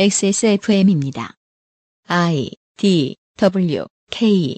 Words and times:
XSFM입니다. 0.00 1.34
I 2.06 2.52
D 2.76 3.16
W 3.36 3.84
K 4.12 4.56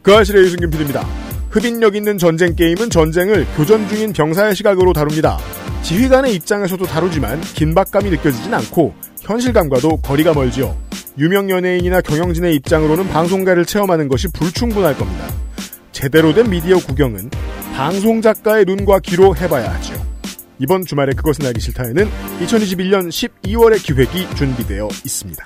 그 0.00 0.14
아실의 0.14 0.44
유승균 0.44 0.70
PD입니다. 0.70 1.04
흡인력 1.50 1.96
있는 1.96 2.18
전쟁 2.18 2.54
게임은 2.54 2.88
전쟁을 2.88 3.44
교전 3.56 3.88
중인 3.88 4.12
병사의 4.12 4.54
시각으로 4.54 4.92
다룹니다. 4.92 5.38
지휘관의 5.82 6.36
입장에서도 6.36 6.86
다루지만 6.86 7.40
긴박감이 7.40 8.10
느껴지진 8.10 8.54
않고 8.54 8.94
현실감과도 9.22 10.02
거리가 10.02 10.32
멀지요. 10.32 10.80
유명 11.18 11.50
연예인이나 11.50 12.02
경영진의 12.02 12.54
입장으로는 12.54 13.08
방송가를 13.08 13.64
체험하는 13.64 14.06
것이 14.06 14.28
불충분할 14.28 14.96
겁니다. 14.96 15.26
제대로 15.90 16.32
된 16.32 16.48
미디어 16.48 16.76
구경은 16.76 17.30
방송 17.74 18.22
작가의 18.22 18.66
눈과 18.66 19.00
귀로 19.00 19.34
해봐야 19.34 19.74
하죠. 19.74 20.15
이번 20.58 20.84
주말에 20.84 21.12
그것은 21.12 21.46
알기 21.46 21.60
싫다에는 21.60 22.08
2021년 22.40 23.08
12월의 23.08 23.84
기획이 23.84 24.34
준비되어 24.36 24.88
있습니다. 25.04 25.44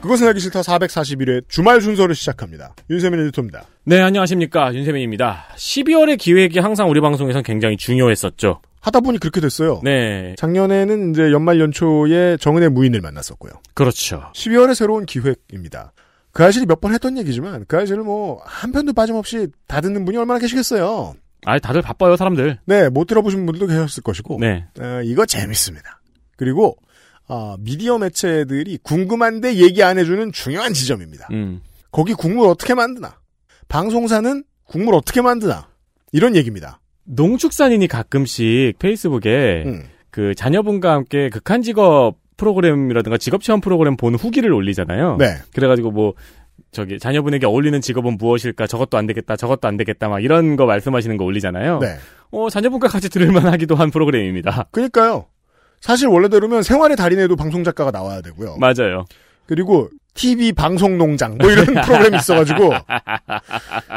그것은 0.00 0.28
알기 0.28 0.38
싫다 0.38 0.60
441회 0.60 1.48
주말 1.48 1.80
순서를 1.80 2.14
시작합니다. 2.14 2.76
윤세민 2.88 3.18
에디터입니다. 3.22 3.64
네, 3.82 4.00
안녕하십니까. 4.00 4.72
윤세민입니다. 4.72 5.48
12월의 5.56 6.18
기획이 6.18 6.60
항상 6.60 6.88
우리 6.88 7.00
방송에선 7.00 7.42
굉장히 7.42 7.76
중요했었죠. 7.76 8.60
하다 8.86 9.00
보니 9.00 9.18
그렇게 9.18 9.40
됐어요. 9.40 9.80
네. 9.82 10.36
작년에는 10.38 11.10
이제 11.10 11.32
연말 11.32 11.58
연초에 11.58 12.36
정은의 12.36 12.68
무인을 12.68 13.00
만났었고요. 13.00 13.50
그렇죠. 13.74 14.30
12월에 14.32 14.76
새로운 14.76 15.06
기획입니다. 15.06 15.92
그 16.30 16.44
아실이 16.44 16.66
몇번 16.66 16.92
했던 16.92 17.18
얘기지만 17.18 17.64
그 17.66 17.76
아실을 17.76 18.04
뭐한 18.04 18.70
편도 18.70 18.92
빠짐없이 18.92 19.48
다 19.66 19.80
듣는 19.80 20.04
분이 20.04 20.16
얼마나 20.18 20.38
계시겠어요. 20.38 21.14
아, 21.46 21.58
다들 21.58 21.82
바빠요, 21.82 22.16
사람들. 22.16 22.60
네, 22.64 22.88
못 22.88 23.06
들어보신 23.06 23.44
분들도 23.44 23.66
계셨을 23.66 24.04
것이고. 24.04 24.38
네. 24.40 24.66
어, 24.78 25.00
이거 25.02 25.26
재밌습니다. 25.26 26.00
그리고 26.36 26.76
어, 27.26 27.56
미디어 27.58 27.98
매체들이 27.98 28.78
궁금한데 28.84 29.56
얘기 29.56 29.82
안 29.82 29.98
해주는 29.98 30.30
중요한 30.30 30.72
지점입니다. 30.72 31.26
음. 31.32 31.60
거기 31.90 32.14
국물 32.14 32.46
어떻게 32.46 32.74
만드나? 32.74 33.18
방송사는 33.66 34.44
국물 34.64 34.94
어떻게 34.94 35.22
만드나? 35.22 35.68
이런 36.12 36.36
얘기입니다. 36.36 36.78
농축산인이 37.06 37.86
가끔씩 37.88 38.78
페이스북에 38.78 39.64
음. 39.66 39.82
그 40.10 40.34
자녀분과 40.34 40.92
함께 40.92 41.28
극한 41.28 41.62
직업 41.62 42.16
프로그램이라든가 42.36 43.18
직업 43.18 43.42
체험 43.42 43.60
프로그램 43.60 43.96
보는 43.96 44.18
후기를 44.18 44.52
올리잖아요. 44.52 45.16
네. 45.18 45.36
그래가지고 45.54 45.90
뭐 45.90 46.14
저기 46.70 46.98
자녀분에게 46.98 47.46
어울리는 47.46 47.80
직업은 47.80 48.18
무엇일까? 48.18 48.66
저것도 48.66 48.98
안 48.98 49.06
되겠다. 49.06 49.36
저것도 49.36 49.66
안 49.68 49.76
되겠다. 49.76 50.08
막 50.08 50.22
이런 50.22 50.56
거 50.56 50.66
말씀하시는 50.66 51.16
거 51.16 51.24
올리잖아요. 51.24 51.78
네. 51.78 51.96
어, 52.30 52.50
자녀분과 52.50 52.88
같이 52.88 53.08
들을만하기도 53.08 53.74
한 53.74 53.90
프로그램입니다. 53.90 54.66
그니까요. 54.72 55.26
사실 55.80 56.08
원래대로면 56.08 56.62
생활의 56.62 56.96
달인에도 56.96 57.36
방송 57.36 57.64
작가가 57.64 57.90
나와야 57.90 58.20
되고요. 58.20 58.56
맞아요. 58.58 59.04
그리고 59.46 59.88
TV 60.16 60.52
방송 60.52 60.98
농장 60.98 61.38
뭐 61.38 61.50
이런 61.50 61.66
프로그램이 61.84 62.16
있어가지고 62.16 62.72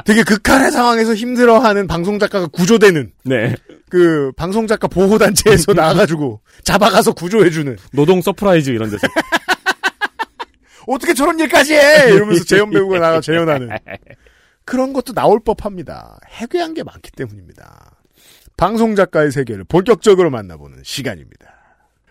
되게 0.06 0.24
극한의 0.24 0.72
상황에서 0.72 1.16
힘들어하는 1.16 1.88
방송 1.88 2.20
작가가 2.20 2.48
구조되는 2.48 3.12
네. 3.24 3.56
그 3.90 4.32
방송 4.36 4.68
작가 4.68 4.88
보호 4.88 5.18
단체에서 5.18 5.74
나와가지고 5.76 6.42
잡아가서 6.64 7.14
구조해주는 7.14 7.78
노동 7.94 8.22
서프라이즈 8.22 8.70
이런 8.70 8.92
데서. 8.92 9.08
어떻게 10.88 11.14
저런 11.14 11.40
일까지 11.40 11.74
해 11.74 12.14
이러면서 12.14 12.44
재현 12.46 12.72
배우가 12.72 13.00
나가 13.00 13.22
재현하는 13.22 13.70
그런 14.66 14.94
것도 14.94 15.14
나올 15.14 15.40
법합니다. 15.40 16.20
해괴한 16.28 16.74
게 16.74 16.84
많기 16.84 17.12
때문입니다. 17.12 17.96
방송 18.58 18.96
작가의 18.96 19.32
세계를 19.32 19.64
본격적으로 19.66 20.30
만나보는 20.30 20.80
시간입니다. 20.84 21.59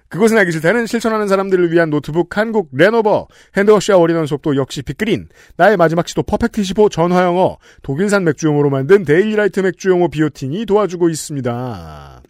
그것은 0.08 0.38
알기 0.38 0.52
싫다는 0.52 0.86
실천하는 0.86 1.28
사람들을 1.28 1.70
위한 1.70 1.90
노트북 1.90 2.36
한국 2.36 2.70
레노버, 2.72 3.28
hand 3.56 3.73
wash와 3.73 3.98
all-in-one 3.98 4.26
샴푸도 4.26 4.56
역시 4.56 4.82
빅그린, 4.82 5.28
나의 5.56 5.76
마지막 5.76 6.08
시도 6.08 6.22
퍼펙트 6.22 6.62
15 6.62 6.88
전화영어, 6.88 7.58
독일산 7.82 8.24
맥주효모로 8.24 8.70
만든 8.70 9.04
데일리라이트 9.04 9.60
맥주효모 9.60 10.08
비오틴이 10.08 10.64
도와주고 10.64 11.10
있습니다. 11.10 12.22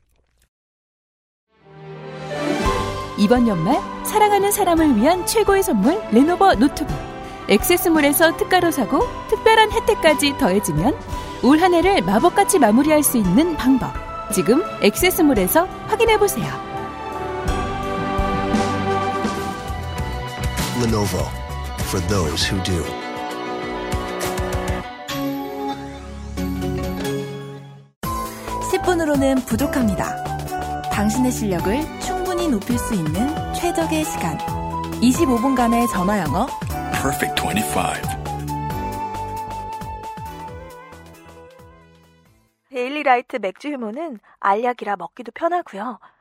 이번 3.19 3.49
연말 3.49 3.77
사랑하는 4.05 4.51
사람을 4.53 4.97
위한 4.97 5.27
최고의 5.27 5.63
선물 5.63 6.01
레노버 6.13 6.55
노트북. 6.55 6.97
액세스몰에서 7.49 8.37
특가로 8.37 8.71
사고 8.71 9.01
특별한 9.29 9.73
혜택까지 9.73 10.37
더해지면 10.39 10.95
올 11.43 11.59
한 11.61 11.73
해를 11.75 12.03
마법같이 12.03 12.59
마무리할 12.59 13.03
수 13.03 13.17
있는 13.17 13.57
방법. 13.57 13.93
지금 14.33 14.63
액세스몰에서 14.83 15.65
확인해 15.87 16.19
보세요. 16.19 16.68
Lenovo 20.81 21.27
for 21.91 22.01
those 22.07 22.47
who 22.47 22.63
do. 22.63 22.85
십 28.71 28.83
분으로는 28.83 29.37
부족합니다. 29.47 30.23
당신의 30.93 31.33
실력을 31.33 32.01
충분히 32.01 32.49
높일 32.49 32.79
수 32.79 32.95
있는 32.95 33.53
최적의 33.55 34.05
시간. 34.05 34.39
25분간의 35.01 35.91
전화 35.91 36.21
영어. 36.21 36.47
Perfect 36.93 37.43
25. 37.43 38.19
데일리라이트 42.71 43.39
맥주 43.39 43.69
효모는 43.73 44.21
알약이라 44.39 44.95
먹기도 44.97 45.33
편하고요. 45.33 45.99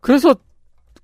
그래서 0.00 0.34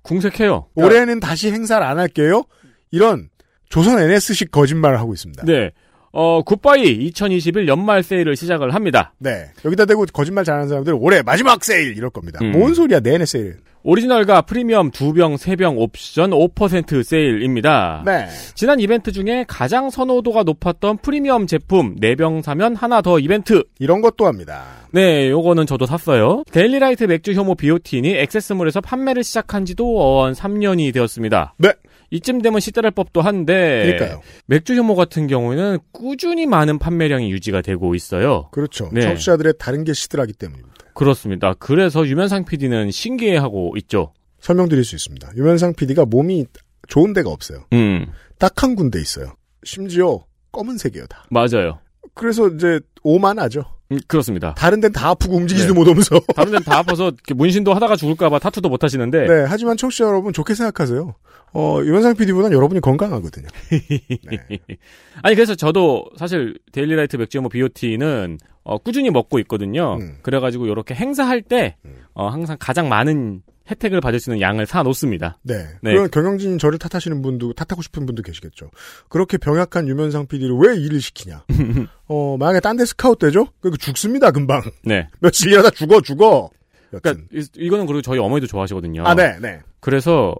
궁색해요. 0.01 0.67
올해는 0.75 1.19
다시 1.19 1.51
행사를 1.51 1.85
안 1.85 1.99
할게요. 1.99 2.43
이런 2.91 3.29
조선 3.69 3.99
NS식 3.99 4.51
거짓말을 4.51 4.99
하고 4.99 5.13
있습니다. 5.13 5.43
네. 5.45 5.71
어, 6.11 6.41
굿바이 6.41 6.83
2021 6.83 7.67
연말 7.67 8.01
세일을 8.01 8.35
시작을 8.35 8.73
합니다. 8.73 9.13
네. 9.19 9.51
여기다 9.63 9.85
대고 9.85 10.05
거짓말 10.11 10.45
잘하는 10.45 10.67
사람들은 10.67 10.97
올해 10.99 11.21
마지막 11.21 11.63
세일 11.63 11.95
이럴 11.97 12.09
겁니다. 12.09 12.39
음. 12.41 12.51
뭔 12.53 12.73
소리야 12.73 13.01
내내 13.01 13.25
세일. 13.25 13.57
오리지널과 13.87 14.41
프리미엄 14.41 14.91
2병, 14.91 15.37
3병 15.37 15.77
옵션 15.77 16.31
5% 16.31 17.03
세일입니다. 17.03 18.03
네. 18.05 18.27
지난 18.53 18.81
이벤트 18.81 19.13
중에 19.13 19.45
가장 19.47 19.89
선호도가 19.89 20.43
높았던 20.43 20.97
프리미엄 20.97 21.47
제품 21.47 21.95
4병 21.95 22.41
사면 22.41 22.75
하나 22.75 23.01
더 23.01 23.17
이벤트. 23.17 23.63
이런 23.79 24.01
것도 24.01 24.25
합니다. 24.25 24.65
네, 24.91 25.29
요거는 25.29 25.67
저도 25.67 25.85
샀어요. 25.85 26.43
데일리라이트 26.51 27.05
맥주 27.05 27.31
효모 27.31 27.55
비오틴이 27.55 28.09
액세스몰에서 28.17 28.81
판매를 28.81 29.23
시작한 29.23 29.63
지도 29.63 30.01
어언 30.01 30.33
3년이 30.33 30.93
되었습니다. 30.93 31.55
네. 31.57 31.71
이쯤 32.11 32.41
되면 32.41 32.59
시대랄 32.59 32.91
법도 32.91 33.21
한데 33.21 33.83
그러니까요. 33.85 34.21
맥주 34.47 34.75
효모 34.75 34.95
같은 34.95 35.27
경우에는 35.27 35.77
꾸준히 35.93 36.45
많은 36.45 36.77
판매량이 36.77 37.31
유지가 37.31 37.61
되고 37.61 37.95
있어요. 37.95 38.49
그렇죠. 38.51 38.89
네. 38.91 38.99
청취자들의 38.99 39.53
다른 39.57 39.85
게 39.85 39.93
시들하기 39.93 40.33
때문입니다. 40.33 40.86
그렇습니다. 40.97 41.53
그래서 41.59 42.05
유면상 42.07 42.45
PD는 42.45 42.91
신기해하고 42.91 43.75
있죠. 43.77 44.13
설명드릴 44.39 44.83
수 44.83 44.95
있습니다. 44.95 45.31
유면상 45.35 45.73
PD가 45.75 46.05
몸이 46.05 46.45
좋은 46.87 47.13
데가 47.13 47.29
없어요. 47.29 47.65
음, 47.73 48.07
딱 48.39 48.63
한 48.63 48.75
군데 48.75 48.99
있어요. 48.99 49.33
심지어 49.63 50.25
검은색이에요 50.51 51.05
다. 51.07 51.25
맞아요. 51.29 51.79
그래서 52.13 52.47
이제 52.47 52.79
오만하죠. 53.03 53.63
음, 53.91 53.99
그렇습니다. 54.07 54.53
다른 54.55 54.79
데는 54.79 54.93
다 54.93 55.09
아프고 55.09 55.35
움직이지도 55.35 55.73
네. 55.73 55.79
못하면서. 55.79 56.19
다른 56.35 56.51
데는 56.51 56.63
다 56.63 56.79
아파서 56.79 57.11
문신도 57.33 57.73
하다가 57.73 57.95
죽을까봐 57.95 58.39
타투도 58.39 58.69
못 58.69 58.83
하시는데 58.83 59.27
네, 59.27 59.45
하지만 59.47 59.77
청취자 59.77 60.05
여러분 60.05 60.33
좋게 60.33 60.55
생각하세요. 60.55 61.15
어, 61.53 61.79
유현상 61.83 62.15
PD보다는 62.15 62.55
여러분이 62.55 62.81
건강하거든요. 62.81 63.47
네. 63.69 64.59
아니 65.23 65.35
그래서 65.35 65.55
저도 65.55 66.05
사실 66.17 66.59
데일리라이트 66.71 67.15
맥주모 67.15 67.49
비오티는 67.49 68.37
어, 68.63 68.77
꾸준히 68.77 69.09
먹고 69.09 69.39
있거든요. 69.39 69.95
음. 69.95 70.17
그래가지고 70.21 70.65
이렇게 70.65 70.93
행사할 70.93 71.41
때 71.41 71.77
음. 71.85 71.95
어, 72.13 72.27
항상 72.27 72.57
가장 72.59 72.89
많은 72.89 73.41
혜택을 73.69 73.99
받을 74.01 74.19
수 74.19 74.29
있는 74.29 74.41
양을 74.41 74.65
사 74.65 74.81
놓습니다. 74.83 75.37
네. 75.43 75.65
네. 75.81 75.91
그런 75.93 76.09
경영진 76.11 76.57
저를 76.57 76.79
탓하시는 76.79 77.21
분도 77.21 77.53
탓하고 77.53 77.81
싶은 77.81 78.05
분도 78.05 78.23
계시겠죠. 78.23 78.69
그렇게 79.09 79.37
병약한 79.37 79.87
유면상 79.87 80.27
PD를 80.27 80.55
왜 80.57 80.75
일을 80.77 81.01
시키냐. 81.01 81.43
어, 82.07 82.37
만약에 82.37 82.59
딴 82.61 82.77
데 82.77 82.85
스카우트 82.85 83.25
되죠? 83.25 83.47
그 83.59 83.71
죽습니다, 83.77 84.31
금방. 84.31 84.61
네. 84.83 85.07
며칠 85.19 85.51
일하다 85.51 85.71
죽어, 85.71 85.99
죽어. 86.01 86.49
여튼. 86.93 87.27
그러니까 87.27 87.27
이- 87.33 87.65
이거는 87.65 87.85
그리고 87.85 88.01
저희 88.01 88.19
어머니도 88.19 88.47
좋아하시거든요. 88.47 89.05
아, 89.05 89.13
네, 89.15 89.37
네. 89.41 89.59
그래서 89.81 90.33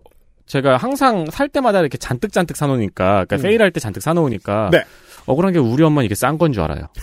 제가 0.45 0.77
항상 0.77 1.25
살 1.29 1.49
때마다 1.49 1.81
이렇게 1.81 1.97
잔뜩 1.97 2.31
잔뜩 2.31 2.55
사놓으니까, 2.55 3.25
그러니까 3.25 3.35
음. 3.35 3.39
세일할 3.39 3.71
때 3.71 3.81
잔뜩 3.81 4.01
사놓으니까 4.01 4.69
네. 4.71 4.85
억울한 5.25 5.51
게 5.51 5.59
우리 5.59 5.83
엄마는 5.83 6.05
이게 6.05 6.15
싼 6.15 6.37
건 6.37 6.53
줄 6.53 6.61
알아요. 6.63 6.87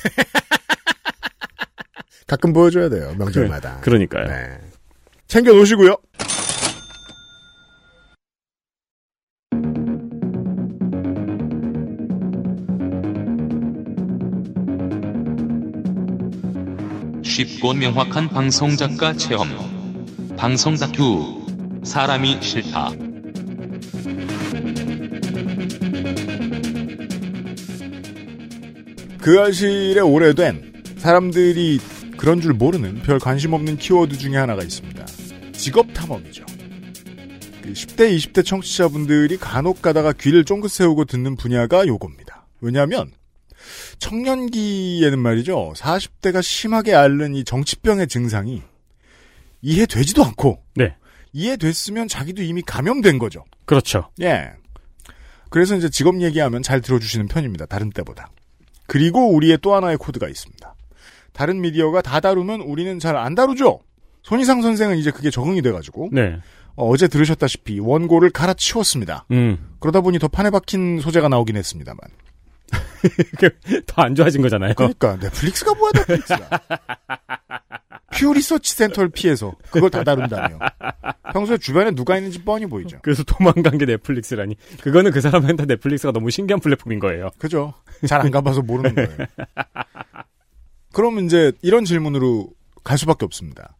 가끔 2.26 2.53
보여줘야 2.55 2.88
돼요, 2.88 3.15
명절마다. 3.19 3.81
그 3.82 3.91
러니까요. 3.91 4.25
네. 4.26 4.59
챙겨 5.35 5.53
놓으시고요. 5.53 5.97
쉽고 17.25 17.75
명확한 17.75 18.29
방송 18.29 18.77
작가 18.77 19.13
체험. 19.15 19.49
방송 20.37 20.77
다큐. 20.77 21.45
사람이 21.83 22.39
싫다. 22.41 22.93
그 29.21 29.41
알실에 29.41 29.99
오래된 29.99 30.75
사람들이 30.99 31.81
그런 32.17 32.41
줄 32.41 32.53
모르는 32.53 33.03
별 33.03 33.19
관심 33.19 33.53
없는 33.53 33.79
키워드 33.79 34.17
중에 34.17 34.37
하나가 34.37 34.63
있습니다. 34.63 35.13
직업 35.64 35.94
탐험이죠. 35.94 36.44
그 37.62 37.72
10대, 37.72 38.14
20대 38.14 38.44
청취자분들이 38.44 39.38
간혹 39.38 39.81
가다가 39.81 40.12
귀를 40.12 40.44
쫑긋 40.44 40.70
세우고 40.70 41.06
듣는 41.06 41.37
분야가 41.37 41.87
요겁니다. 41.87 42.46
왜냐하면 42.61 43.11
청년기에는 43.99 45.19
말이죠. 45.19 45.72
40대가 45.75 46.43
심하게 46.43 46.93
앓는 46.94 47.34
이 47.34 47.44
정치병의 47.44 48.08
증상이 48.08 48.61
이해되지도 49.62 50.22
않고 50.22 50.62
네. 50.75 50.96
이해됐으면 51.32 52.08
자기도 52.08 52.43
이미 52.43 52.61
감염된 52.61 53.19
거죠. 53.19 53.46
그렇죠. 53.64 54.11
예. 54.20 54.50
그래서 55.49 55.76
이제 55.76 55.88
직업 55.88 56.20
얘기하면 56.20 56.62
잘 56.62 56.82
들어주시는 56.82 57.28
편입니다. 57.28 57.64
다른 57.64 57.88
때보다. 57.88 58.28
그리고 58.87 59.31
우리의 59.31 59.61
또 59.62 59.75
하나의 59.75 59.96
코드가 59.96 60.28
있습니다. 60.28 60.75
다른 61.32 61.62
미디어가 61.62 62.02
다 62.02 62.20
다루면 62.20 62.61
우리는 62.61 62.99
잘 62.99 63.16
안 63.16 63.34
다루죠. 63.34 63.81
손희상 64.25 64.62
선생은 64.62 64.97
이제 64.99 65.11
그게 65.11 65.31
적응이 65.31 65.62
돼가지고 65.62 66.09
네. 66.12 66.38
어, 66.76 66.97
제 66.97 67.06
들으셨다시피 67.09 67.79
원고를 67.79 68.31
갈아치웠습니다. 68.31 69.26
음. 69.31 69.76
그러다 69.79 70.00
보니 70.00 70.19
더 70.19 70.26
판에 70.29 70.50
박힌 70.50 70.99
소재가 71.00 71.29
나오긴 71.29 71.56
했습니다만. 71.56 71.99
더 73.87 74.03
안 74.03 74.15
좋아진 74.15 74.43
거잖아요. 74.43 74.75
그러니까 74.75 75.17
넷플릭스가 75.21 75.75
뭐야 75.75 75.93
넷플릭스가. 75.94 76.49
퓨 78.12 78.32
리서치 78.32 78.75
센터를 78.75 79.11
피해서 79.11 79.55
그걸 79.71 79.91
다 79.91 80.03
다룬다며. 80.03 80.59
평소에 81.32 81.59
주변에 81.59 81.91
누가 81.93 82.17
있는지 82.17 82.43
뻔히 82.43 82.67
보이죠. 82.67 82.99
그래서 83.03 83.23
도망간 83.25 83.76
게 83.79 83.85
넷플릭스라니. 83.87 84.56
그거는 84.81 85.11
그 85.12 85.21
사람한테 85.21 85.67
넷플릭스가 85.67 86.12
너무 86.12 86.31
신기한 86.31 86.61
플랫폼인 86.61 86.99
거예요. 86.99 87.31
그죠. 87.38 87.75
잘 88.09 88.21
안 88.23 88.31
가봐서 88.31 88.62
모르는 88.62 88.94
거예요. 88.94 89.26
그럼 90.93 91.19
이제 91.25 91.53
이런 91.62 91.85
질문으로 91.85 92.50
갈 92.82 92.97
수밖에 92.99 93.25
없습니다. 93.25 93.76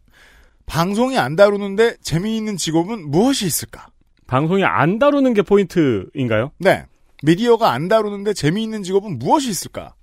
방송이 0.67 1.19
안 1.19 1.37
다루는데 1.37 1.97
재미있는 2.03 2.57
직업은 2.57 3.11
무엇이 3.11 3.47
있을까? 3.47 3.89
방송이 4.27 4.65
안 4.65 4.99
다루는 4.99 5.35
게 5.35 5.43
포인트인가요? 5.43 6.53
네. 6.59 6.87
미디어가 7.23 7.73
안 7.73 7.89
다루는데 7.89 8.35
재미있는 8.35 8.83
직업은 8.83 9.19
무엇이 9.19 9.51
있을까? 9.51 9.95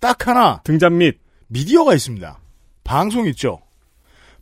딱 0.00 0.26
하나. 0.26 0.60
등잔 0.64 0.98
및 0.98 1.18
미디어가 1.48 1.94
있습니다. 1.94 2.38
방송 2.84 3.26
있죠. 3.28 3.60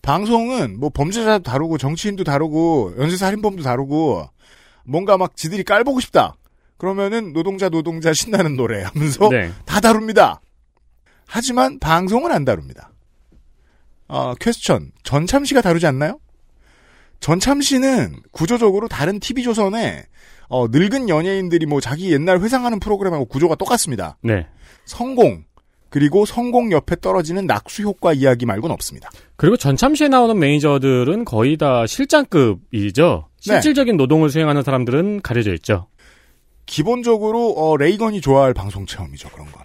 방송은 0.03 0.79
뭐 0.79 0.91
범죄자도 0.91 1.43
다루고 1.43 1.79
정치인도 1.79 2.25
다루고 2.25 2.95
연쇄살인범도 2.99 3.63
다루고 3.63 4.29
뭔가 4.85 5.17
막 5.17 5.37
지들이 5.37 5.65
깔보고 5.65 6.01
싶다. 6.01 6.37
그러면은 6.77 7.33
노동자 7.33 7.69
노동자 7.69 8.13
신나는 8.13 8.57
노래 8.57 8.83
하면서 8.83 9.29
네. 9.31 9.51
다 9.65 9.81
다룹니다. 9.81 10.41
하지만 11.27 11.79
방송은 11.79 12.33
안 12.33 12.45
다룹니다. 12.45 12.91
아, 14.09 14.35
퀘스천. 14.41 14.93
전참시가 15.03 15.61
다루지 15.61 15.87
않나요? 15.87 16.19
전참시는 17.21 18.17
구조적으로 18.33 18.89
다른 18.89 19.19
TV조선에 19.19 20.05
어, 20.49 20.69
늙은 20.69 21.09
연예인들이 21.09 21.67
뭐 21.67 21.81
자기 21.81 22.13
옛날 22.13 22.41
회상하는 22.41 22.81
프로그램하고 22.81 23.25
구조가 23.25 23.55
똑같습니다. 23.55 24.19
네. 24.23 24.47
성공 24.85 25.45
그리고 25.89 26.27
성공 26.27 26.73
옆에 26.73 26.97
떨어지는 27.01 27.47
낙수 27.47 27.83
효과 27.83 28.13
이야기 28.13 28.47
말고는 28.47 28.75
없습니다. 28.75 29.11
그리고 29.37 29.57
전참시에 29.57 30.09
나오는 30.09 30.39
매니저들은 30.39 31.25
거의 31.25 31.57
다 31.57 31.87
실장급이죠. 31.87 33.29
네. 33.47 33.55
실질적인 33.55 33.97
노동을 33.97 34.29
수행하는 34.29 34.63
사람들은 34.63 35.23
가려져 35.23 35.55
있죠. 35.55 35.87
기본적으로 36.67 37.53
어, 37.53 37.77
레이건이 37.77 38.21
좋아할 38.21 38.55
방송 38.55 38.87
체험이죠 38.87 39.29
그런 39.31 39.47
건. 39.53 39.63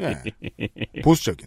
예. 0.00 1.00
보수적인. 1.02 1.46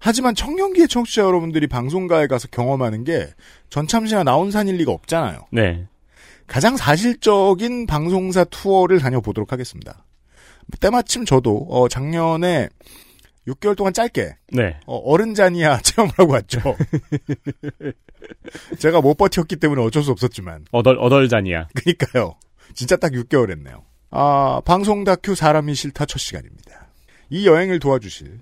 하지만 0.00 0.34
청년기의 0.34 0.88
청취자 0.88 1.22
여러분들이 1.22 1.66
방송가에 1.66 2.26
가서 2.26 2.48
경험하는 2.48 3.04
게 3.04 3.28
전참시나 3.68 4.24
나온산일 4.24 4.76
리가 4.76 4.92
없잖아요. 4.92 5.46
네. 5.52 5.86
가장 6.46 6.76
사실적인 6.76 7.86
방송사 7.86 8.44
투어를 8.44 8.98
다녀보도록 8.98 9.52
하겠습니다. 9.52 10.04
때마침 10.80 11.24
저도 11.26 11.66
어, 11.68 11.88
작년에 11.88 12.70
6개월 13.46 13.76
동안 13.76 13.92
짧게 13.92 14.36
네. 14.52 14.80
어, 14.86 15.16
른자니아 15.16 15.80
체험을 15.82 16.12
하고 16.16 16.32
왔죠. 16.32 16.60
제가 18.78 19.02
못 19.02 19.16
버텼기 19.16 19.56
때문에 19.56 19.82
어쩔 19.82 20.02
수 20.02 20.10
없었지만 20.12 20.64
어덜, 20.72 20.98
어덜잔이야. 20.98 21.68
그니까요. 21.74 22.36
진짜 22.74 22.96
딱 22.96 23.12
6개월 23.12 23.50
했네요. 23.50 23.84
아, 24.10 24.62
방송 24.64 25.04
다큐 25.04 25.34
사람이 25.34 25.74
싫다 25.74 26.06
첫 26.06 26.18
시간입니다. 26.18 26.88
이 27.28 27.46
여행을 27.46 27.78
도와주실 27.78 28.40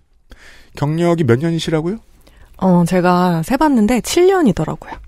경력이 0.77 1.25
몇 1.25 1.39
년이시라고요? 1.39 1.99
어, 2.59 2.85
제가 2.87 3.43
세봤는데 3.43 4.01
7년이더라고요. 4.01 4.99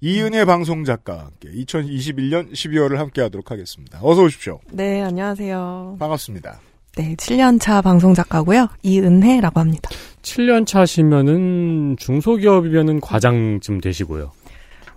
이은혜 0.00 0.44
방송 0.44 0.84
작가와 0.84 1.20
함께 1.20 1.50
2021년 1.50 2.52
12월을 2.52 2.96
함께 2.96 3.22
하도록 3.22 3.50
하겠습니다. 3.50 3.98
어서 4.02 4.22
오십시오. 4.22 4.60
네, 4.70 5.02
안녕하세요. 5.02 5.96
반갑습니다. 5.98 6.60
네, 6.96 7.14
7년차 7.16 7.82
방송 7.82 8.14
작가고요. 8.14 8.68
이은혜라고 8.82 9.60
합니다. 9.60 9.90
7년 10.22 10.66
차시면은 10.66 11.96
중소기업이면은 11.98 13.00
과장쯤 13.00 13.80
되시고요. 13.80 14.32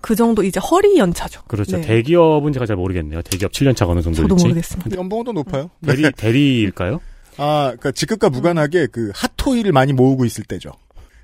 그 0.00 0.14
정도 0.14 0.42
이제 0.44 0.60
허리 0.60 0.96
연차죠. 0.98 1.42
그렇죠. 1.48 1.78
네. 1.78 1.82
대기업은 1.82 2.52
제가 2.52 2.66
잘 2.66 2.76
모르겠네요. 2.76 3.22
대기업 3.22 3.50
7년 3.52 3.74
차가 3.74 3.92
어느 3.92 4.00
정도일지. 4.00 4.28
저도 4.28 4.36
모르겠습니다. 4.36 4.96
연봉도 4.96 5.32
높아요. 5.32 5.70
대리, 5.84 6.10
대리일까요? 6.12 7.00
아, 7.38 7.68
그니까 7.70 7.92
직급과 7.92 8.30
무관하게 8.30 8.88
그 8.88 9.10
핫토이를 9.14 9.72
많이 9.72 9.92
모으고 9.92 10.24
있을 10.24 10.44
때죠. 10.44 10.72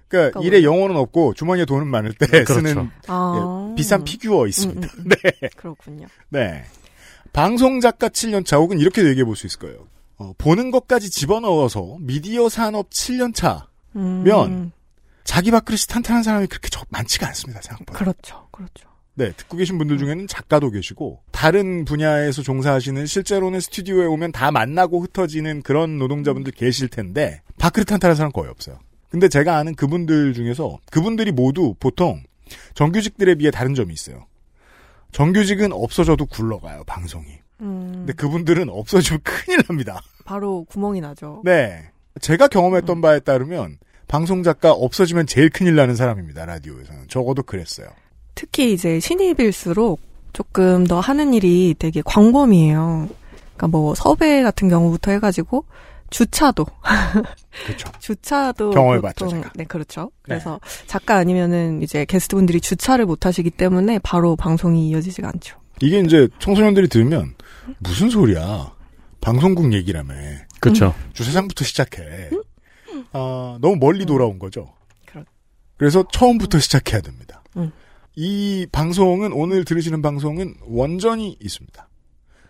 그러니까 0.09 0.39
그러니까 0.39 0.41
일에 0.43 0.65
영혼은 0.65 0.97
없고 0.97 1.35
주머니에 1.35 1.65
돈은 1.65 1.87
많을 1.89 2.13
때 2.15 2.27
그렇죠. 2.27 2.55
쓰는 2.55 2.91
아. 3.09 3.69
예, 3.71 3.75
비싼 3.75 4.05
피규어 4.05 4.47
있습니다. 4.47 4.81
음, 4.81 4.91
음, 4.99 5.05
음. 5.07 5.09
네. 5.41 5.49
그렇군요. 5.57 6.07
네. 6.29 6.65
방송 7.33 7.81
작가 7.81 8.09
7년차 8.09 8.59
혹은 8.59 8.79
이렇게 8.79 9.05
얘기해 9.05 9.25
볼 9.25 9.35
수 9.37 9.47
있을 9.47 9.59
거예요. 9.59 9.89
어, 10.17 10.33
보는 10.39 10.71
것까지 10.71 11.11
집어넣어서 11.11 11.97
미디어 12.01 12.49
산업 12.49 12.91
7년차 12.91 13.67
음, 13.97 14.23
면 14.25 14.73
자기 15.25 15.51
밥그릇이 15.51 15.81
탄탄한 15.89 16.23
사람이 16.23 16.47
그렇게 16.47 16.69
적, 16.69 16.87
많지가 16.91 17.27
않습니다. 17.29 17.61
생각보다. 17.63 17.99
그렇죠. 17.99 18.47
그렇죠. 18.53 18.89
네, 19.17 19.33
듣고 19.33 19.57
계신 19.57 19.79
분들 19.79 19.99
중에는 19.99 20.27
작가도 20.27 20.71
계시고 20.71 21.21
다른 21.31 21.85
분야에서 21.85 22.43
종사하시는 22.43 23.07
실제로는 23.07 23.61
스튜디오에 23.61 24.07
오면 24.07 24.33
다 24.33 24.51
만나고 24.51 25.01
흩어지는 25.01 25.63
그런 25.63 25.99
노동자분들 25.99 26.53
계실 26.53 26.89
텐데 26.89 27.41
밥그릇 27.59 27.87
탄탄한 27.87 28.17
사람 28.17 28.33
거의 28.33 28.51
없어요. 28.51 28.79
근데 29.11 29.29
제가 29.29 29.57
아는 29.57 29.77
그분들 29.77 30.35
중에서 30.35 30.79
그분들이 30.91 31.31
모두 31.31 31.75
보통 31.79 32.23
정규직들에 32.75 33.37
비해 33.37 33.53
다른 33.53 33.75
점이 33.75 33.93
있어요. 33.93 34.27
정규직은 35.13 35.73
없어져도 35.73 36.27
굴러가요, 36.27 36.83
방송이. 36.85 37.27
음, 37.61 37.93
근데 37.99 38.13
그분들은 38.15 38.69
없어지면 38.69 39.21
큰일 39.23 39.63
납니다. 39.63 40.01
바로 40.25 40.65
구멍이 40.65 41.01
나죠. 41.01 41.43
네. 41.45 41.91
제가 42.21 42.49
경험했던 42.49 43.01
바에 43.01 43.21
따르면 43.21 43.79
방송 44.09 44.43
작가 44.43 44.73
없어지면 44.73 45.27
제일 45.27 45.51
큰일 45.51 45.77
나는 45.77 45.95
사람입니다, 45.95 46.45
라디오에서는. 46.47 47.07
적어도 47.09 47.45
그랬어요. 47.45 47.89
특히 48.35 48.73
이제 48.73 49.01
신입일수록 49.01 50.01
조금 50.33 50.87
더 50.87 51.01
하는 51.01 51.33
일이 51.35 51.75
되게 51.79 52.03
광범위해요. 52.05 53.09
그러니까 53.57 53.69
뭐 53.69 53.95
섭외 53.95 54.43
같은 54.43 54.69
경우부터 54.69 55.13
해가지고 55.13 55.65
주차도. 56.11 56.67
그렇죠. 57.67 57.91
주차도 58.01 58.71
경험해봤죠, 58.71 59.25
보통- 59.27 59.43
제가. 59.43 59.53
네, 59.57 59.65
그렇죠. 59.65 60.11
그래서 60.23 60.61
작가 60.87 61.17
아니면은 61.17 61.83
이제 61.83 62.05
게스트분들이 62.05 62.61
주차를 62.61 63.07
못 63.07 63.27
하시기 63.27 63.51
때문에 63.51 63.99
바로 64.03 64.37
방송이 64.37 64.89
이어지지가 64.89 65.29
않죠. 65.29 65.59
이게 65.81 66.01
이제 66.01 66.29
청소년들이 66.39 66.89
들으면 66.89 67.35
무슨 67.79 68.11
소리야? 68.11 68.73
방송국 69.21 69.73
얘기라며. 69.73 70.15
그렇죠. 70.61 70.95
주차장부터 71.15 71.65
시작해. 71.65 72.31
아, 73.13 73.59
너무 73.61 73.77
멀리 73.77 74.05
돌아온 74.07 74.39
거죠. 74.39 74.73
그렇- 75.07 75.25
그래서 75.77 76.05
처음부터 76.13 76.59
시작해야 76.59 77.01
됩니다. 77.01 77.43
음. 78.17 78.23
이 78.23 78.67
방송은 78.71 79.33
오늘 79.33 79.65
들으시는 79.65 80.03
방송은 80.03 80.55
원전이 80.67 81.39
있습니다. 81.41 81.89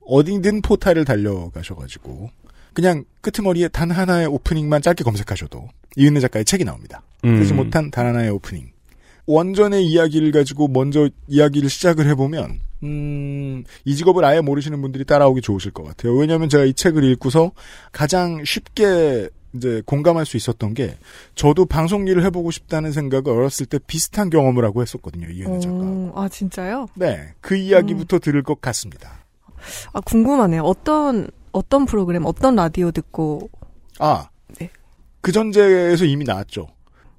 어디든 0.06 0.62
포탈을 0.62 1.04
달려가셔가지고 1.04 2.30
그냥 2.74 3.04
끄트머리에 3.22 3.68
단 3.68 3.90
하나의 3.90 4.26
오프닝만 4.26 4.82
짧게 4.82 5.04
검색하셔도 5.04 5.68
이은혜 5.96 6.20
작가의 6.20 6.44
책이 6.44 6.64
나옵니다. 6.64 7.02
음. 7.24 7.38
쓰지 7.38 7.54
못한 7.54 7.90
단 7.90 8.06
하나의 8.06 8.30
오프닝. 8.30 8.74
원전의 9.26 9.86
이야기를 9.86 10.32
가지고 10.32 10.68
먼저 10.68 11.08
이야기를 11.28 11.70
시작을 11.70 12.06
해보면 12.10 12.60
음, 12.82 13.64
이 13.86 13.96
직업을 13.96 14.22
아예 14.24 14.42
모르시는 14.42 14.82
분들이 14.82 15.04
따라오기 15.04 15.40
좋으실 15.40 15.70
것 15.70 15.84
같아요. 15.84 16.14
왜냐하면 16.14 16.50
제가 16.50 16.64
이 16.64 16.74
책을 16.74 17.04
읽고서 17.04 17.52
가장 17.90 18.44
쉽게 18.44 19.30
이제 19.54 19.82
공감할 19.86 20.26
수 20.26 20.36
있었던 20.36 20.74
게 20.74 20.96
저도 21.34 21.66
방송 21.66 22.06
일을 22.08 22.24
해보고 22.24 22.50
싶다는 22.50 22.92
생각을 22.92 23.28
어렸을 23.30 23.66
때 23.66 23.78
비슷한 23.86 24.30
경험을 24.30 24.64
하고 24.64 24.82
했었거든요. 24.82 25.28
이은혜 25.28 25.60
작가. 25.60 25.76
어, 25.76 26.12
아, 26.16 26.28
진짜요? 26.28 26.88
네, 26.94 27.34
그 27.40 27.56
이야기부터 27.56 28.18
들을 28.18 28.42
것 28.42 28.60
같습니다. 28.60 29.24
아, 29.92 30.00
궁금하네요. 30.00 30.62
어떤, 30.62 31.28
어떤 31.52 31.86
프로그램, 31.86 32.24
어떤 32.26 32.56
라디오 32.56 32.90
듣고, 32.90 33.48
아, 33.98 34.28
네. 34.58 34.70
그 35.20 35.32
전제에서 35.32 36.04
이미 36.04 36.24
나왔죠. 36.24 36.66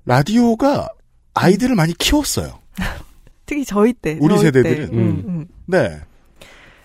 라디오가 0.06 0.90
아이들을 1.34 1.76
많이 1.76 1.94
키웠어요. 1.94 2.60
특히 3.46 3.64
저희 3.66 3.94
때. 3.94 4.18
우리 4.20 4.36
저희 4.38 4.52
때. 4.52 4.64
세대들은. 4.64 4.90
음, 4.94 4.98
음. 5.00 5.24
음. 5.28 5.48
네. 5.66 6.00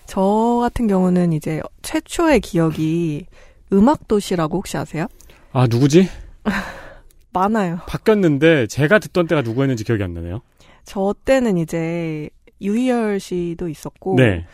저 0.07 0.59
같은 0.61 0.87
경우는 0.87 1.33
이제 1.33 1.61
최초의 1.83 2.41
기억이 2.41 3.27
음악도시라고 3.73 4.57
혹시 4.59 4.77
아세요? 4.77 5.07
아 5.53 5.67
누구지? 5.67 6.09
많아요. 7.33 7.81
바뀌었는데 7.87 8.67
제가 8.67 8.99
듣던 8.99 9.27
때가 9.27 9.43
누구였는지 9.43 9.85
기억이 9.85 10.03
안 10.03 10.15
나네요. 10.15 10.41
저 10.85 11.15
때는 11.25 11.59
이제 11.59 12.29
유희열 12.61 13.21
씨도 13.21 13.69
있었고 13.69 14.17
네. 14.17 14.47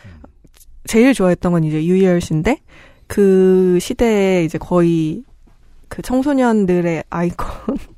제일 0.86 1.14
좋아했던 1.14 1.52
건 1.52 1.64
이제 1.64 1.84
유희열 1.84 2.20
씨인데 2.20 2.60
그 3.06 3.78
시대에 3.80 4.44
이제 4.44 4.58
거의 4.58 5.24
그 5.88 6.02
청소년들의 6.02 7.04
아이콘 7.08 7.46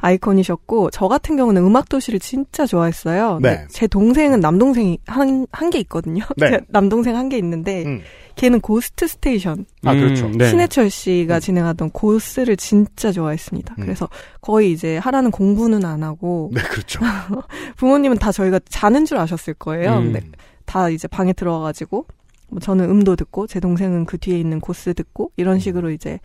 아이콘이셨고 0.00 0.90
저 0.90 1.08
같은 1.08 1.36
경우는 1.36 1.62
음악 1.62 1.88
도시를 1.88 2.18
진짜 2.18 2.66
좋아했어요. 2.66 3.38
네. 3.42 3.66
제 3.70 3.86
동생은 3.86 4.40
남동생이 4.40 4.98
한한게 5.06 5.78
있거든요. 5.80 6.24
네. 6.36 6.50
제 6.50 6.60
남동생 6.68 7.16
한게 7.16 7.38
있는데 7.38 7.84
음. 7.84 8.02
걔는 8.36 8.60
고스트 8.60 9.06
스테이션 9.06 9.64
아, 9.84 9.94
그렇죠. 9.94 10.28
네. 10.28 10.48
신해철 10.48 10.90
씨가 10.90 11.40
진행하던 11.40 11.90
고스를 11.90 12.56
진짜 12.56 13.12
좋아했습니다. 13.12 13.74
음. 13.78 13.82
그래서 13.82 14.08
거의 14.40 14.72
이제 14.72 14.98
하라는 14.98 15.30
공부는 15.30 15.84
안 15.84 16.02
하고 16.02 16.50
네, 16.54 16.60
그렇죠. 16.62 17.00
부모님은 17.76 18.18
다 18.18 18.32
저희가 18.32 18.60
자는 18.68 19.04
줄 19.04 19.18
아셨을 19.18 19.54
거예요. 19.54 19.98
음. 19.98 20.12
근데 20.12 20.26
다 20.64 20.88
이제 20.88 21.08
방에 21.08 21.32
들어와가지고 21.32 22.06
뭐 22.48 22.60
저는 22.60 22.88
음도 22.88 23.16
듣고 23.16 23.46
제 23.46 23.60
동생은 23.60 24.06
그 24.06 24.18
뒤에 24.18 24.38
있는 24.38 24.60
고스 24.60 24.94
듣고 24.94 25.32
이런 25.36 25.58
식으로 25.58 25.90
이제 25.90 26.18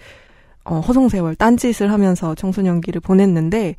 어, 0.70 0.80
허송세월 0.82 1.36
딴짓을 1.36 1.92
하면서 1.92 2.36
청소년기를 2.36 3.02
보냈는데 3.02 3.76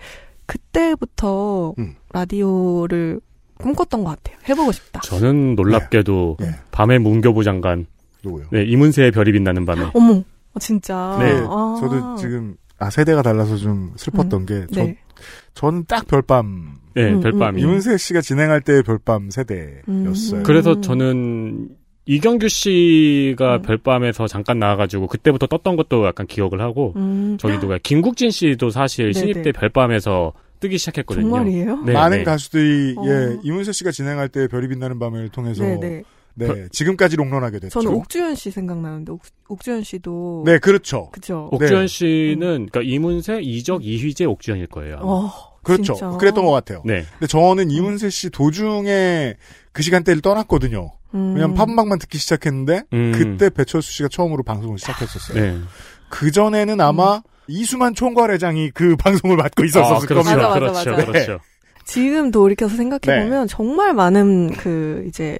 그때부터 0.47 1.75
음. 1.79 1.95
라디오를 2.13 3.21
꿈꿨던 3.59 4.03
것 4.05 4.11
같아요. 4.11 4.37
해보고 4.49 4.73
싶다. 4.73 5.01
저는 5.01 5.55
놀랍게도 5.55 6.39
네. 6.41 6.51
밤의 6.73 6.99
문교부 6.99 7.45
장관, 7.45 7.87
누구요? 8.25 8.47
네 8.51 8.65
이문세의 8.65 9.13
별이 9.13 9.31
빛나는 9.33 9.65
밤에. 9.67 9.91
어머, 9.95 10.15
어, 10.15 10.59
진짜. 10.59 11.17
네. 11.21 11.41
아. 11.47 11.77
저도 11.81 12.17
지금 12.17 12.57
아 12.79 12.91
세대가 12.91 13.23
달라서 13.23 13.57
좀 13.57 13.93
슬펐던 13.97 14.47
게 14.47 14.67
저, 14.73 14.83
네. 14.83 14.97
저는 15.55 15.85
딱 15.87 16.07
별밤 16.09 16.79
네, 16.95 17.13
음, 17.13 17.21
별밤이. 17.21 17.61
이문세 17.61 17.99
씨가 17.99 18.21
진행할 18.21 18.63
때의 18.63 18.83
별밤 18.83 19.31
세대였어요. 19.31 20.41
음. 20.41 20.43
그래서 20.45 20.81
저는 20.81 21.69
이경규 22.07 22.49
씨가 22.49 23.57
음. 23.57 23.63
별밤에서 23.63 24.27
잠깐 24.27 24.59
나와가지고 24.59 25.07
그때부터 25.07 25.47
떴던 25.47 25.77
것도 25.77 26.07
약간 26.07 26.27
기억을 26.27 26.61
하고 26.61 26.93
음. 26.97 27.37
저기 27.39 27.59
누가 27.59 27.79
김국진 27.79 28.31
씨도 28.31 28.71
사실 28.71 29.13
네네. 29.13 29.33
신입 29.33 29.43
때 29.43 29.53
별밤에서 29.53 30.33
뜨기 30.61 30.79
시작했거든요. 30.79 31.31
정말이에요? 31.31 31.83
네, 31.83 31.93
많은 31.93 32.19
네. 32.19 32.25
가수들이 32.25 32.95
어. 32.99 33.05
예 33.07 33.39
이문세 33.43 33.73
씨가 33.73 33.91
진행할 33.93 34.29
때 34.29 34.47
별이 34.49 34.69
빛나는 34.69 34.99
밤을 34.99 35.29
통해서 35.31 35.63
네네. 35.63 36.03
네 36.35 36.69
지금까지 36.71 37.17
롱런하게 37.17 37.59
됐죠. 37.61 37.81
저는 37.81 37.97
옥주현 37.97 38.35
씨 38.35 38.51
생각나는데 38.51 39.13
옥, 39.13 39.23
옥주현 39.49 39.83
씨도 39.83 40.45
네 40.47 40.59
그렇죠. 40.59 41.11
그죠. 41.13 41.49
옥주현 41.53 41.83
네. 41.83 41.87
씨는 41.87 42.69
그러니까 42.71 42.83
이문세, 42.83 43.41
이적, 43.43 43.85
이휘재, 43.85 44.25
옥주현일 44.25 44.69
거예요. 44.69 44.97
아마. 44.97 45.07
어, 45.07 45.33
그렇죠. 45.63 45.95
진짜. 45.95 46.09
그랬던 46.17 46.45
것 46.45 46.53
같아요. 46.53 46.83
네. 46.85 47.05
근데 47.13 47.27
저는 47.27 47.71
이문세 47.71 48.11
씨 48.11 48.31
도중에 48.31 49.35
그 49.73 49.83
시간대를 49.83 50.23
떠났거든요. 50.23 50.93
음. 51.15 51.35
왜냐면 51.35 51.55
팝방만 51.55 51.99
듣기 51.99 52.19
시작했는데 52.19 52.83
음. 52.93 53.13
그때 53.13 53.51
배철수 53.51 53.93
씨가 53.93 54.09
처음으로 54.09 54.43
방송을 54.43 54.79
시작했었어요. 54.79 55.43
네. 55.43 55.59
그 56.09 56.31
전에는 56.31 56.81
아마 56.81 57.23
이수만 57.47 57.95
총괄회장이 57.95 58.71
그 58.71 58.97
방송을 59.01 59.37
맡고 59.37 59.65
있었을 59.65 59.95
아, 59.95 59.99
그렇죠. 59.99 60.15
겁니다. 60.15 60.49
맞아, 60.49 60.61
맞아, 60.61 60.61
그렇죠. 60.61 60.91
맞아. 60.91 61.05
그렇죠. 61.07 61.41
지금 61.85 62.31
돌이켜서 62.31 62.77
생각해 62.77 63.25
보면 63.25 63.49
정말 63.49 63.95
많은 63.95 64.53
그 64.53 65.05
이제 65.09 65.39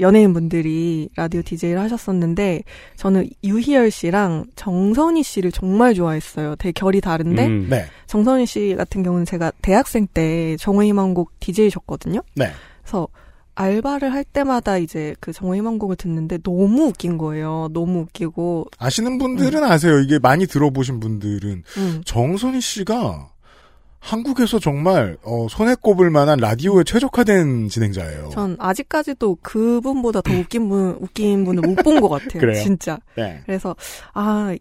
연예인분들이 0.00 1.08
라디오 1.14 1.42
DJ를 1.42 1.78
하셨었는데 1.80 2.64
저는 2.96 3.28
유희열 3.44 3.92
씨랑 3.92 4.46
정선희 4.56 5.22
씨를 5.22 5.52
정말 5.52 5.94
좋아했어요. 5.94 6.56
되게 6.56 6.72
결이 6.72 7.00
다른데 7.00 7.46
음. 7.46 7.66
네, 7.70 7.86
정선희 8.06 8.46
씨 8.46 8.74
같은 8.76 9.02
경우는 9.02 9.24
제가 9.24 9.52
대학생 9.62 10.06
때 10.12 10.56
정의희망곡 10.58 11.38
DJ셨거든요. 11.38 12.22
네. 12.34 12.50
그래서 12.82 13.06
알바를 13.54 14.12
할 14.12 14.24
때마다 14.24 14.78
이제 14.78 15.14
그 15.20 15.32
정의희망곡을 15.32 15.96
듣는데 15.96 16.38
너무 16.38 16.86
웃긴 16.86 17.18
거예요. 17.18 17.68
너무 17.72 18.00
웃기고 18.00 18.66
아시는 18.78 19.18
분들은 19.18 19.62
아세요. 19.64 20.00
이게 20.00 20.18
많이 20.18 20.46
들어보신 20.46 21.00
분들은 21.00 21.62
음. 21.76 22.02
정선희 22.04 22.60
씨가 22.60 23.28
한국에서 24.00 24.58
정말 24.58 25.16
어, 25.22 25.46
손에 25.48 25.74
꼽을 25.80 26.10
만한 26.10 26.38
라디오에 26.38 26.84
최적화된 26.84 27.68
진행자예요. 27.68 28.28
전 28.32 28.56
아직까지도 28.58 29.38
그분보다 29.40 30.20
더 30.20 30.32
웃긴 30.34 30.68
분 30.68 30.98
웃긴 31.00 31.44
분을 31.44 31.62
못 31.62 31.76
본 31.76 32.00
것 32.00 32.08
같아요. 32.10 32.28
그래요? 32.40 32.62
진짜. 32.62 32.98
네. 33.16 33.40
그래서 33.46 33.74
아 34.12 34.54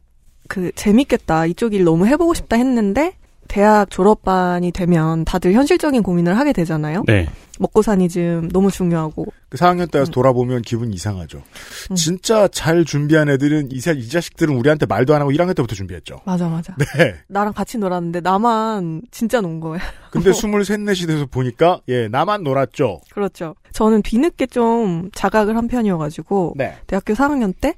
그 0.50 0.72
재밌겠다 0.76 1.46
이쪽 1.46 1.74
일 1.74 1.86
너무 1.86 2.06
해보고 2.06 2.34
싶다 2.34 2.58
했는데 2.58 3.16
대학 3.54 3.88
졸업반이 3.92 4.72
되면 4.72 5.26
다들 5.26 5.54
현실적인 5.54 6.02
고민을 6.02 6.40
하게 6.40 6.54
되잖아요. 6.54 7.04
네. 7.06 7.28
먹고 7.60 7.84
사니 7.84 8.10
좀 8.10 8.50
너무 8.52 8.72
중요하고 8.72 9.28
그 9.48 9.58
4학년 9.60 9.92
때 9.92 10.00
와서 10.00 10.10
돌아보면 10.10 10.64
기분 10.64 10.92
이상하죠. 10.92 11.44
음. 11.92 11.96
진짜 11.96 12.48
잘 12.48 12.84
준비한 12.84 13.30
애들은 13.30 13.72
이, 13.72 13.80
사- 13.80 13.92
이 13.92 14.08
자식들은 14.10 14.56
우리한테 14.58 14.88
말도 14.88 15.14
안 15.14 15.22
하고 15.22 15.32
1학년 15.32 15.56
때부터 15.56 15.76
준비했죠. 15.76 16.22
맞아 16.26 16.50
맞아. 16.50 16.76
네. 16.80 17.14
나랑 17.28 17.54
같이 17.54 17.78
놀았는데 17.78 18.22
나만 18.22 19.04
진짜 19.12 19.40
논 19.40 19.60
거예요. 19.60 19.78
근데 20.10 20.32
23, 20.34 20.50
4이 20.52 21.06
돼서 21.06 21.28
보니까 21.28 21.80
예 21.90 22.08
나만 22.08 22.42
놀았죠. 22.44 23.02
그렇죠. 23.12 23.54
저는 23.72 24.02
뒤늦게 24.02 24.48
좀 24.48 25.12
자각을 25.14 25.56
한 25.56 25.68
편이어가지고 25.68 26.56
네. 26.58 26.76
대학교 26.88 27.14
4학년 27.14 27.54
때 27.62 27.76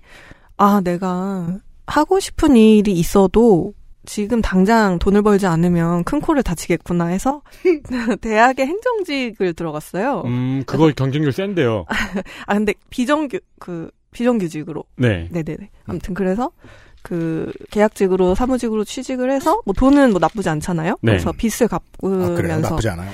아 0.57 0.79
내가 0.81 1.49
하고 1.85 2.21
싶은 2.21 2.55
일이 2.55 2.93
있어도 2.93 3.73
지금 4.05 4.41
당장 4.41 4.99
돈을 4.99 5.21
벌지 5.21 5.47
않으면 5.47 6.03
큰 6.03 6.21
코를 6.21 6.43
다치겠구나 6.43 7.07
해서 7.07 7.41
대학의 8.21 8.65
행정직을 8.65 9.53
들어갔어요. 9.53 10.23
음, 10.25 10.63
그거 10.65 10.91
경쟁률 10.95 11.31
센데요. 11.31 11.85
아 12.47 12.53
근데 12.53 12.73
비정규 12.89 13.39
그 13.59 13.89
비정규직으로. 14.11 14.83
네. 14.95 15.27
네네네. 15.31 15.69
아무튼 15.87 16.13
그래서 16.13 16.51
그 17.01 17.51
계약직으로 17.69 18.33
사무직으로 18.33 18.83
취직을 18.83 19.29
해서 19.29 19.61
뭐 19.65 19.73
돈은 19.73 20.11
뭐 20.11 20.19
나쁘지 20.19 20.49
않잖아요. 20.49 20.97
네. 21.01 21.11
그래서 21.11 21.31
빚을 21.31 21.67
아, 21.71 21.79
그래요? 22.01 22.35
갚으면서 22.35 22.69
나쁘지 22.69 22.89
않아요. 22.89 23.11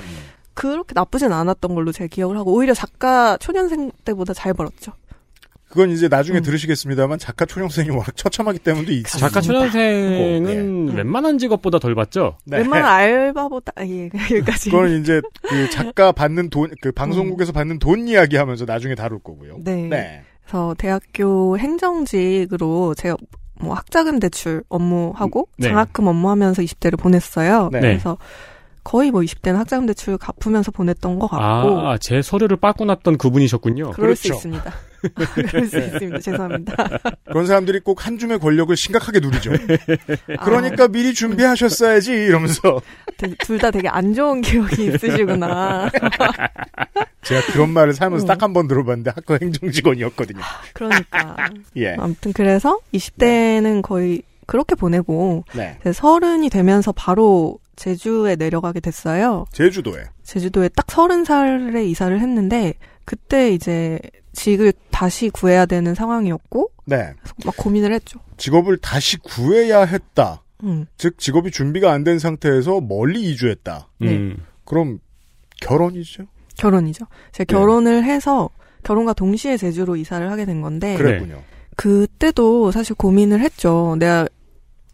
그렇게 0.54 0.92
나쁘진 0.94 1.32
않았던 1.32 1.74
걸로 1.74 1.92
제 1.92 2.06
기억을 2.08 2.36
하고 2.36 2.54
오히려 2.54 2.74
작가 2.74 3.36
초년생 3.38 3.90
때보다 4.04 4.34
잘 4.34 4.54
벌었죠. 4.54 4.92
그건 5.72 5.88
이제 5.88 6.06
나중에 6.06 6.40
음. 6.40 6.42
들으시겠습니다만 6.42 7.18
작가 7.18 7.46
초년생이 7.46 7.88
워낙 7.88 8.14
처참하기 8.14 8.58
때문도 8.58 8.92
있습니다. 8.92 9.26
작가 9.26 9.40
초년생은 9.40 10.84
네. 10.86 10.94
웬만한 10.96 11.38
직업보다 11.38 11.78
덜 11.78 11.94
받죠? 11.94 12.36
네. 12.44 12.58
웬만한 12.58 12.92
알바보다 12.92 13.72
아, 13.76 13.86
예 13.86 14.10
여기까지. 14.30 14.68
그건 14.68 15.00
이제 15.00 15.22
그 15.40 15.70
작가 15.70 16.12
받는 16.12 16.50
돈, 16.50 16.70
그 16.82 16.92
방송국에서 16.92 17.52
받는 17.52 17.78
돈 17.78 18.06
이야기하면서 18.06 18.66
나중에 18.66 18.94
다룰 18.94 19.18
거고요. 19.18 19.60
네. 19.60 19.88
네. 19.88 20.22
그래서 20.44 20.74
대학교 20.76 21.56
행정직으로 21.56 22.94
제가 22.94 23.16
뭐 23.58 23.72
학자금 23.72 24.18
대출 24.18 24.62
업무하고 24.68 25.48
네. 25.56 25.68
장학금 25.68 26.06
업무하면서 26.06 26.60
20대를 26.60 26.98
보냈어요. 26.98 27.70
네. 27.72 27.80
그래서 27.80 28.18
거의 28.84 29.10
뭐 29.10 29.20
20대는 29.20 29.54
학자금 29.54 29.86
대출 29.86 30.18
갚으면서 30.18 30.70
보냈던 30.72 31.18
것 31.18 31.28
같고 31.28 31.80
아, 31.88 31.98
제 31.98 32.20
서류를 32.20 32.56
빠꾸 32.56 32.84
났던 32.84 33.16
그분이셨군요. 33.18 33.92
그럴 33.92 34.16
수 34.16 34.24
그렇죠. 34.24 34.34
있습니다. 34.38 34.72
그럴 35.50 35.66
수 35.66 35.78
있습니다. 35.78 36.18
죄송합니다. 36.20 36.74
그런 37.26 37.46
사람들이 37.46 37.80
꼭 37.80 38.06
한 38.06 38.18
줌의 38.18 38.38
권력을 38.40 38.74
심각하게 38.76 39.20
누리죠. 39.20 39.52
아. 40.38 40.44
그러니까 40.44 40.88
미리 40.88 41.14
준비하셨어야지 41.14 42.12
이러면서 42.12 42.80
둘 43.40 43.58
다 43.58 43.70
되게 43.70 43.88
안 43.88 44.14
좋은 44.14 44.40
기억이 44.42 44.86
있으시구나. 44.86 45.88
제가 47.22 47.40
그런 47.52 47.70
말을 47.70 47.94
살면서 47.94 48.24
음. 48.24 48.26
딱한 48.26 48.52
번 48.52 48.66
들어봤는데 48.66 49.12
학교 49.14 49.34
행정직원이었거든요. 49.40 50.40
그러니까. 50.74 51.36
예. 51.76 51.94
아무튼 51.98 52.32
그래서 52.32 52.78
20대는 52.94 53.82
거의 53.82 54.22
그렇게 54.46 54.74
보내고 54.74 55.44
네. 55.52 55.78
서른이 55.92 56.50
되면서 56.50 56.90
바로 56.92 57.58
제주에 57.76 58.36
내려가게 58.36 58.80
됐어요. 58.80 59.44
제주도에. 59.52 60.04
제주도에 60.22 60.68
딱 60.68 60.90
서른 60.90 61.24
살에 61.24 61.84
이사를 61.86 62.18
했는데 62.20 62.74
그때 63.04 63.50
이제 63.52 63.98
직을 64.32 64.72
다시 64.90 65.30
구해야 65.30 65.66
되는 65.66 65.94
상황이었고 65.94 66.70
네. 66.86 67.12
막 67.44 67.54
고민을 67.56 67.92
했죠. 67.92 68.20
직업을 68.36 68.78
다시 68.78 69.18
구해야 69.18 69.82
했다. 69.84 70.42
음. 70.62 70.86
즉 70.96 71.18
직업이 71.18 71.50
준비가 71.50 71.92
안 71.92 72.04
된 72.04 72.18
상태에서 72.18 72.80
멀리 72.80 73.22
이주했다. 73.32 73.88
음. 74.02 74.36
그럼 74.64 75.00
결혼이죠? 75.60 76.24
결혼이죠. 76.56 77.06
제가 77.32 77.52
네. 77.52 77.58
결혼을 77.58 78.04
해서 78.04 78.48
결혼과 78.84 79.12
동시에 79.12 79.56
제주로 79.56 79.96
이사를 79.96 80.30
하게 80.30 80.44
된 80.44 80.60
건데 80.60 80.96
그랬군요. 80.96 81.42
그때도 81.76 82.70
사실 82.70 82.94
고민을 82.94 83.40
했죠. 83.40 83.96
내가 83.98 84.26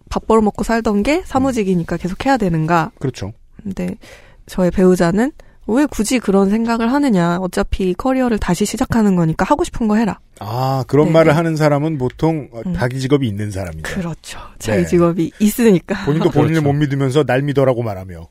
밥 0.09 0.27
벌어먹고 0.27 0.65
살던 0.65 1.03
게 1.03 1.23
사무직이니까 1.25 1.97
계속 1.97 2.25
해야 2.27 2.37
되는가. 2.37 2.93
그렇죠. 2.99 3.33
근데 3.63 3.97
저의 4.47 4.71
배우자는 4.71 5.33
왜 5.67 5.85
굳이 5.85 6.19
그런 6.19 6.49
생각을 6.49 6.91
하느냐. 6.93 7.39
어차피 7.41 7.93
커리어를 7.93 8.39
다시 8.39 8.65
시작하는 8.65 9.17
거니까 9.17 9.45
하고 9.45 9.65
싶은 9.65 9.87
거 9.87 9.97
해라. 9.97 10.19
아 10.41 10.85
그런 10.87 11.07
네, 11.09 11.13
말을 11.13 11.33
네. 11.33 11.37
하는 11.37 11.57
사람은 11.57 11.99
보통 11.99 12.49
어, 12.53 12.63
음. 12.65 12.75
자기 12.75 13.01
직업이 13.01 13.29
있는 13.29 13.51
사람이죠. 13.51 13.83
그렇죠. 13.83 14.39
자기 14.59 14.83
네. 14.83 14.87
직업이 14.87 15.31
있으니까. 15.39 16.05
본인도 16.07 16.31
본인을 16.31 16.63
그렇죠. 16.63 16.67
못 16.67 16.73
믿으면서 16.73 17.25
날 17.25 17.43
믿어라고 17.43 17.83
말하며. 17.83 18.29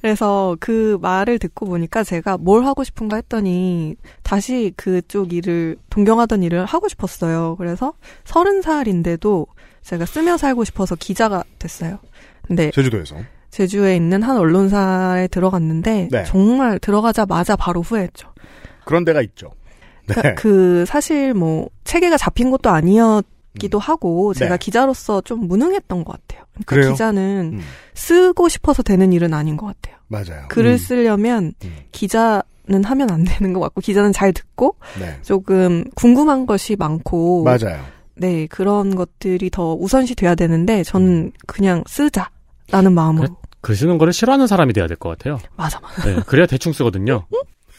그래서 0.00 0.56
그 0.60 0.96
말을 1.02 1.38
듣고 1.38 1.66
보니까 1.66 2.04
제가 2.04 2.38
뭘 2.38 2.64
하고 2.64 2.84
싶은가 2.84 3.16
했더니 3.16 3.96
다시 4.22 4.72
그쪽 4.76 5.32
일을 5.32 5.76
동경하던 5.90 6.42
일을 6.44 6.64
하고 6.64 6.88
싶었어요. 6.88 7.56
그래서 7.58 7.94
서른 8.24 8.62
살인데도 8.62 9.46
제가 9.88 10.04
쓰며 10.04 10.36
살고 10.36 10.64
싶어서 10.64 10.94
기자가 10.96 11.44
됐어요. 11.58 11.98
근데 12.42 12.70
제주도에서. 12.72 13.16
제주에 13.50 13.96
있는 13.96 14.22
한 14.22 14.36
언론사에 14.36 15.28
들어갔는데 15.28 16.08
네. 16.10 16.24
정말 16.24 16.78
들어가자마자 16.78 17.56
바로 17.56 17.80
후회했죠. 17.80 18.28
그런 18.84 19.06
데가 19.06 19.22
있죠. 19.22 19.52
네. 20.06 20.14
그, 20.14 20.34
그 20.34 20.84
사실 20.86 21.32
뭐 21.32 21.70
체계가 21.84 22.18
잡힌 22.18 22.50
것도 22.50 22.68
아니었기도 22.68 23.78
하고 23.78 24.34
제가 24.34 24.56
네. 24.56 24.58
기자로서 24.58 25.22
좀 25.22 25.48
무능했던 25.48 26.04
것 26.04 26.12
같아요. 26.12 26.44
그러니까 26.52 26.74
그래요? 26.74 26.92
기자는 26.92 27.50
음. 27.54 27.60
쓰고 27.94 28.50
싶어서 28.50 28.82
되는 28.82 29.10
일은 29.14 29.32
아닌 29.32 29.56
것 29.56 29.66
같아요. 29.66 29.96
맞아요. 30.08 30.48
글을 30.48 30.72
음. 30.72 30.76
쓰려면 30.76 31.52
음. 31.64 31.76
기자 31.92 32.42
는 32.70 32.84
하면 32.84 33.10
안 33.10 33.24
되는 33.24 33.54
것 33.54 33.60
같고 33.60 33.80
기자는 33.80 34.12
잘 34.12 34.34
듣고 34.34 34.76
네. 35.00 35.16
조금 35.22 35.84
궁금한 35.94 36.44
것이 36.44 36.76
많고 36.76 37.42
맞아요. 37.42 37.82
네 38.18 38.46
그런 38.46 38.94
것들이 38.94 39.50
더 39.50 39.74
우선시 39.74 40.14
돼야 40.14 40.34
되는데 40.34 40.78
음. 40.78 40.84
저는 40.84 41.32
그냥 41.46 41.82
쓰자라는 41.86 42.92
마음으로 42.94 43.28
글 43.60 43.74
쓰는 43.76 43.98
거를 43.98 44.12
싫어하는 44.12 44.46
사람이 44.46 44.72
돼야 44.72 44.86
될 44.86 44.96
것 44.96 45.10
같아요. 45.10 45.38
맞아 45.56 45.80
맞아 45.80 46.04
네, 46.04 46.20
그래야 46.26 46.46
대충 46.46 46.72
쓰거든요. 46.72 47.26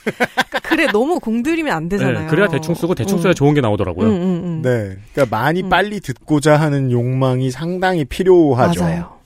그러니까 0.03 0.59
글에 0.63 0.87
너무 0.87 1.19
공들이면 1.19 1.73
안 1.75 1.89
되잖아요. 1.89 2.21
네, 2.21 2.27
그래야 2.27 2.47
대충 2.47 2.73
쓰고 2.73 2.95
대충 2.95 3.17
음. 3.17 3.21
써야 3.21 3.33
좋은 3.33 3.53
게 3.53 3.61
나오더라고요. 3.61 4.07
음, 4.07 4.13
음, 4.13 4.41
음. 4.43 4.61
네. 4.61 4.97
그러니까 5.13 5.35
많이 5.37 5.61
음. 5.63 5.69
빨리 5.69 5.99
듣고자 5.99 6.55
하는 6.57 6.91
욕망이 6.91 7.51
상당히 7.51 8.05
필요하죠. 8.05 8.81
맞아요. 8.81 9.19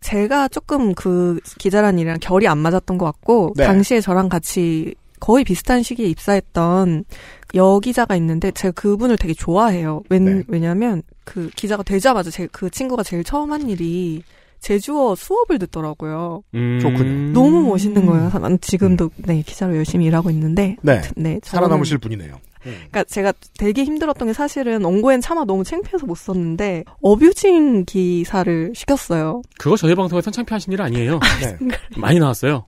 제가 0.00 0.48
조금 0.48 0.94
그 0.94 1.38
기자란 1.58 1.98
일이랑 1.98 2.18
결이 2.20 2.48
안 2.48 2.58
맞았던 2.58 2.96
것 2.96 3.04
같고 3.06 3.52
네. 3.56 3.64
당시에 3.66 4.00
저랑 4.00 4.28
같이 4.28 4.94
거의 5.18 5.44
비슷한 5.44 5.82
시기에 5.82 6.06
입사했던 6.06 7.04
여 7.54 7.80
기자가 7.80 8.16
있는데 8.16 8.50
제가 8.52 8.72
그분을 8.72 9.16
되게 9.16 9.34
좋아해요. 9.34 10.02
왜, 10.08 10.18
네. 10.18 10.42
왜냐면 10.48 11.02
그 11.24 11.50
기자가 11.56 11.82
되자마자 11.82 12.30
제, 12.30 12.46
그 12.52 12.70
친구가 12.70 13.02
제일 13.02 13.24
처음 13.24 13.52
한 13.52 13.68
일이 13.68 14.22
제주어 14.60 15.14
수업을 15.14 15.58
듣더라고요. 15.58 16.42
음. 16.54 16.78
좋군요. 16.80 17.32
너무 17.32 17.62
멋있는 17.68 18.04
거예요. 18.06 18.28
난 18.40 18.58
지금도 18.60 19.10
네 19.16 19.42
기자로 19.42 19.74
열심히 19.76 20.06
일하고 20.06 20.30
있는데 20.30 20.76
네. 20.82 21.00
네 21.16 21.38
저는- 21.40 21.44
살아남으실 21.46 21.98
분이네요. 21.98 22.34
그러니까 22.62 23.04
제가 23.04 23.32
되게 23.58 23.84
힘들었던 23.84 24.28
게 24.28 24.34
사실은 24.34 24.84
원고엔 24.84 25.20
차마 25.20 25.44
너무 25.44 25.64
창피해서 25.64 26.06
못 26.06 26.16
썼는데 26.16 26.84
어뷰징 27.02 27.84
기사를 27.84 28.72
시켰어요. 28.74 29.42
그거 29.58 29.76
저희 29.76 29.94
방송에선 29.94 30.32
창피하신 30.32 30.72
일 30.72 30.82
아니에요. 30.82 31.20
네. 31.40 31.56
많이 31.96 32.18
나왔어요. 32.18 32.66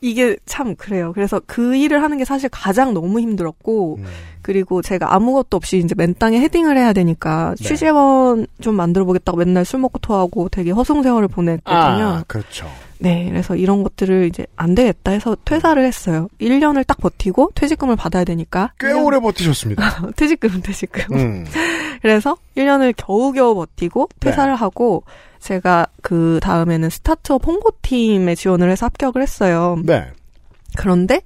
이게 0.00 0.36
참 0.46 0.74
그래요. 0.76 1.12
그래서 1.14 1.40
그 1.46 1.76
일을 1.76 2.02
하는 2.02 2.18
게 2.18 2.24
사실 2.24 2.48
가장 2.48 2.92
너무 2.92 3.20
힘들었고 3.20 3.96
음. 3.98 4.04
그리고 4.42 4.82
제가 4.82 5.14
아무것도 5.14 5.56
없이 5.56 5.78
이제 5.78 5.94
맨땅에 5.96 6.40
헤딩을 6.40 6.76
해야 6.76 6.92
되니까 6.92 7.54
네. 7.58 7.68
취재원 7.68 8.46
좀 8.60 8.74
만들어 8.74 9.04
보겠다고 9.04 9.38
맨날 9.38 9.64
술 9.64 9.80
먹고 9.80 9.98
토하고 10.00 10.48
되게 10.48 10.72
허송세월을 10.72 11.28
보냈거든요. 11.28 12.06
아, 12.06 12.24
그렇죠. 12.26 12.68
네, 13.02 13.26
그래서 13.28 13.56
이런 13.56 13.82
것들을 13.82 14.26
이제 14.26 14.46
안 14.54 14.76
되겠다 14.76 15.10
해서 15.10 15.36
퇴사를 15.44 15.84
했어요. 15.84 16.28
1년을 16.40 16.86
딱 16.86 16.98
버티고 16.98 17.50
퇴직금을 17.56 17.96
받아야 17.96 18.22
되니까. 18.22 18.72
꽤 18.78 18.92
오래 18.92 19.18
버티셨습니다. 19.18 20.10
퇴직금은 20.16 20.62
퇴직금. 20.62 21.16
음. 21.16 21.44
그래서 22.00 22.36
1년을 22.56 22.94
겨우겨우 22.96 23.56
버티고 23.56 24.08
퇴사를 24.20 24.54
하고 24.54 25.02
제가 25.40 25.86
그 26.00 26.38
다음에는 26.42 26.90
스타트업 26.90 27.44
홍보팀에 27.44 28.36
지원을 28.36 28.70
해서 28.70 28.86
합격을 28.86 29.20
했어요. 29.20 29.76
네. 29.84 30.06
그런데 30.76 31.22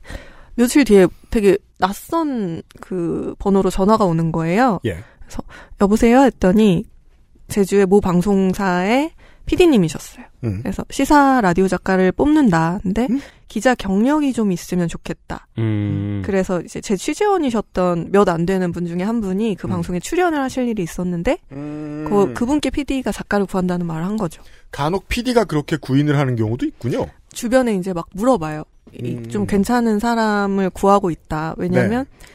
며칠 0.54 0.84
뒤에 0.84 1.06
되게 1.30 1.58
낯선 1.78 2.62
그 2.80 3.34
번호로 3.38 3.68
전화가 3.68 4.06
오는 4.06 4.32
거예요. 4.32 4.80
예. 4.86 4.96
그래서 5.20 5.42
여보세요 5.82 6.20
했더니 6.20 6.84
제주의 7.48 7.84
모 7.84 8.00
방송사의 8.00 9.10
PD님이셨어요. 9.46 10.24
음. 10.44 10.58
그래서 10.62 10.84
시사 10.90 11.40
라디오 11.40 11.66
작가를 11.68 12.12
뽑는다. 12.12 12.80
근데 12.82 13.06
음? 13.10 13.20
기자 13.48 13.74
경력이 13.74 14.32
좀 14.32 14.52
있으면 14.52 14.88
좋겠다. 14.88 15.46
음. 15.58 16.22
그래서 16.24 16.60
이제 16.60 16.80
제 16.80 16.96
취재원이셨던 16.96 18.10
몇 18.12 18.28
안 18.28 18.44
되는 18.44 18.72
분 18.72 18.86
중에 18.86 19.02
한 19.04 19.20
분이 19.20 19.54
그 19.54 19.68
음. 19.68 19.70
방송에 19.70 20.00
출연을 20.00 20.40
하실 20.40 20.66
일이 20.68 20.82
있었는데 20.82 21.38
음. 21.52 22.06
그 22.08 22.34
그분께 22.34 22.70
PD가 22.70 23.12
작가를 23.12 23.46
구한다는 23.46 23.86
말을 23.86 24.04
한 24.04 24.16
거죠. 24.16 24.42
간혹 24.72 25.06
PD가 25.08 25.44
그렇게 25.44 25.76
구인을 25.76 26.18
하는 26.18 26.34
경우도 26.34 26.66
있군요. 26.66 27.06
주변에 27.32 27.76
이제 27.76 27.92
막 27.92 28.06
물어봐요. 28.14 28.64
이- 29.00 29.14
음. 29.14 29.28
좀 29.28 29.46
괜찮은 29.46 30.00
사람을 30.00 30.70
구하고 30.70 31.10
있다. 31.10 31.54
왜냐면 31.56 32.04
네. 32.10 32.26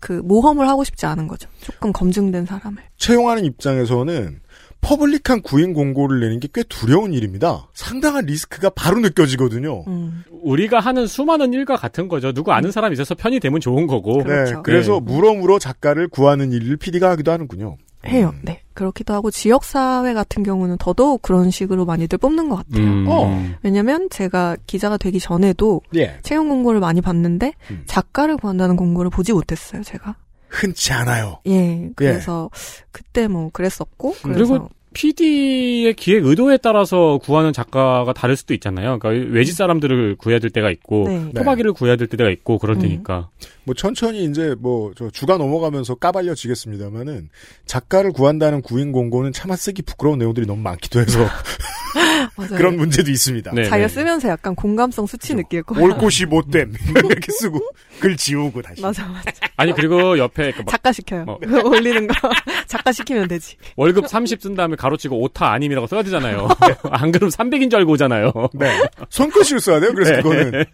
그 0.00 0.12
모험을 0.12 0.68
하고 0.68 0.84
싶지 0.84 1.06
않은 1.06 1.26
거죠. 1.28 1.48
조금 1.60 1.92
검증된 1.92 2.44
사람을. 2.46 2.82
채용하는 2.98 3.44
입장에서는 3.46 4.40
퍼블릭한 4.80 5.42
구인 5.42 5.72
공고를 5.74 6.20
내는 6.20 6.40
게 6.40 6.48
꽤 6.52 6.62
두려운 6.62 7.12
일입니다. 7.12 7.68
상당한 7.74 8.24
리스크가 8.24 8.70
바로 8.70 9.00
느껴지거든요. 9.00 9.84
음. 9.86 10.24
우리가 10.42 10.80
하는 10.80 11.06
수많은 11.06 11.52
일과 11.52 11.76
같은 11.76 12.08
거죠. 12.08 12.32
누구 12.32 12.52
아는 12.52 12.70
사람 12.70 12.92
있어서 12.92 13.14
편이 13.14 13.40
되면 13.40 13.60
좋은 13.60 13.86
거고. 13.86 14.22
그렇죠. 14.24 14.54
네, 14.56 14.60
그래서 14.64 14.98
물어물어 15.00 15.58
작가를 15.58 16.08
구하는 16.08 16.52
일을 16.52 16.76
PD가 16.78 17.10
하기도 17.10 17.30
하는군요. 17.32 17.76
해요. 18.06 18.30
음. 18.34 18.40
네. 18.44 18.62
그렇기도 18.74 19.12
하고 19.12 19.30
지역사회 19.30 20.14
같은 20.14 20.42
경우는 20.44 20.76
더더욱 20.78 21.20
그런 21.20 21.50
식으로 21.50 21.84
많이들 21.84 22.16
뽑는 22.18 22.48
것 22.48 22.56
같아요. 22.56 22.84
음. 22.84 23.06
어. 23.08 23.44
왜냐면 23.62 24.08
제가 24.08 24.56
기자가 24.66 24.96
되기 24.96 25.18
전에도 25.18 25.82
예. 25.96 26.16
채용 26.22 26.48
공고를 26.48 26.78
많이 26.80 27.00
봤는데 27.00 27.52
음. 27.72 27.82
작가를 27.86 28.36
구한다는 28.36 28.76
공고를 28.76 29.10
보지 29.10 29.32
못했어요, 29.32 29.82
제가. 29.82 30.14
흔치 30.48 30.92
않아요. 30.92 31.40
예. 31.46 31.90
그래서 31.96 32.50
그때 32.90 33.28
뭐 33.28 33.50
그랬었고 33.52 34.14
그래서 34.22 34.52
그리고 34.52 34.68
PD의 34.94 35.94
기획 35.94 36.24
의도에 36.24 36.56
따라서 36.56 37.18
구하는 37.18 37.52
작가가 37.52 38.12
다를 38.12 38.36
수도 38.36 38.54
있잖아요. 38.54 38.98
그러니까 38.98 39.32
외지 39.32 39.52
사람들을 39.52 40.16
구해야 40.16 40.38
될 40.38 40.50
때가 40.50 40.70
있고 40.70 41.04
네. 41.08 41.30
토박이를 41.34 41.72
구해야 41.72 41.96
될 41.96 42.08
때가 42.08 42.30
있고 42.30 42.58
그럴 42.58 42.76
음. 42.76 42.80
테니까. 42.80 43.28
뭐 43.64 43.74
천천히 43.74 44.24
이제 44.24 44.56
뭐 44.58 44.92
저 44.96 45.10
주가 45.10 45.36
넘어가면서 45.36 45.94
까발려지겠습니다만은 45.96 47.28
작가를 47.66 48.12
구한다는 48.12 48.62
구인 48.62 48.90
공고는 48.90 49.32
차마 49.32 49.56
쓰기 49.56 49.82
부끄러운 49.82 50.18
내용들이 50.18 50.46
너무 50.46 50.62
많기도 50.62 51.00
해서. 51.00 51.20
그런 52.56 52.76
문제도 52.76 53.10
있습니다. 53.10 53.50
네, 53.54 53.64
자기가 53.64 53.88
네. 53.88 53.94
쓰면서 53.94 54.28
약간 54.28 54.54
공감성 54.54 55.06
수치 55.06 55.34
느낄 55.34 55.62
거예요. 55.62 55.84
올 55.84 55.96
곳이 55.96 56.26
못됨 56.26 56.74
이렇게 56.94 57.32
쓰고 57.32 57.60
글 58.00 58.16
지우고 58.16 58.62
다시. 58.62 58.80
맞아 58.80 59.06
맞아. 59.06 59.30
아니 59.56 59.72
그리고 59.72 60.18
옆에 60.18 60.52
그막 60.52 60.68
작가 60.68 60.92
시켜요. 60.92 61.24
뭐. 61.24 61.38
올리는 61.64 62.06
거 62.06 62.14
작가 62.66 62.92
시키면 62.92 63.28
되지. 63.28 63.56
월급 63.76 64.06
30 64.08 64.40
쓴 64.42 64.54
다음에 64.54 64.76
가로치고 64.76 65.20
오타 65.20 65.52
아님이라고 65.52 65.86
써야 65.86 66.02
되잖아요. 66.02 66.48
안 66.90 67.10
그러면 67.12 67.30
300인 67.30 67.70
줄 67.70 67.78
알고 67.80 67.92
오잖아요. 67.92 68.32
네. 68.54 68.80
손글씨를 69.10 69.60
써야 69.60 69.80
돼요. 69.80 69.92
그래서 69.94 70.12
네. 70.12 70.22
그거는 70.22 70.64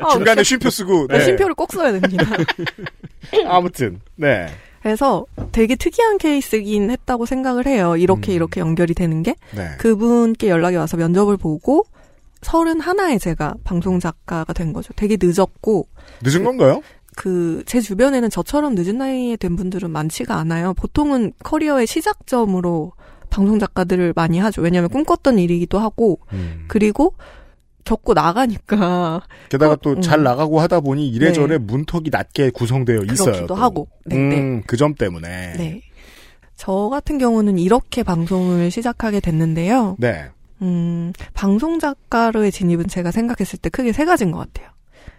아, 0.00 0.10
중간에 0.12 0.42
심- 0.42 0.58
쉼표 0.58 0.70
쓰고. 0.70 1.06
네, 1.08 1.18
네. 1.18 1.24
쉼표를 1.24 1.54
꼭 1.54 1.72
써야 1.72 1.92
됩니다. 1.92 2.24
아무튼 3.46 4.00
네. 4.16 4.46
그래서 4.82 5.26
되게 5.52 5.76
특이한 5.76 6.18
케이스긴 6.18 6.90
했다고 6.90 7.26
생각을 7.26 7.66
해요. 7.66 7.96
이렇게 7.96 8.32
음. 8.32 8.34
이렇게 8.34 8.60
연결이 8.60 8.94
되는 8.94 9.22
게. 9.22 9.34
네. 9.54 9.68
그분께 9.78 10.48
연락이 10.48 10.76
와서 10.76 10.96
면접을 10.96 11.36
보고 11.36 11.84
서른 12.42 12.80
하나에 12.80 13.18
제가 13.18 13.54
방송 13.64 13.98
작가가 14.00 14.52
된 14.52 14.72
거죠. 14.72 14.92
되게 14.94 15.16
늦었고 15.20 15.88
늦은 16.22 16.44
건가요? 16.44 16.82
그제 17.16 17.80
주변에는 17.80 18.30
저처럼 18.30 18.76
늦은 18.76 18.98
나이에 18.98 19.36
된 19.36 19.56
분들은 19.56 19.90
많지가 19.90 20.36
않아요. 20.36 20.72
보통은 20.74 21.32
커리어의 21.42 21.88
시작점으로 21.88 22.92
방송 23.28 23.58
작가들을 23.58 24.12
많이 24.14 24.38
하죠. 24.38 24.62
왜냐하면 24.62 24.88
꿈꿨던 24.90 25.38
일이기도 25.38 25.80
하고 25.80 26.20
음. 26.32 26.64
그리고 26.68 27.14
겪고 27.84 28.14
나가니까 28.14 29.22
게다가 29.48 29.72
어, 29.74 29.76
또잘 29.76 30.18
음. 30.20 30.24
나가고 30.24 30.60
하다 30.60 30.80
보니 30.80 31.08
이래저래 31.08 31.58
문턱이 31.58 32.10
낮게 32.10 32.50
구성되어 32.50 33.02
있어요. 33.10 33.24
그렇기도 33.24 33.46
또. 33.46 33.54
하고. 33.54 33.88
네, 34.04 34.16
네. 34.16 34.38
음, 34.38 34.62
그 34.66 34.76
점 34.76 34.94
때문에. 34.94 35.54
네. 35.56 35.82
저 36.56 36.88
같은 36.90 37.18
경우는 37.18 37.58
이렇게 37.58 38.02
방송을 38.02 38.70
시작하게 38.70 39.20
됐는데요. 39.20 39.96
네. 39.98 40.28
음, 40.60 41.12
방송 41.34 41.78
작가로의 41.78 42.50
진입은 42.52 42.88
제가 42.88 43.10
생각했을 43.12 43.58
때 43.60 43.68
크게 43.70 43.92
세 43.92 44.04
가지인 44.04 44.32
것 44.32 44.38
같아요. 44.38 44.68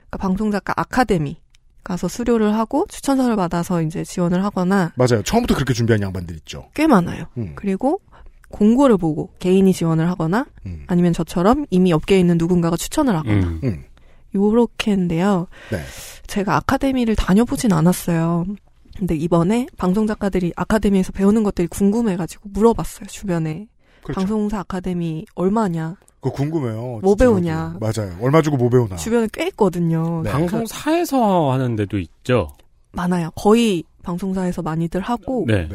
그러니까 0.09 0.17
방송 0.17 0.51
작가 0.51 0.73
아카데미 0.75 1.39
가서 1.83 2.07
수료를 2.09 2.55
하고 2.55 2.85
추천서를 2.89 3.35
받아서 3.37 3.81
이제 3.81 4.03
지원을 4.03 4.43
하거나 4.43 4.91
맞아요. 4.95 5.23
처음부터 5.23 5.55
그렇게 5.55 5.73
준비한 5.73 6.01
양반들 6.01 6.35
있죠. 6.37 6.69
꽤 6.75 6.87
많아요. 6.87 7.25
음. 7.37 7.53
그리고 7.55 8.01
공고를 8.49 8.97
보고 8.97 9.29
개인이 9.39 9.71
지원을 9.71 10.09
하거나 10.09 10.45
음. 10.65 10.83
아니면 10.87 11.13
저처럼 11.13 11.65
이미 11.69 11.93
업계에 11.93 12.19
있는 12.19 12.37
누군가가 12.37 12.77
추천을 12.77 13.15
하거나 13.15 13.47
음. 13.47 13.59
음. 13.63 13.83
요렇게인데요. 14.35 15.47
네. 15.71 15.79
제가 16.27 16.57
아카데미를 16.57 17.15
다녀보진 17.15 17.73
않았어요. 17.73 18.45
근데 18.97 19.15
이번에 19.15 19.67
방송 19.77 20.07
작가들이 20.07 20.51
아카데미에서 20.55 21.13
배우는 21.13 21.43
것들이 21.43 21.67
궁금해가지고 21.67 22.49
물어봤어요 22.49 23.07
주변에 23.07 23.67
그렇죠. 24.03 24.19
방송사 24.19 24.59
아카데미 24.59 25.25
얼마냐 25.35 25.95
그거 26.21 26.31
궁금해요. 26.31 26.99
뭐 27.01 27.15
배우냐. 27.15 27.77
맞아요. 27.79 28.17
얼마 28.21 28.41
주고 28.41 28.57
뭐 28.57 28.69
배우나. 28.69 28.97
주변에 28.97 29.29
꽤 29.31 29.47
있거든요. 29.47 30.21
네. 30.23 30.31
방송사에서 30.31 31.51
하는 31.51 31.77
데도 31.77 31.97
있죠. 31.97 32.49
많아요. 32.91 33.31
거의 33.35 33.83
방송사에서 34.03 34.61
많이들 34.61 34.99
하고 35.01 35.45
네. 35.47 35.69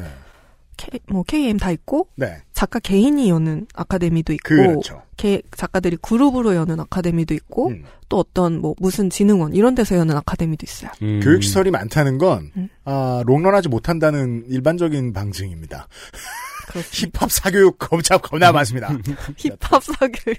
네. 0.77 0.87
K, 0.91 1.01
뭐 1.09 1.23
KM 1.23 1.57
다 1.59 1.71
있고 1.71 2.09
네. 2.17 2.39
작가 2.53 2.79
개인이 2.79 3.29
여는 3.29 3.67
아카데미도 3.75 4.33
있고 4.35 4.49
그렇죠. 4.57 5.03
개- 5.17 5.43
작가들이 5.57 5.97
그룹으로 6.03 6.55
여는 6.55 6.81
아카데미도 6.81 7.35
있고 7.35 7.69
음. 7.69 7.85
또 8.09 8.19
어떤 8.19 8.61
뭐 8.61 8.75
무슨 8.79 9.11
진흥원 9.11 9.55
이런 9.55 9.75
데서 9.75 9.97
여는 9.97 10.17
아카데미도 10.17 10.65
있어요. 10.67 10.91
음. 11.03 11.21
교육 11.23 11.43
시설이 11.43 11.71
많다는 11.71 12.19
건, 12.19 12.51
음. 12.57 12.69
아, 12.85 13.23
롱런하지 13.27 13.69
못한다는 13.69 14.45
일반적인 14.49 15.13
방증입니다. 15.13 15.89
힙합 16.93 17.31
사교육 17.31 17.79
겁나, 17.79 18.19
겁나 18.19 18.51
많습니다. 18.53 18.89
힙합 19.37 19.83
사교육 19.83 20.39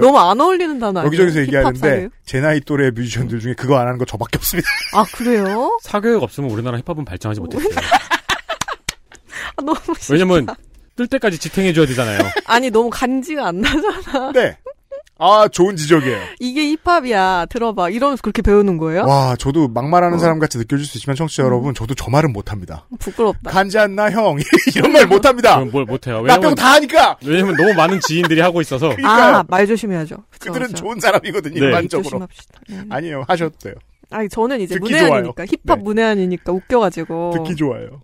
너무 0.00 0.16
안 0.18 0.40
어울리는 0.40 0.78
단어 0.78 1.00
아니에요? 1.00 1.06
여기저기서 1.08 1.40
얘기하는데, 1.40 1.78
사교육? 1.80 2.12
제 2.24 2.40
나이 2.40 2.60
또래 2.60 2.90
뮤지션들 2.92 3.40
중에 3.40 3.54
그거 3.54 3.76
안 3.76 3.86
하는 3.88 3.98
거 3.98 4.04
저밖에 4.04 4.38
없습니다. 4.38 4.68
아 4.94 5.04
그래요? 5.14 5.76
사교육 5.82 6.22
없으면 6.22 6.48
우리나라 6.50 6.78
힙합은 6.78 7.04
발전하지 7.04 7.40
못했어요. 7.40 7.74
아, 9.56 9.62
너무 9.62 9.78
싫다. 9.98 10.12
왜냐면 10.12 10.46
뜰 10.96 11.06
때까지 11.06 11.38
지탱해줘야 11.38 11.86
되잖아요. 11.86 12.18
아니 12.46 12.70
너무 12.70 12.90
간지가 12.90 13.46
안 13.48 13.60
나잖아. 13.60 14.32
네. 14.32 14.56
아, 15.16 15.46
좋은 15.46 15.76
지적이에요. 15.76 16.18
이게 16.40 16.74
힙합이야. 16.84 17.46
들어봐. 17.48 17.90
이러면서 17.90 18.20
그렇게 18.20 18.42
배우는 18.42 18.78
거예요? 18.78 19.04
와, 19.06 19.36
저도 19.36 19.68
막말하는 19.68 20.16
어. 20.16 20.18
사람 20.18 20.40
같이 20.40 20.58
느껴질 20.58 20.84
수 20.84 20.98
있지만 20.98 21.14
청취자 21.14 21.44
여러분, 21.44 21.72
저도 21.72 21.94
저 21.94 22.10
말은 22.10 22.32
못합니다. 22.32 22.86
부끄럽다. 22.98 23.48
간지 23.50 23.78
않나 23.78 24.10
형 24.10 24.36
이런 24.74 24.92
말 24.92 25.06
못합니다. 25.06 25.60
뭘 25.60 25.84
못해요. 25.84 26.16
나 26.22 26.34
빼고 26.34 26.40
왜냐면, 26.40 26.54
다 26.56 26.72
하니까 26.74 27.16
왜냐면 27.24 27.56
너무 27.56 27.72
많은 27.74 28.00
지인들이 28.00 28.40
하고 28.40 28.60
있어서. 28.60 28.92
아, 29.04 29.44
말 29.46 29.66
조심해야죠. 29.68 30.16
그쵸, 30.30 30.52
그들은 30.52 30.66
그쵸. 30.68 30.78
좋은 30.82 30.98
사람이거든요. 30.98 31.60
네. 31.60 31.66
일반적으로. 31.66 32.02
조심합시다. 32.02 32.60
네. 32.70 32.80
아니에요, 32.90 33.24
하셔도 33.28 33.56
돼요. 33.58 33.74
아니 34.10 34.28
저는 34.28 34.60
이제 34.60 34.78
문외한이니까 34.78 35.46
좋아요. 35.46 35.46
힙합 35.48 35.78
네. 35.78 35.84
문외한이니까 35.84 36.52
웃겨가지고 36.52 37.34
듣기 37.36 37.54
좋아요. 37.56 38.02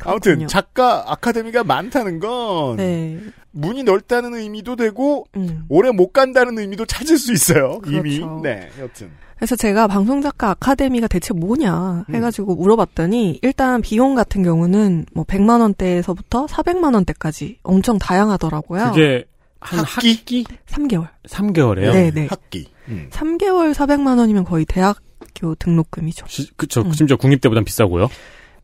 아무튼 0.00 0.20
그렇군요. 0.20 0.46
작가 0.46 1.04
아카데미가 1.12 1.64
많다는 1.64 2.18
건 2.18 2.76
네, 2.76 3.20
문이 3.52 3.82
넓다는 3.82 4.34
의미도 4.34 4.76
되고 4.76 5.26
음. 5.36 5.64
오래 5.68 5.90
못 5.90 6.12
간다는 6.12 6.58
의미도 6.58 6.86
찾을 6.86 7.18
수 7.18 7.32
있어요. 7.32 7.80
이미. 7.86 8.18
그렇죠. 8.18 8.40
네, 8.42 8.70
여튼. 8.80 9.10
그래서 9.36 9.56
제가 9.56 9.88
방송작가 9.88 10.50
아카데미가 10.50 11.08
대체 11.08 11.34
뭐냐 11.34 12.04
음. 12.08 12.14
해가지고 12.14 12.54
물어봤더니 12.54 13.40
일단 13.42 13.82
비용 13.82 14.14
같은 14.14 14.42
경우는 14.44 15.06
뭐 15.12 15.24
100만 15.24 15.60
원대에서부터 15.60 16.46
400만 16.46 16.94
원대까지 16.94 17.58
엄청 17.64 17.98
다양하더라고요. 17.98 18.90
그게 18.90 19.24
한 19.58 19.80
학기? 19.80 20.14
학기? 20.14 20.44
3개월. 20.66 21.08
3개월에요? 21.28 21.92
네, 21.92 22.10
네. 22.12 22.26
학기. 22.28 22.68
음. 22.88 23.08
3개월 23.10 23.74
400만 23.74 24.18
원이면 24.18 24.44
거의 24.44 24.64
대학교 24.64 25.54
등록금이죠. 25.56 26.26
그쵸. 26.56 26.82
음. 26.82 26.92
심지어 26.92 27.16
국립대보단 27.16 27.64
비싸고요. 27.64 28.08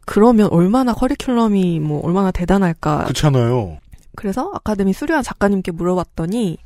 그러면 0.09 0.49
얼마나 0.51 0.95
커리큘럼이 0.95 1.81
뭐 1.81 2.01
얼마나 2.03 2.31
대단할까. 2.31 3.05
그렇잖아요. 3.05 3.79
그래서 4.17 4.51
아카데미 4.55 4.95
수료한 4.95 5.23
작가님께 5.23 5.73
물어봤더니 5.73 6.57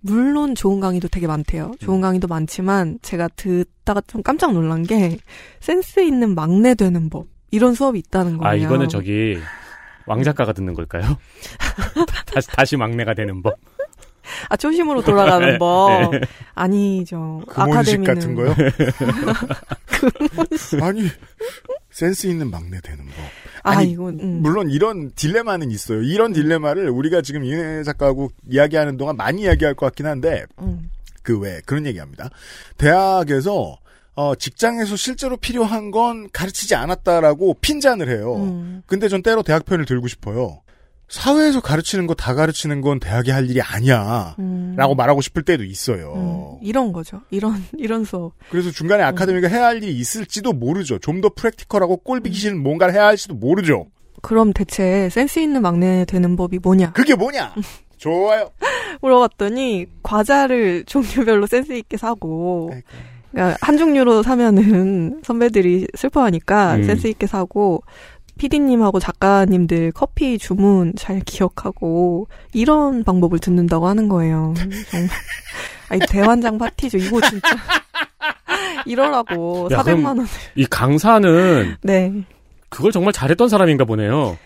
물론 0.00 0.54
좋은 0.54 0.78
강의도 0.78 1.08
되게 1.08 1.26
많대요. 1.26 1.72
좋은 1.80 1.98
음. 1.98 2.00
강의도 2.02 2.28
많지만 2.28 2.98
제가 3.00 3.28
듣다가 3.34 4.02
좀 4.06 4.22
깜짝 4.22 4.52
놀란 4.52 4.82
게 4.82 5.18
센스 5.60 6.00
있는 6.00 6.34
막내 6.34 6.74
되는 6.74 7.08
법 7.08 7.28
이런 7.50 7.74
수업이 7.74 7.98
있다는 7.98 8.36
거예요. 8.36 8.50
아, 8.50 8.54
이거는 8.54 8.88
저기, 8.88 9.38
왕 10.06 10.22
작가가 10.22 10.52
듣는 10.52 10.74
걸까요? 10.74 11.16
다시, 12.26 12.48
다시 12.48 12.76
막내가 12.76 13.14
되는 13.14 13.42
법. 13.42 13.56
아 14.48 14.56
초심으로 14.56 15.02
돌아가는 15.02 15.46
네, 15.52 15.58
법 15.58 16.10
네. 16.12 16.20
아니죠. 16.54 17.42
금혼식 17.48 18.00
아카데미는 18.00 18.14
같은 18.14 18.34
거요? 18.34 18.54
아니 20.82 21.08
센스 21.92 22.26
있는 22.26 22.50
막내 22.50 22.80
되는 22.80 23.04
법. 23.04 23.14
아 23.62 23.78
아니, 23.78 23.90
이건 23.92 24.18
음. 24.20 24.40
물론 24.42 24.70
이런 24.70 25.12
딜레마는 25.12 25.70
있어요. 25.70 26.02
이런 26.02 26.32
딜레마를 26.32 26.88
우리가 26.88 27.22
지금 27.22 27.44
이은혜 27.44 27.84
작가하고 27.84 28.30
이야기하는 28.48 28.96
동안 28.96 29.16
많이 29.16 29.42
이야기할 29.42 29.74
것 29.74 29.86
같긴 29.86 30.06
한데 30.06 30.44
음. 30.60 30.90
그왜 31.22 31.60
그런 31.66 31.86
얘기합니다. 31.86 32.30
대학에서 32.78 33.78
어, 34.14 34.34
직장에서 34.34 34.96
실제로 34.96 35.36
필요한 35.36 35.90
건 35.90 36.28
가르치지 36.32 36.74
않았다라고 36.74 37.54
핀잔을 37.60 38.08
해요. 38.10 38.36
음. 38.36 38.82
근데 38.86 39.08
전 39.08 39.22
때로 39.22 39.42
대학 39.42 39.64
편을 39.64 39.84
들고 39.84 40.08
싶어요. 40.08 40.60
사회에서 41.12 41.60
가르치는 41.60 42.06
거 42.06 42.14
다 42.14 42.34
가르치는 42.34 42.80
건 42.80 42.98
대학이 43.00 43.30
할 43.30 43.48
일이 43.50 43.60
아니야. 43.60 44.34
음. 44.38 44.74
라고 44.76 44.94
말하고 44.94 45.20
싶을 45.20 45.42
때도 45.42 45.64
있어요. 45.64 46.12
음, 46.14 46.58
이런 46.66 46.92
거죠. 46.92 47.20
이런 47.30 47.62
이런 47.76 48.04
수업. 48.04 48.32
그래서 48.48 48.70
중간에 48.70 49.02
아카데미가 49.02 49.48
해야 49.48 49.66
할 49.66 49.76
일이 49.76 49.92
있을지도 49.98 50.52
모르죠. 50.52 50.98
좀 50.98 51.20
더 51.20 51.28
프랙티컬하고 51.28 51.98
꼴비기 51.98 52.34
싫은 52.36 52.62
뭔가를 52.62 52.94
해야 52.94 53.06
할지도 53.06 53.34
모르죠. 53.34 53.86
그럼 54.22 54.52
대체 54.52 55.08
센스 55.10 55.38
있는 55.38 55.62
막내 55.62 56.04
되는 56.06 56.34
법이 56.36 56.58
뭐냐? 56.62 56.92
그게 56.92 57.14
뭐냐? 57.14 57.54
좋아요. 57.98 58.50
물어봤더니 59.02 59.86
과자를 60.02 60.84
종류별로 60.86 61.46
센스 61.46 61.72
있게 61.72 61.96
사고 61.96 62.72
그러니까 63.30 63.56
한 63.60 63.76
종류로 63.78 64.22
사면은 64.22 65.20
선배들이 65.24 65.86
슬퍼하니까 65.96 66.76
음. 66.76 66.84
센스 66.84 67.06
있게 67.06 67.26
사고 67.26 67.82
PD님하고 68.38 68.98
작가님들 69.00 69.92
커피 69.92 70.38
주문 70.38 70.92
잘 70.96 71.20
기억하고 71.20 72.26
이런 72.52 73.04
방법을 73.04 73.38
듣는다고 73.38 73.86
하는 73.86 74.08
거예요. 74.08 74.54
정말 74.90 75.08
아니 75.88 76.00
대환장 76.08 76.58
파티죠. 76.58 76.98
이거 76.98 77.20
진짜 77.28 77.48
이러라고 78.86 79.68
야, 79.70 79.78
400만 79.78 79.84
그럼 79.84 80.04
원. 80.18 80.26
이 80.56 80.64
강사는 80.66 81.76
네. 81.82 82.12
그걸 82.68 82.90
정말 82.90 83.12
잘했던 83.12 83.48
사람인가 83.48 83.84
보네요. 83.84 84.36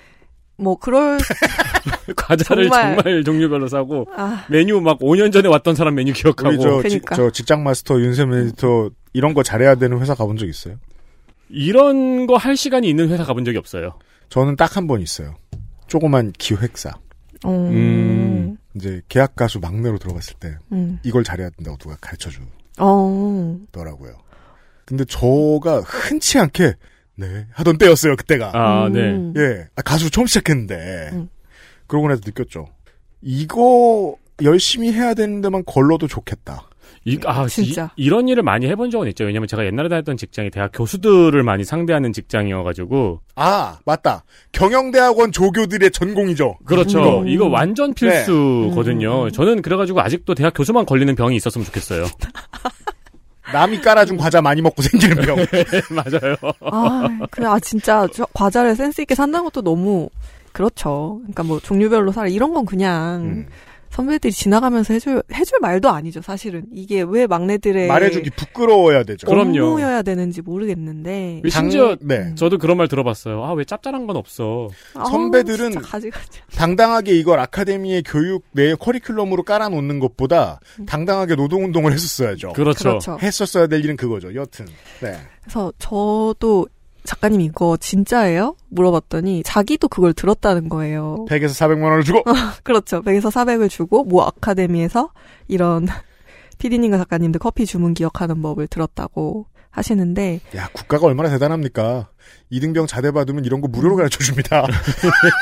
뭐 0.59 0.77
그럴 0.79 1.19
과자를 2.17 2.69
정말- 2.69 2.97
정말, 2.97 3.25
종류별로 3.25 3.69
사고 3.69 4.07
아 4.17 4.45
메뉴 4.49 4.81
막 4.81 4.99
5년 5.01 5.31
전에 5.33 5.49
왔던 5.49 5.75
사람 5.75 5.95
메뉴 5.95 6.13
기억하고 6.13 6.49
우리 6.49 6.59
저, 6.59 6.77
지- 6.83 6.99
그러니까. 6.99 7.15
저 7.15 7.31
직장 7.31 7.63
마스터 7.63 8.01
윤세민 8.01 8.39
에디터 8.39 8.91
이런 9.13 9.35
거 9.35 9.43
잘해야 9.43 9.75
되는 9.77 9.99
회사 10.01 10.15
가본 10.15 10.39
적 10.39 10.47
있어요? 10.49 10.77
이런 11.49 12.27
거 12.27 12.37
할 12.37 12.57
시간이 12.57 12.89
있는 12.89 13.09
회사 13.09 13.25
가본 13.25 13.45
적이 13.45 13.59
없어요. 13.59 13.99
저는 14.29 14.57
딱 14.57 14.77
한 14.77 14.87
번 14.87 15.01
있어요. 15.01 15.35
조그만 15.87 16.33
기획사. 16.33 16.91
어, 17.45 17.51
음. 17.51 18.57
이제 18.75 19.01
계약 19.09 19.37
가수 19.37 19.61
막내로 19.61 19.99
들어갔을 19.99 20.35
때 20.41 20.57
음. 20.73 20.99
이걸 21.05 21.23
잘해야 21.25 21.51
된다고 21.51 21.77
누가 21.77 21.97
가르쳐 22.01 22.31
어. 22.79 23.59
주더라고요. 23.67 24.15
근데 24.85 25.05
저가 25.05 25.81
흔치 25.81 26.39
않게 26.39 26.75
네. 27.17 27.47
하던 27.53 27.79
때였어요, 27.79 28.17
그때가. 28.17 28.51
아, 28.55 28.89
네. 28.89 29.01
음. 29.13 29.33
예. 29.37 29.67
아, 29.77 29.83
가수 29.83 30.11
처음 30.11 30.27
시작했는데. 30.27 31.11
음. 31.13 31.29
그러고 31.87 32.09
나서 32.09 32.21
느꼈죠. 32.25 32.67
이거 33.23 34.17
열심히 34.43 34.93
해야 34.93 35.15
되는데만 35.15 35.65
걸러도 35.65 36.09
좋겠다. 36.09 36.69
이, 37.07 37.19
아, 37.25 37.47
진짜. 37.47 37.89
이, 37.97 38.09
런 38.09 38.27
일을 38.27 38.43
많이 38.43 38.67
해본 38.67 38.91
적은 38.91 39.07
있죠. 39.09 39.25
왜냐면 39.25 39.47
제가 39.47 39.65
옛날에 39.65 39.89
다녔던 39.89 40.17
직장이 40.17 40.51
대학 40.51 40.73
교수들을 40.75 41.41
많이 41.45 41.63
상대하는 41.63 42.13
직장이어가지고. 42.13 43.21
아, 43.37 43.79
맞다. 43.87 44.25
경영대학원 44.51 45.31
조교들의 45.31 45.93
전공이죠. 45.93 46.59
그렇죠. 46.65 47.21
음. 47.21 47.29
이거 47.29 47.47
완전 47.47 47.95
필수거든요. 47.95 49.25
음. 49.27 49.31
저는 49.31 49.63
그래가지고 49.63 50.01
아직도 50.01 50.35
대학 50.35 50.53
교수만 50.53 50.85
걸리는 50.85 51.15
병이 51.15 51.37
있었으면 51.37 51.65
좋겠어요. 51.67 52.07
남이 53.53 53.81
깔아준 53.83 54.17
과자 54.17 54.43
많이 54.43 54.61
먹고 54.61 54.83
생기는 54.83 55.17
병. 55.23 55.37
맞아요. 55.95 56.35
아, 56.63 57.09
그, 57.31 57.47
아, 57.47 57.61
진짜, 57.61 58.09
저 58.13 58.27
과자를 58.35 58.75
센스있게 58.75 59.15
산다는 59.15 59.45
것도 59.45 59.63
너무, 59.63 60.09
그렇죠. 60.51 61.19
그러니까 61.21 61.45
뭐, 61.45 61.61
종류별로 61.61 62.11
살아. 62.11 62.27
이런 62.27 62.53
건 62.53 62.67
그냥, 62.67 63.23
음. 63.23 63.47
선배들이 63.91 64.33
지나가면서 64.33 64.93
해줄, 64.95 65.23
해줄 65.33 65.59
말도 65.61 65.89
아니죠, 65.89 66.21
사실은. 66.21 66.65
이게 66.73 67.03
왜 67.07 67.27
막내들의. 67.27 67.89
말해주기 67.89 68.31
부끄러워야 68.31 69.05
되죠. 69.05 69.27
그럼요. 69.27 69.65
업무여야 69.65 70.03
되는지 70.03 70.43
모르겠는데. 70.43 71.43
심지어 71.49 71.97
네. 72.01 72.35
저도 72.35 72.59
그런 72.59 72.77
말 72.77 72.89
들어봤어요. 72.89 73.43
아, 73.45 73.53
왜 73.55 73.65
짭짤한 73.65 74.07
건 74.07 74.17
없어. 74.17 74.69
아우, 74.95 75.07
선배들은 75.11 75.73
진짜 75.73 75.87
가지 75.87 76.11
가지. 76.11 76.41
당당하게 76.55 77.13
이걸 77.13 77.39
아카데미의 77.41 78.03
교육 78.05 78.45
내 78.53 78.75
커리큘럼으로 78.75 79.45
깔아놓는 79.45 79.99
것보다 79.99 80.61
당당하게 80.87 81.37
노동운동을 81.37 81.93
했었어야죠. 81.93 82.53
그렇죠. 82.53 82.99
그렇죠. 82.99 83.19
했었어야 83.23 83.67
될 83.67 83.85
일은 83.85 83.97
그거죠. 83.97 84.35
여튼. 84.35 84.67
네. 85.01 85.17
그래서 85.43 85.73
저도 85.79 86.67
작가님 87.07 87.41
이거 87.41 87.77
진짜예요? 87.79 88.57
물어봤더니 88.71 89.43
자기도 89.45 89.89
그걸 89.89 90.13
들었다는 90.13 90.69
거예요. 90.69 91.25
100에서 91.29 91.49
400만 91.51 91.83
원을 91.85 92.03
주고 92.05 92.23
그렇죠. 92.65 93.03
100에서 93.03 93.31
400을 93.31 93.71
주고 93.71 94.05
모 94.05 94.23
아카데미에서 94.23 95.11
이런 95.49 95.87
피디님과 96.59 96.99
작가님들 96.99 97.39
커피 97.39 97.67
주문 97.67 97.95
기억하는 97.95 98.41
법을 98.43 98.67
들었다고 98.69 99.47
하시는데 99.71 100.41
야 100.57 100.69
국가가 100.73 101.07
얼마나 101.07 101.29
대단합니까? 101.29 102.09
이등병 102.51 102.87
자대 102.87 103.11
받으면 103.11 103.45
이런 103.45 103.61
거 103.61 103.69
무료로 103.69 103.97
가르쳐 103.97 104.19
줍니다. 104.25 104.67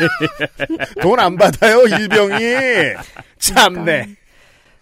돈 1.00 1.18
안 1.20 1.36
받아요 1.36 1.82
일병이. 1.86 2.44
참네. 3.38 4.08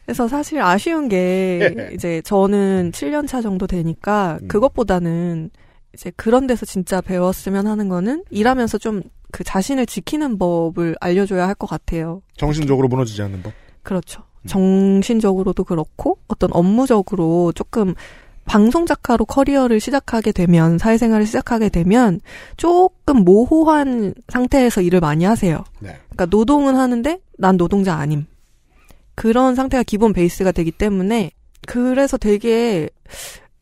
그래서 0.04 0.26
사실 0.26 0.60
아쉬운 0.60 1.08
게 1.08 1.90
이제 1.94 2.20
저는 2.24 2.90
7년 2.92 3.28
차 3.28 3.40
정도 3.40 3.66
되니까 3.66 4.38
음. 4.42 4.48
그것보다는 4.48 5.50
이제 5.94 6.10
그런 6.16 6.46
데서 6.46 6.64
진짜 6.66 7.00
배웠으면 7.00 7.66
하는 7.66 7.88
거는 7.88 8.24
일하면서 8.30 8.78
좀 8.78 9.02
그 9.32 9.42
자신을 9.42 9.86
지키는 9.86 10.38
법을 10.38 10.94
알려줘야 11.00 11.48
할 11.48 11.54
것 11.54 11.66
같아요. 11.66 12.22
정신적으로 12.36 12.86
무너지지 12.86 13.22
않는 13.22 13.42
법. 13.42 13.52
그렇죠. 13.82 14.22
정신적으로도 14.46 15.64
그렇고 15.64 16.18
어떤 16.28 16.50
업무적으로 16.52 17.52
조금 17.52 17.94
방송 18.44 18.86
작가로 18.86 19.24
커리어를 19.24 19.80
시작하게 19.80 20.32
되면 20.32 20.78
사회생활을 20.78 21.26
시작하게 21.26 21.68
되면 21.68 22.20
조금 22.56 23.18
모호한 23.24 24.14
상태에서 24.28 24.82
일을 24.82 25.00
많이 25.00 25.24
하세요. 25.24 25.64
네. 25.80 25.96
그러니까 26.10 26.26
노동은 26.26 26.76
하는데 26.76 27.18
난 27.38 27.56
노동자 27.56 27.94
아님. 27.94 28.26
그런 29.14 29.54
상태가 29.54 29.82
기본 29.82 30.12
베이스가 30.12 30.52
되기 30.52 30.70
때문에 30.72 31.30
그래서 31.66 32.16
되게 32.16 32.88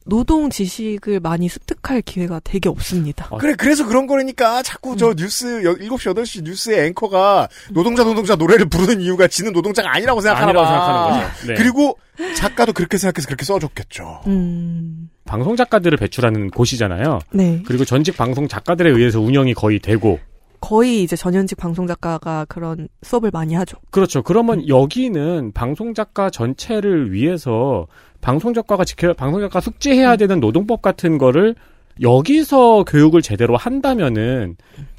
노동 0.07 0.49
지식을 0.51 1.21
많이 1.21 1.49
습득할 1.49 2.03
기회가 2.03 2.41
되게 2.43 2.69
없습니다. 2.69 3.29
아, 3.31 3.37
그래 3.37 3.55
그래서 3.57 3.87
그런 3.87 4.07
거라니까 4.07 4.63
자꾸 4.63 4.97
저 4.97 5.15
뉴스 5.15 5.63
여- 5.65 5.75
7시 5.75 6.15
8시 6.15 6.43
뉴스의 6.45 6.87
앵커가 6.89 7.49
노동자 7.73 8.03
노동자 8.03 8.35
노래를 8.35 8.67
부르는 8.69 9.01
이유가 9.03 9.29
지는 9.29 9.53
노동자가 9.53 9.93
아니라고 9.95 10.21
생각하나 10.21 10.49
아니라고 10.49 10.67
봐. 10.67 10.73
생각하는 10.73 11.29
거죠. 11.31 11.47
네. 11.49 11.55
그리고 11.55 11.99
작가도 12.35 12.73
그렇게 12.73 12.97
생각해서 12.99 13.27
그렇게 13.27 13.45
써줬겠죠. 13.45 14.23
음, 14.27 15.11
방송 15.27 15.55
작가들을 15.55 15.97
배출하는 15.99 16.51
곳이잖아요. 16.51 17.21
네. 17.33 17.63
그리고 17.67 17.85
전직 17.85 18.17
방송 18.17 18.49
작가들에 18.49 18.91
의해서 18.91 19.21
운영이 19.21 19.55
거의 19.55 19.79
되고. 19.79 20.19
거의 20.63 21.03
이제 21.03 21.17
전현직 21.17 21.57
방송 21.57 21.87
작가가 21.87 22.45
그런 22.47 22.89
수업을 23.03 23.31
많이 23.33 23.55
하죠. 23.55 23.79
그렇죠. 23.91 24.23
그러면 24.23 24.69
여기는 24.69 25.53
방송 25.53 25.95
작가 25.95 26.29
전체를 26.29 27.13
위해서 27.15 27.87
방송 28.20 28.54
작가가 28.54 28.85
지켜 28.85 29.12
방송 29.12 29.40
작가 29.40 29.61
숙지해야 29.61 30.16
되는 30.16 30.40
노동법 30.40 30.83
같은 30.83 31.18
거를 31.18 31.54
여기서 32.00 32.85
교육을 32.85 33.22
제대로 33.22 33.56
한다면은 33.56 34.56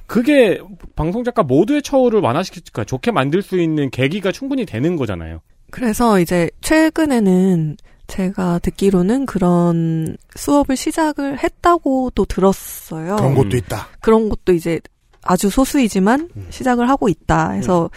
그게 0.07 0.59
방송 0.95 1.23
작가 1.23 1.41
모두의 1.41 1.81
처우를 1.81 2.19
완화시킬까 2.19 2.83
좋게 2.83 3.11
만들 3.11 3.41
수 3.41 3.59
있는 3.59 3.89
계기가 3.89 4.31
충분히 4.31 4.65
되는 4.65 4.97
거잖아요. 4.97 5.41
그래서 5.71 6.19
이제 6.19 6.49
최근에는 6.59 7.77
제가 8.07 8.59
듣기로는 8.59 9.25
그런 9.25 10.17
수업을 10.35 10.75
시작을 10.75 11.41
했다고도 11.41 12.25
들었어요. 12.25 13.15
그런 13.15 13.31
음. 13.31 13.35
것도 13.35 13.55
있다. 13.55 13.87
그런 14.01 14.27
것도 14.27 14.51
이제 14.51 14.81
아주 15.23 15.49
소수이지만 15.49 16.29
음. 16.35 16.47
시작을 16.49 16.89
하고 16.89 17.07
있다 17.07 17.51
해서 17.51 17.89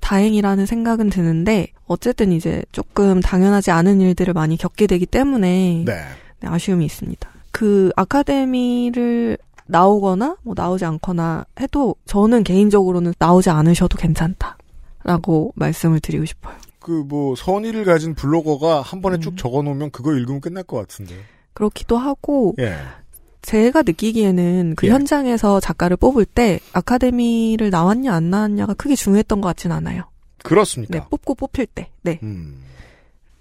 다행이라는 0.00 0.66
생각은 0.66 1.10
드는데 1.10 1.68
어쨌든 1.86 2.32
이제 2.32 2.62
조금 2.72 3.20
당연하지 3.20 3.70
않은 3.70 4.00
일들을 4.00 4.34
많이 4.34 4.56
겪게 4.56 4.86
되기 4.86 5.06
때문에 5.06 5.84
네. 5.86 6.04
네, 6.40 6.48
아쉬움이 6.48 6.84
있습니다. 6.84 7.28
그 7.50 7.90
아카데미를 7.96 9.38
나오거나 9.66 10.36
뭐 10.42 10.54
나오지 10.56 10.84
않거나 10.84 11.44
해도 11.60 11.96
저는 12.06 12.44
개인적으로는 12.44 13.14
나오지 13.18 13.50
않으셔도 13.50 13.96
괜찮다라고 13.98 15.52
말씀을 15.56 16.00
드리고 16.00 16.24
싶어요. 16.24 16.54
그 16.86 17.02
뭐 17.02 17.34
선의를 17.34 17.84
가진 17.84 18.14
블로거가 18.14 18.80
한 18.80 19.02
번에 19.02 19.16
음. 19.16 19.20
쭉 19.20 19.36
적어놓으면 19.36 19.90
그거 19.90 20.14
읽으면 20.14 20.40
끝날 20.40 20.62
것 20.62 20.76
같은데. 20.76 21.16
그렇기도 21.52 21.96
하고 21.96 22.54
예. 22.60 22.76
제가 23.46 23.82
느끼기에는 23.82 24.74
그 24.76 24.88
예. 24.88 24.90
현장에서 24.90 25.60
작가를 25.60 25.96
뽑을 25.96 26.24
때 26.24 26.58
아카데미를 26.72 27.70
나왔냐 27.70 28.12
안 28.12 28.28
나왔냐가 28.28 28.74
크게 28.74 28.96
중요했던 28.96 29.40
것 29.40 29.46
같진 29.46 29.70
않아요. 29.70 30.02
그렇습니까? 30.42 30.98
네, 30.98 31.04
뽑고 31.08 31.36
뽑힐 31.36 31.66
때. 31.66 31.88
네. 32.02 32.18
음. 32.24 32.64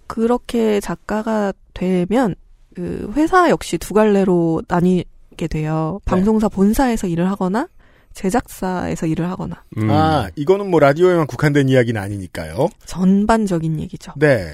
그렇게 0.06 0.80
작가가 0.80 1.54
되면 1.74 2.36
그 2.76 3.12
회사 3.16 3.50
역시 3.50 3.80
두 3.80 3.96
갈래로 3.96 4.62
나뉘게 4.68 5.48
돼요. 5.50 6.00
네. 6.06 6.12
방송사 6.12 6.50
본사에서 6.50 7.08
일을 7.08 7.28
하거나 7.32 7.68
제작사에서 8.14 9.08
일을 9.08 9.28
하거나 9.28 9.64
음. 9.76 9.90
아 9.90 10.30
이거는 10.36 10.70
뭐 10.70 10.80
라디오에만 10.80 11.26
국한된 11.26 11.68
이야기는 11.68 12.00
아니니까요. 12.00 12.70
전반적인 12.86 13.80
얘기죠. 13.80 14.14
네. 14.18 14.54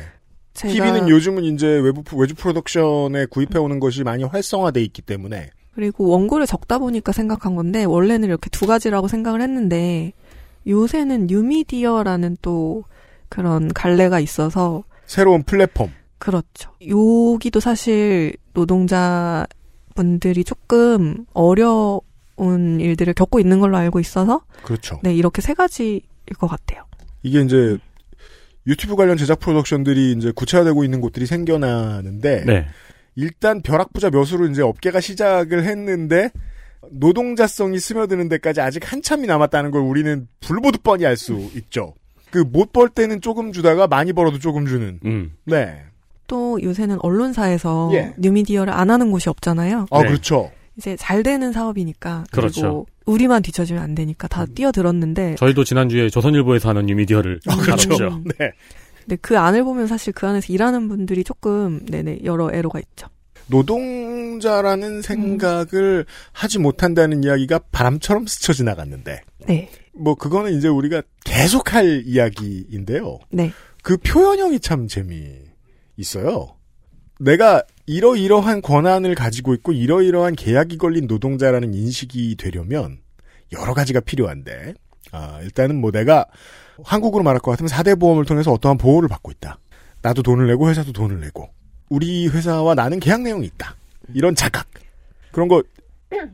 제가 0.53 0.73
TV는 0.73 1.09
요즘은 1.09 1.43
이제 1.45 1.67
외부 1.67 2.03
외주 2.17 2.35
프로덕션에 2.35 3.25
구입해 3.29 3.57
오는 3.59 3.79
것이 3.79 4.03
많이 4.03 4.23
활성화돼 4.23 4.81
있기 4.83 5.01
때문에 5.01 5.49
그리고 5.73 6.09
원고를 6.09 6.45
적다 6.47 6.77
보니까 6.77 7.11
생각한 7.11 7.55
건데 7.55 7.83
원래는 7.85 8.27
이렇게 8.27 8.49
두 8.49 8.67
가지라고 8.67 9.07
생각을 9.07 9.41
했는데 9.41 10.13
요새는 10.67 11.27
뉴미디어라는 11.27 12.37
또 12.41 12.83
그런 13.29 13.69
갈래가 13.73 14.19
있어서 14.19 14.83
새로운 15.05 15.43
플랫폼. 15.43 15.91
그렇죠. 16.17 16.71
여기도 16.87 17.59
사실 17.59 18.33
노동자 18.53 19.47
분들이 19.95 20.43
조금 20.43 21.25
어려운 21.33 22.79
일들을 22.79 23.13
겪고 23.13 23.39
있는 23.39 23.59
걸로 23.59 23.77
알고 23.77 23.99
있어서 23.99 24.41
그렇죠. 24.63 24.99
네 25.03 25.15
이렇게 25.15 25.41
세 25.41 25.53
가지일 25.53 26.01
것 26.37 26.47
같아요. 26.47 26.83
이게 27.23 27.41
이제 27.41 27.77
유튜브 28.67 28.95
관련 28.95 29.17
제작 29.17 29.39
프로덕션들이 29.39 30.13
이제 30.13 30.31
구체화되고 30.35 30.83
있는 30.83 31.01
곳들이 31.01 31.25
생겨나는데 31.25 32.43
네. 32.45 32.67
일단 33.15 33.61
벼락부자 33.61 34.09
몇으로 34.09 34.47
이제 34.47 34.61
업계가 34.61 35.01
시작을 35.01 35.63
했는데 35.63 36.29
노동자성이 36.91 37.79
스며드는 37.79 38.29
데까지 38.29 38.61
아직 38.61 38.91
한참이 38.91 39.27
남았다는 39.27 39.71
걸 39.71 39.81
우리는 39.81 40.27
불보듯 40.39 40.83
뻔히 40.83 41.05
알 41.05 41.15
수 41.17 41.49
있죠. 41.55 41.93
그 42.31 42.39
못 42.45 42.71
벌 42.71 42.89
때는 42.89 43.19
조금 43.21 43.51
주다가 43.51 43.87
많이 43.87 44.13
벌어도 44.13 44.39
조금 44.39 44.65
주는. 44.65 44.99
음. 45.05 45.33
네. 45.45 45.83
또 46.27 46.61
요새는 46.63 46.97
언론사에서 47.01 47.89
예. 47.93 48.13
뉴미디어를 48.17 48.71
안 48.71 48.89
하는 48.89 49.11
곳이 49.11 49.27
없잖아요. 49.29 49.87
아 49.91 50.01
네. 50.01 50.07
그렇죠. 50.07 50.49
이제 50.77 50.95
잘 50.95 51.23
되는 51.23 51.51
사업이니까 51.51 52.25
그렇죠. 52.31 52.61
그리고 52.61 52.87
우리만 53.05 53.41
뒤처지면 53.41 53.81
안 53.81 53.95
되니까 53.95 54.27
다 54.27 54.45
뛰어들었는데 54.45 55.35
저희도 55.35 55.63
지난주에 55.63 56.09
조선일보에서 56.09 56.69
하는 56.69 56.85
뉴미디어를 56.85 57.39
아, 57.47 57.55
그렇죠. 57.57 57.89
다뤘죠. 57.89 58.21
네. 58.39 58.51
근데 59.01 59.15
그 59.17 59.37
안을 59.37 59.63
보면 59.63 59.87
사실 59.87 60.13
그 60.13 60.27
안에서 60.27 60.53
일하는 60.53 60.87
분들이 60.87 61.23
조금 61.23 61.85
네네 61.87 62.19
여러 62.23 62.51
애로가 62.53 62.79
있죠. 62.79 63.07
노동자라는 63.47 65.01
생각을 65.01 66.05
하지 66.31 66.59
못한다는 66.59 67.23
이야기가 67.23 67.59
바람처럼 67.71 68.25
스쳐 68.27 68.53
지나갔는데 68.53 69.21
네. 69.47 69.69
뭐 69.93 70.15
그거는 70.15 70.53
이제 70.57 70.67
우리가 70.67 71.01
계속할 71.25 72.03
이야기인데요. 72.05 73.19
네. 73.29 73.51
그 73.83 73.97
표현형이 73.97 74.59
참 74.59 74.87
재미 74.87 75.35
있어요. 75.97 76.55
내가 77.21 77.61
이러이러한 77.85 78.63
권한을 78.63 79.13
가지고 79.13 79.53
있고 79.53 79.73
이러이러한 79.73 80.35
계약이 80.35 80.77
걸린 80.77 81.05
노동자라는 81.05 81.73
인식이 81.73 82.35
되려면 82.35 82.97
여러 83.51 83.75
가지가 83.75 83.99
필요한데 83.99 84.73
아, 85.11 85.39
일단은 85.43 85.79
뭐 85.79 85.91
내가 85.91 86.25
한국으로 86.83 87.23
말할 87.23 87.39
것 87.39 87.51
같으면 87.51 87.69
4대 87.69 87.99
보험을 87.99 88.25
통해서 88.25 88.51
어떠한 88.51 88.77
보호를 88.79 89.07
받고 89.07 89.29
있다. 89.31 89.59
나도 90.01 90.23
돈을 90.23 90.47
내고 90.47 90.67
회사도 90.69 90.93
돈을 90.93 91.19
내고 91.19 91.49
우리 91.89 92.27
회사와 92.27 92.73
나는 92.73 92.99
계약 92.99 93.21
내용이 93.21 93.45
있다. 93.45 93.75
이런 94.15 94.33
자각 94.33 94.67
그런 95.31 95.47
거 95.47 95.61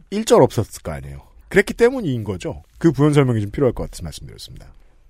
일절 0.09 0.41
없었을 0.41 0.83
거 0.83 0.91
아니에요. 0.91 1.21
그랬기 1.49 1.73
때문인 1.73 2.23
거죠. 2.23 2.63
그 2.77 2.93
부연 2.93 3.13
설명이 3.13 3.41
좀 3.41 3.51
필요할 3.51 3.73
것 3.73 3.83
같아서 3.83 4.03
말씀드렸습니다. 4.03 4.67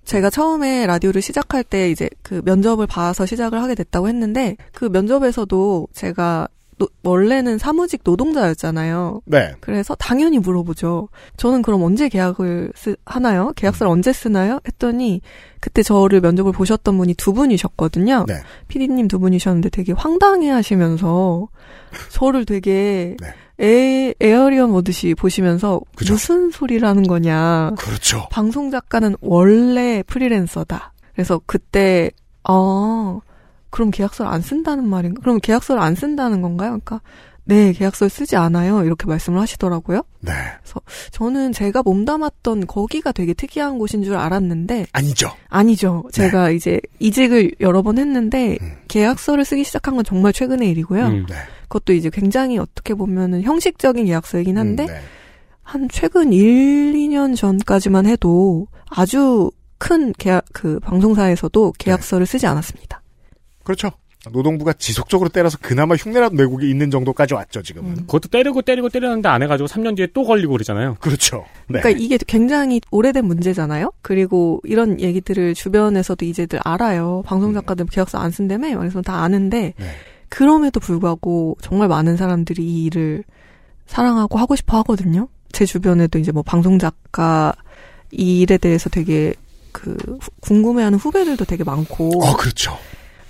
제가 0.08 0.30
처음에 0.30 0.86
라디오를 0.86 1.20
시작할 1.20 1.62
때 1.62 1.90
이제 1.90 2.08
그 2.22 2.40
면접을 2.42 2.86
봐서 2.86 3.26
시작을 3.26 3.62
하게 3.62 3.74
됐다고 3.74 4.08
했는데 4.08 4.56
그 4.72 4.86
면접에서도 4.86 5.88
제가 5.92 6.48
노, 6.78 6.88
원래는 7.02 7.58
사무직 7.58 8.00
노동자였잖아요. 8.04 9.20
네. 9.26 9.52
그래서 9.60 9.94
당연히 9.96 10.38
물어보죠. 10.38 11.10
저는 11.36 11.60
그럼 11.60 11.82
언제 11.82 12.08
계약을 12.08 12.72
쓰, 12.74 12.96
하나요? 13.04 13.52
계약서를 13.54 13.90
언제 13.92 14.14
쓰나요? 14.14 14.60
했더니 14.66 15.20
그때 15.60 15.82
저를 15.82 16.22
면접을 16.22 16.52
보셨던 16.52 16.96
분이 16.96 17.12
두 17.14 17.34
분이셨거든요. 17.34 18.24
네. 18.26 18.34
피디님 18.68 19.08
두 19.08 19.18
분이셨는데 19.18 19.68
되게 19.68 19.92
황당해 19.92 20.48
하시면서 20.48 21.48
저를 22.12 22.46
되게 22.46 23.14
네. 23.20 23.28
에, 23.60 24.14
에어리언 24.20 24.70
오듯이 24.72 25.14
보시면서 25.14 25.80
그죠. 25.96 26.14
무슨 26.14 26.50
소리라는 26.50 27.04
거냐. 27.04 27.72
그렇죠. 27.78 28.28
방송 28.30 28.70
작가는 28.70 29.16
원래 29.20 30.02
프리랜서다. 30.06 30.92
그래서 31.12 31.40
그때 31.46 32.10
아 32.44 33.20
그럼 33.70 33.90
계약서를 33.90 34.30
안 34.30 34.40
쓴다는 34.40 34.88
말인가? 34.88 35.20
그럼 35.20 35.38
계약서를 35.40 35.82
안 35.82 35.94
쓴다는 35.94 36.40
건가요? 36.42 36.70
그러니까 36.70 37.00
네 37.48 37.72
계약서를 37.72 38.10
쓰지 38.10 38.36
않아요. 38.36 38.84
이렇게 38.84 39.06
말씀을 39.06 39.40
하시더라고요. 39.40 40.02
네. 40.20 40.32
그래서 40.60 40.82
저는 41.12 41.52
제가 41.52 41.82
몸담았던 41.82 42.66
거기가 42.66 43.10
되게 43.12 43.32
특이한 43.32 43.78
곳인 43.78 44.02
줄 44.02 44.16
알았는데 44.16 44.88
아니죠. 44.92 45.30
아니죠. 45.48 46.04
제가 46.12 46.50
이제 46.50 46.78
이직을 46.98 47.54
여러 47.60 47.80
번 47.80 47.96
했는데 47.96 48.58
음. 48.60 48.76
계약서를 48.88 49.46
쓰기 49.46 49.64
시작한 49.64 49.96
건 49.96 50.04
정말 50.04 50.34
최근의 50.34 50.68
일이고요. 50.68 51.06
음. 51.06 51.26
네. 51.26 51.36
그것도 51.62 51.94
이제 51.94 52.10
굉장히 52.10 52.58
어떻게 52.58 52.92
보면은 52.92 53.42
형식적인 53.42 54.04
계약서이긴 54.04 54.58
한데 54.58 54.82
음, 54.82 54.88
네. 54.88 55.00
한 55.62 55.88
최근 55.90 56.34
1, 56.34 56.92
2년 56.92 57.34
전까지만 57.34 58.04
해도 58.04 58.66
아주 58.90 59.50
큰 59.78 60.12
계약 60.12 60.44
그 60.52 60.80
방송사에서도 60.80 61.72
계약서를 61.78 62.26
쓰지 62.26 62.46
않았습니다. 62.46 63.02
그렇죠. 63.64 63.90
노동부가 64.30 64.72
지속적으로 64.72 65.28
때려서 65.28 65.58
그나마 65.60 65.94
흉내라도 65.94 66.34
내고 66.34 66.60
있는 66.60 66.90
정도까지 66.90 67.34
왔죠, 67.34 67.62
지금은. 67.62 67.94
그것도 68.06 68.28
때리고 68.28 68.62
때리고 68.62 68.88
때렸는데 68.88 69.28
안 69.28 69.42
해가지고 69.42 69.68
3년 69.68 69.96
뒤에 69.96 70.08
또 70.12 70.24
걸리고 70.24 70.52
그러잖아요. 70.52 70.96
그렇죠. 71.00 71.44
네. 71.68 71.80
그러니까 71.80 71.90
이게 72.04 72.18
굉장히 72.26 72.80
오래된 72.90 73.24
문제잖아요. 73.24 73.92
그리고 74.02 74.60
이런 74.64 75.00
얘기들을 75.00 75.54
주변에서도 75.54 76.24
이제들 76.24 76.58
알아요. 76.64 77.22
방송 77.26 77.54
작가들 77.54 77.86
계약서 77.86 78.18
안 78.18 78.30
쓴다며? 78.32 78.76
그래서 78.78 79.00
다 79.02 79.22
아는데 79.22 79.74
네. 79.78 79.86
그럼에도 80.28 80.80
불구하고 80.80 81.56
정말 81.62 81.88
많은 81.88 82.16
사람들이 82.16 82.62
이 82.62 82.84
일을 82.86 83.22
사랑하고 83.86 84.38
하고 84.38 84.56
싶어 84.56 84.76
하거든요. 84.78 85.28
제 85.52 85.64
주변에도 85.64 86.18
이제 86.18 86.32
뭐 86.32 86.42
방송 86.42 86.78
작가 86.78 87.54
이 88.10 88.40
일에 88.40 88.58
대해서 88.58 88.90
되게 88.90 89.32
그 89.72 89.96
후- 90.20 90.30
궁금해하는 90.40 90.98
후배들도 90.98 91.44
되게 91.44 91.62
많고. 91.64 92.22
어, 92.22 92.36
그렇죠. 92.36 92.76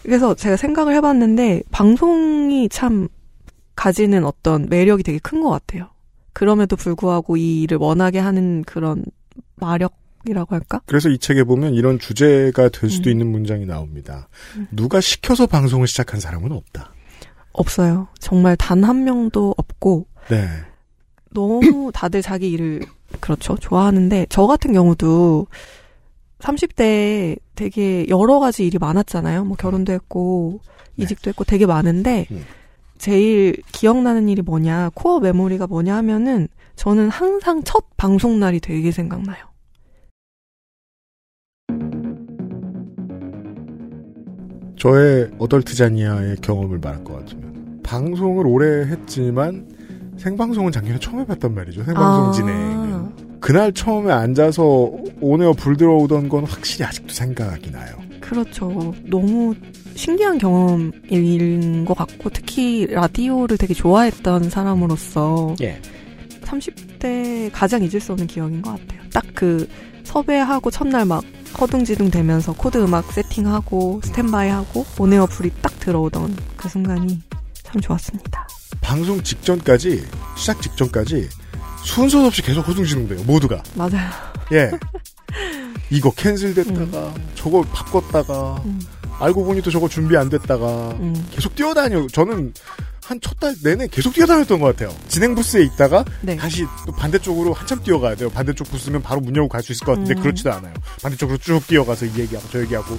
그래서 0.08 0.34
제가 0.34 0.56
생각을 0.56 0.94
해봤는데 0.94 1.64
방송이 1.70 2.68
참 2.70 3.08
가지는 3.76 4.24
어떤 4.24 4.66
매력이 4.68 5.02
되게 5.02 5.18
큰 5.18 5.42
것 5.42 5.50
같아요. 5.50 5.90
그럼에도 6.32 6.76
불구하고 6.76 7.36
이 7.36 7.62
일을 7.62 7.76
원하게 7.78 8.18
하는 8.18 8.64
그런 8.64 9.04
마력이라고 9.56 10.54
할까? 10.54 10.80
그래서 10.86 11.08
이 11.10 11.18
책에 11.18 11.44
보면 11.44 11.74
이런 11.74 11.98
주제가 11.98 12.70
될 12.70 12.88
수도 12.90 13.10
음. 13.10 13.12
있는 13.12 13.26
문장이 13.30 13.66
나옵니다. 13.66 14.28
누가 14.70 15.00
시켜서 15.00 15.46
방송을 15.46 15.86
시작한 15.86 16.20
사람은 16.20 16.52
없다. 16.52 16.92
없어요. 17.52 18.08
정말 18.18 18.56
단 18.56 18.84
한 18.84 19.04
명도 19.04 19.54
없고 19.58 20.06
네. 20.30 20.48
너무 21.30 21.90
다들 21.92 22.22
자기 22.22 22.50
일을 22.52 22.80
그렇죠 23.20 23.56
좋아하는데 23.56 24.26
저 24.30 24.46
같은 24.46 24.72
경우도 24.72 25.46
30대에 26.38 27.38
되게 27.54 28.06
여러 28.08 28.38
가지 28.38 28.66
일이 28.66 28.78
많았잖아요. 28.78 29.44
뭐 29.44 29.56
결혼도 29.56 29.92
했고 29.92 30.60
이직도 30.96 31.30
했고 31.30 31.44
되게 31.44 31.66
많은데 31.66 32.26
음. 32.30 32.44
제일 32.98 33.56
기억나는 33.72 34.28
일이 34.28 34.42
뭐냐 34.42 34.90
코어 34.94 35.20
메모리가 35.20 35.66
뭐냐 35.66 35.96
하면은 35.96 36.48
저는 36.76 37.08
항상 37.08 37.62
첫 37.64 37.84
방송 37.96 38.38
날이 38.38 38.60
되게 38.60 38.90
생각나요. 38.90 39.48
저의 44.76 45.28
어덜트자니아의 45.38 46.36
경험을 46.36 46.78
말할 46.78 47.02
것 47.02 47.14
같으면 47.18 47.80
방송을 47.82 48.46
오래 48.46 48.86
했지만 48.86 49.68
생방송은 50.18 50.70
작년에 50.70 50.98
처음 51.00 51.20
해봤단 51.20 51.54
말이죠. 51.54 51.84
생방송 51.84 52.28
아. 52.28 52.32
진행. 52.32 52.77
그날 53.40 53.72
처음에 53.72 54.12
앉아서 54.12 54.90
on 55.20 55.33
air 55.33 55.52
불 55.52 55.76
들어오던 55.76 56.28
건 56.28 56.44
확실히 56.44 56.84
아직도 56.84 57.12
생각이 57.12 57.70
나요. 57.70 57.96
그렇죠. 58.20 58.94
너무 59.04 59.54
신기한 59.94 60.38
경험인 60.38 61.84
것 61.84 61.94
같고 61.94 62.30
특히 62.30 62.86
라디오를 62.86 63.56
되게 63.56 63.74
좋아했던 63.74 64.50
사람으로서 64.50 65.56
예. 65.62 65.80
30대 66.42 67.50
가장 67.52 67.82
잊을 67.82 68.00
수 68.00 68.12
없는 68.12 68.26
기억인 68.26 68.62
것 68.62 68.72
같아요. 68.72 69.00
딱 69.10 69.24
그 69.38 69.68
섭외하고 70.02 70.68
첫날 70.72 71.04
막 71.04 71.22
허둥지둥 71.60 72.10
되면서 72.10 72.52
코드 72.52 72.78
음악 72.78 73.12
세팅하고 73.12 74.00
스탠바이하고 74.02 74.84
on 74.98 75.09
air 75.09 75.26
불이 75.26 75.52
딱 75.62 75.78
들어오던 75.78 76.36
그 76.56 76.68
순간이 76.68 77.20
참 77.62 77.80
좋았습니다. 77.80 78.48
방송 78.80 79.22
직전까지 79.22 80.02
시작 80.36 80.60
직전까지 80.60 81.28
순서 81.88 82.26
없이 82.26 82.42
계속 82.42 82.66
호둥지둥돼요. 82.68 83.24
모두가. 83.24 83.62
맞아요. 83.74 84.10
예. 84.52 84.70
이거 85.90 86.10
캔슬됐다가 86.10 87.14
저거 87.34 87.62
바꿨다가 87.72 88.60
음. 88.66 88.78
알고 89.20 89.44
보니 89.44 89.62
또 89.62 89.70
저거 89.70 89.88
준비 89.88 90.16
안 90.16 90.28
됐다가 90.28 90.90
음. 91.00 91.26
계속 91.30 91.54
뛰어다녀. 91.54 92.06
저는 92.08 92.52
한 93.04 93.18
첫 93.20 93.40
달 93.40 93.54
내내 93.64 93.86
계속 93.88 94.12
뛰어다녔던 94.12 94.60
것 94.60 94.66
같아요. 94.76 94.94
진행 95.08 95.34
부스에 95.34 95.62
있다가 95.64 96.04
네. 96.20 96.36
다시 96.36 96.66
또 96.86 96.92
반대쪽으로 96.92 97.54
한참 97.54 97.82
뛰어가야 97.82 98.16
돼요. 98.16 98.28
반대쪽 98.28 98.70
부스면 98.70 99.00
바로 99.00 99.22
문 99.22 99.34
열고 99.34 99.48
갈 99.48 99.62
수 99.62 99.72
있을 99.72 99.86
것 99.86 99.92
같은데 99.92 100.12
음. 100.14 100.22
그렇지도 100.22 100.52
않아요. 100.52 100.74
반대쪽으로 101.02 101.38
쭉 101.38 101.66
뛰어가서 101.66 102.04
이 102.04 102.10
얘기하고 102.18 102.46
저 102.52 102.60
얘기하고 102.60 102.98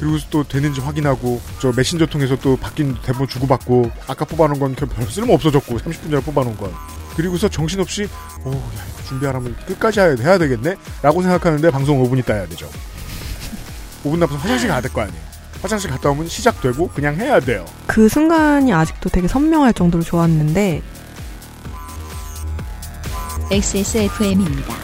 그리고 0.00 0.16
또 0.30 0.42
되는지 0.44 0.80
확인하고 0.80 1.42
저 1.60 1.72
메신저 1.76 2.06
통해서 2.06 2.36
또 2.36 2.56
바뀐 2.56 2.96
대본 3.04 3.28
주고받고 3.28 3.90
아까 4.06 4.24
뽑아놓은 4.24 4.58
건 4.58 4.74
별 4.74 5.06
쓸모 5.10 5.34
없어졌고 5.34 5.76
30분 5.76 6.10
전에 6.10 6.22
뽑아놓은 6.22 6.56
건 6.56 6.72
그리고서 7.20 7.48
정신없이 7.48 8.08
오, 8.46 8.50
야, 8.50 8.54
이거 8.54 9.02
준비하려면 9.06 9.54
끝까지 9.66 10.00
해야, 10.00 10.14
해야 10.18 10.38
되겠네? 10.38 10.74
라고 11.02 11.20
생각하는데 11.20 11.70
방송 11.70 12.02
5분 12.02 12.18
있다 12.20 12.32
해야 12.32 12.46
되죠. 12.46 12.66
5분 14.04 14.16
남아서 14.18 14.36
화장실 14.38 14.68
가야 14.68 14.80
될 14.80 14.90
거 14.90 15.02
아니에요. 15.02 15.20
화장실 15.60 15.90
갔다 15.90 16.08
오면 16.08 16.28
시작되고 16.28 16.88
그냥 16.88 17.16
해야 17.16 17.38
돼요. 17.38 17.66
그 17.86 18.08
순간이 18.08 18.72
아직도 18.72 19.10
되게 19.10 19.28
선명할 19.28 19.74
정도로 19.74 20.02
좋았는데 20.02 20.80
XSFM입니다. 23.50 24.74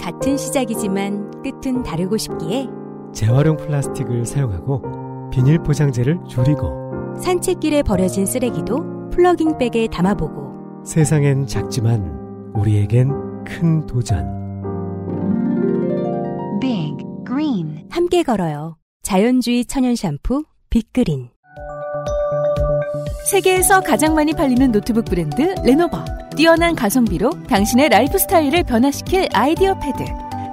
같은 0.00 0.36
시작이지만 0.36 1.30
끝은 1.42 1.82
다르고 1.82 2.16
싶기에 2.16 2.66
재활용 3.14 3.56
플라스틱을 3.56 4.26
사용하고 4.26 5.30
비닐 5.30 5.58
포장재를 5.58 6.18
줄이고 6.28 6.84
산책길에 7.20 7.82
버려진 7.82 8.26
쓰레기도 8.26 9.10
plogging 9.10 9.62
bag에 9.62 9.88
담아보고 9.88 10.84
세상엔 10.84 11.46
작지만 11.46 12.52
우리에겐 12.54 13.44
큰 13.44 13.86
도전. 13.86 14.28
Big 16.60 16.96
Green 17.26 17.86
함께 17.90 18.22
걸어요. 18.22 18.76
자연주의 19.02 19.64
천연 19.64 19.94
샴푸 19.96 20.44
빅그린 20.70 21.30
세계에서 23.30 23.80
가장 23.80 24.14
많이 24.14 24.32
팔리는 24.32 24.70
노트북 24.70 25.06
브랜드 25.06 25.54
레노버. 25.64 26.04
뛰어난 26.36 26.74
가성비로 26.74 27.30
당신의 27.48 27.88
라이프 27.88 28.18
스타일을 28.18 28.64
변화시킬 28.64 29.28
IdeaPad. 29.32 30.04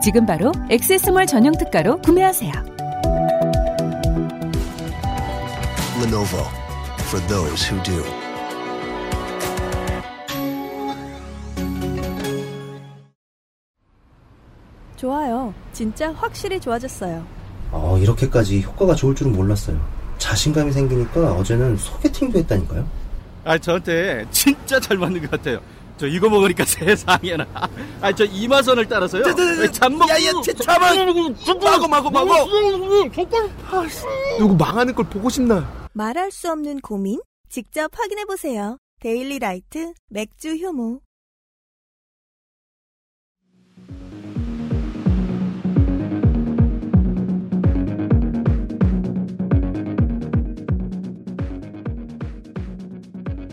지금 0.01 0.25
바로 0.25 0.51
액세스몰 0.69 1.27
전용 1.27 1.53
특가로 1.55 1.97
구매하세요. 2.01 2.51
Lenovo 6.01 6.43
for 7.07 7.27
those 7.27 7.69
who 7.69 7.83
do. 7.83 8.03
좋아요. 14.95 15.53
진짜 15.71 16.11
확실히 16.13 16.59
좋아졌어요. 16.59 17.23
어, 17.71 17.97
이렇게까지 17.99 18.61
효과가 18.61 18.95
좋을 18.95 19.13
줄은 19.13 19.33
몰랐어요. 19.33 19.79
자신감이 20.17 20.71
생기니까 20.71 21.33
어제는 21.33 21.77
소개팅도 21.77 22.39
했다니까요. 22.39 22.87
아, 23.43 23.57
저한테 23.57 24.25
진짜 24.31 24.79
잘 24.79 24.97
맞는 24.97 25.21
것 25.21 25.31
같아요. 25.31 25.59
저 26.01 26.07
이거 26.07 26.27
먹으니까 26.27 26.65
세상에나. 26.65 27.45
아, 28.01 28.11
저 28.11 28.25
이마선을 28.25 28.87
따라서요. 28.87 29.23
잠먹. 29.71 30.09
야야, 30.09 30.31
잠만. 30.63 30.97
마고 31.63 31.87
마고 31.87 32.09
마고. 32.09 32.33
누구 34.39 34.55
망하는 34.55 34.95
걸 34.95 35.05
보고 35.05 35.29
싶나? 35.29 35.87
말할 35.93 36.31
수 36.31 36.49
없는 36.49 36.79
고민? 36.79 37.21
직접 37.49 37.91
확인해 37.95 38.25
보세요. 38.25 38.79
데일리 38.99 39.37
라이트 39.37 39.93
맥주 40.09 40.55
효모. 40.55 41.01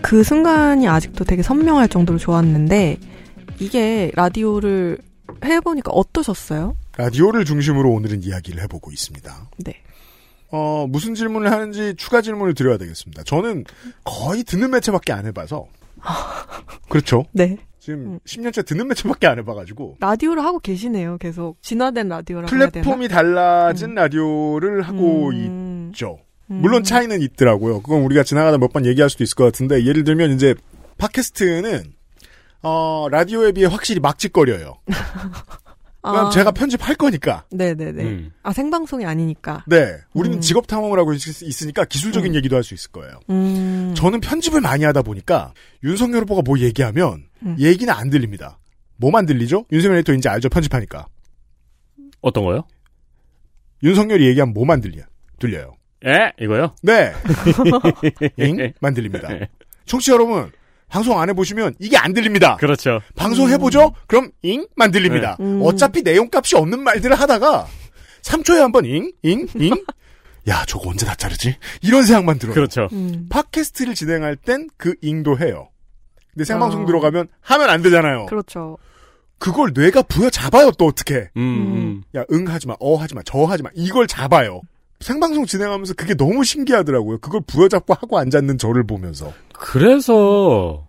그 0.09 0.23
순간이 0.23 0.89
아직도 0.89 1.27
되게 1.27 1.43
선명할 1.43 1.87
정도로 1.87 2.19
좋았는데 2.19 2.97
이게 3.59 4.11
라디오를 4.15 4.97
해보니까 5.45 5.93
어떠셨어요? 5.93 6.75
라디오를 6.97 7.45
중심으로 7.45 7.91
오늘은 7.91 8.23
이야기를 8.25 8.63
해보고 8.63 8.91
있습니다. 8.91 9.51
네. 9.59 9.75
어, 10.51 10.87
무슨 10.89 11.15
질문을 11.15 11.53
하는지 11.53 11.95
추가 11.99 12.23
질문을 12.23 12.55
드려야 12.55 12.79
되겠습니다. 12.79 13.23
저는 13.25 13.65
거의 14.03 14.45
듣는 14.45 14.71
매체밖에 14.71 15.13
안 15.13 15.27
해봐서. 15.27 15.67
그렇죠? 16.89 17.27
네. 17.33 17.59
지금 17.79 18.19
10년째 18.27 18.65
듣는 18.65 18.89
매체밖에 18.89 19.27
안 19.27 19.39
해봐가지고. 19.41 19.99
라디오를 20.01 20.43
하고 20.43 20.59
계시네요. 20.59 21.19
계속 21.19 21.61
진화된 21.61 22.09
라디오라고 22.09 22.49
플랫폼이 22.49 23.09
달라진 23.09 23.91
음. 23.91 23.95
라디오를 23.97 24.81
하고 24.81 25.33
있죠. 25.35 26.21
물론 26.49 26.83
차이는 26.85 27.21
있더라고요. 27.23 27.83
그건 27.83 28.03
우리가 28.03 28.23
지나가다 28.23 28.59
몇 28.59 28.73
번 28.73 28.87
얘기할 28.87 29.11
수도 29.11 29.23
있을 29.25 29.35
것 29.35 29.45
같은데 29.45 29.85
예를 29.85 30.05
들면 30.05 30.33
이제 30.33 30.55
팟캐스트는 30.99 31.93
어, 32.63 33.07
라디오에 33.11 33.53
비해 33.53 33.67
확실히 33.67 34.01
막짓거려요. 34.01 34.79
그럼 36.01 36.27
아. 36.27 36.31
제가 36.31 36.53
편집할 36.53 36.95
거니까. 36.95 37.45
네네네. 37.51 38.03
음. 38.03 38.33
아 38.43 38.53
생방송이 38.53 39.05
아니니까. 39.05 39.65
네. 39.67 39.97
우리는 40.15 40.39
음. 40.39 40.41
직업 40.41 40.67
탐험을 40.67 40.99
하고 40.99 41.13
있, 41.13 41.27
있으니까 41.43 41.85
기술적인 41.85 42.35
얘기도 42.35 42.57
할 42.57 42.63
수 42.63 42.73
있을 42.75 42.91
거예요. 42.93 43.21
음. 43.31 43.93
저는 43.97 44.21
편집을 44.21 44.61
많이 44.61 44.85
하다 44.85 45.03
보니까 45.03 45.53
윤석열 45.85 46.23
후보가 46.23 46.43
뭐 46.45 46.59
얘기하면 46.61 47.25
음. 47.45 47.57
얘기는 47.59 47.93
안 47.93 48.11
들립니다. 48.11 48.59
뭐만 48.97 49.27
들리죠? 49.27 49.65
윤석열 49.73 49.99
에디터 49.99 50.13
이제 50.15 50.29
알죠? 50.29 50.49
편집하니까. 50.49 51.07
어떤 52.21 52.45
거요? 52.45 52.63
윤석열이 53.83 54.27
얘기하면 54.29 54.55
뭐만 54.55 54.81
들려? 54.81 55.03
들려요. 55.39 55.75
에? 56.07 56.33
이거요? 56.41 56.75
네. 56.83 57.13
잉만 58.37 58.95
들립니다. 58.95 59.29
청취자 59.87 60.13
여러분, 60.15 60.51
방송 60.89 61.21
안 61.21 61.29
해보시면 61.29 61.75
이게 61.79 61.97
안 61.97 62.13
들립니다. 62.15 62.57
그렇죠. 62.57 63.01
방송 63.17 63.49
해보죠? 63.49 63.93
그럼 64.07 64.31
잉만 64.43 64.91
들립니다. 64.91 65.37
네. 65.39 65.45
음. 65.45 65.61
어차피 65.63 66.03
내용값이 66.03 66.57
없는 66.57 66.81
말들을 66.81 67.15
하다가 67.19 67.67
3초에 68.23 68.59
한 68.59 68.73
번 68.73 68.85
잉, 68.85 69.11
잉, 69.23 69.47
잉. 69.57 69.73
야, 70.49 70.65
저거 70.67 70.91
언제 70.91 71.05
다 71.05 71.15
자르지? 71.15 71.57
이런 71.83 72.05
생각만 72.05 72.39
들어요. 72.39 72.55
그렇죠. 72.55 72.89
음. 72.93 73.27
팟캐스트를 73.29 73.95
진행할 73.95 74.37
땐 74.37 74.69
그 74.77 74.95
잉도 75.03 75.39
해요. 75.39 75.69
근데 76.33 76.45
생방송 76.45 76.83
아. 76.83 76.87
들어가면 76.87 77.29
하면 77.41 77.71
안 77.71 77.83
되잖아요. 77.83 78.27
그렇죠. 78.27 78.79
그걸 79.39 79.73
뇌가 79.75 80.03
부여 80.03 80.31
잡아요, 80.31 80.71
또 80.73 80.87
어떻게. 80.87 81.29
음, 81.37 82.03
야, 82.17 82.25
응 82.33 82.49
하지 82.49 82.67
마, 82.67 82.75
어 82.81 82.97
하지 82.97 83.15
마, 83.15 83.23
저 83.25 83.45
하지 83.45 83.63
마. 83.63 83.71
이걸 83.75 84.07
잡아요. 84.07 84.61
생방송 85.01 85.47
진행하면서 85.47 85.95
그게 85.95 86.15
너무 86.15 86.45
신기하더라고요. 86.45 87.19
그걸 87.19 87.41
부여잡고 87.47 87.95
하고 87.95 88.19
앉았는 88.19 88.59
저를 88.59 88.85
보면서. 88.87 89.33
그래서 89.53 90.87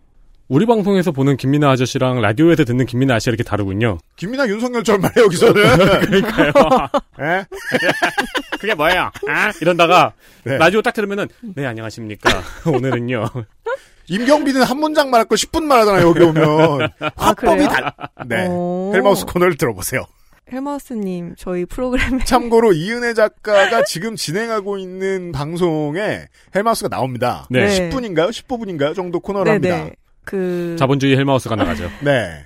우리 0.47 0.65
방송에서 0.65 1.11
보는 1.11 1.37
김민아 1.37 1.69
아저씨랑 1.69 2.21
라디오에서 2.21 2.63
듣는 2.65 2.87
김민아 2.87 3.15
아저씨 3.15 3.29
이렇게 3.29 3.43
다르군요. 3.43 3.99
김민아 4.15 4.47
윤석열처럼 4.47 5.01
말해 5.01 5.21
여기서는. 5.21 5.63
그러니까요. 6.01 6.51
에? 7.21 7.45
그게 8.59 8.73
뭐예요? 8.73 9.11
아? 9.29 9.51
이런다가 9.61 10.13
네. 10.43 10.57
라디오 10.57 10.81
딱 10.81 10.93
들으면은 10.93 11.27
네 11.55 11.65
안녕하십니까. 11.65 12.41
오늘은요. 12.65 13.25
임경비는 14.07 14.63
한 14.63 14.79
문장 14.79 15.11
말할 15.11 15.27
거 15.27 15.35
10분 15.35 15.65
말하잖아요, 15.65 16.07
여기 16.07 16.23
오면. 16.23 16.89
화법이? 17.15 17.63
달, 17.67 17.93
네. 18.25 18.47
오. 18.47 18.91
헬마우스 18.91 19.23
코너를 19.27 19.55
들어보세요. 19.55 20.03
헬마우스님 20.51 21.35
저희 21.37 21.65
프로그램에 21.65 22.23
참고로 22.25 22.73
이은혜 22.73 23.13
작가가 23.13 23.83
지금 23.83 24.15
진행하고 24.15 24.77
있는 24.77 25.31
방송에 25.31 26.25
헬마우스가 26.55 26.89
나옵니다. 26.89 27.45
네. 27.49 27.89
10분인가요? 27.89 28.29
15분인가요? 28.29 28.95
정도 28.95 29.19
코너를 29.19 29.51
합니다. 29.53 29.75
네네. 29.77 29.95
그 30.25 30.75
자본주의 30.79 31.15
헬마우스가 31.17 31.55
나가죠. 31.55 31.89
네. 32.03 32.43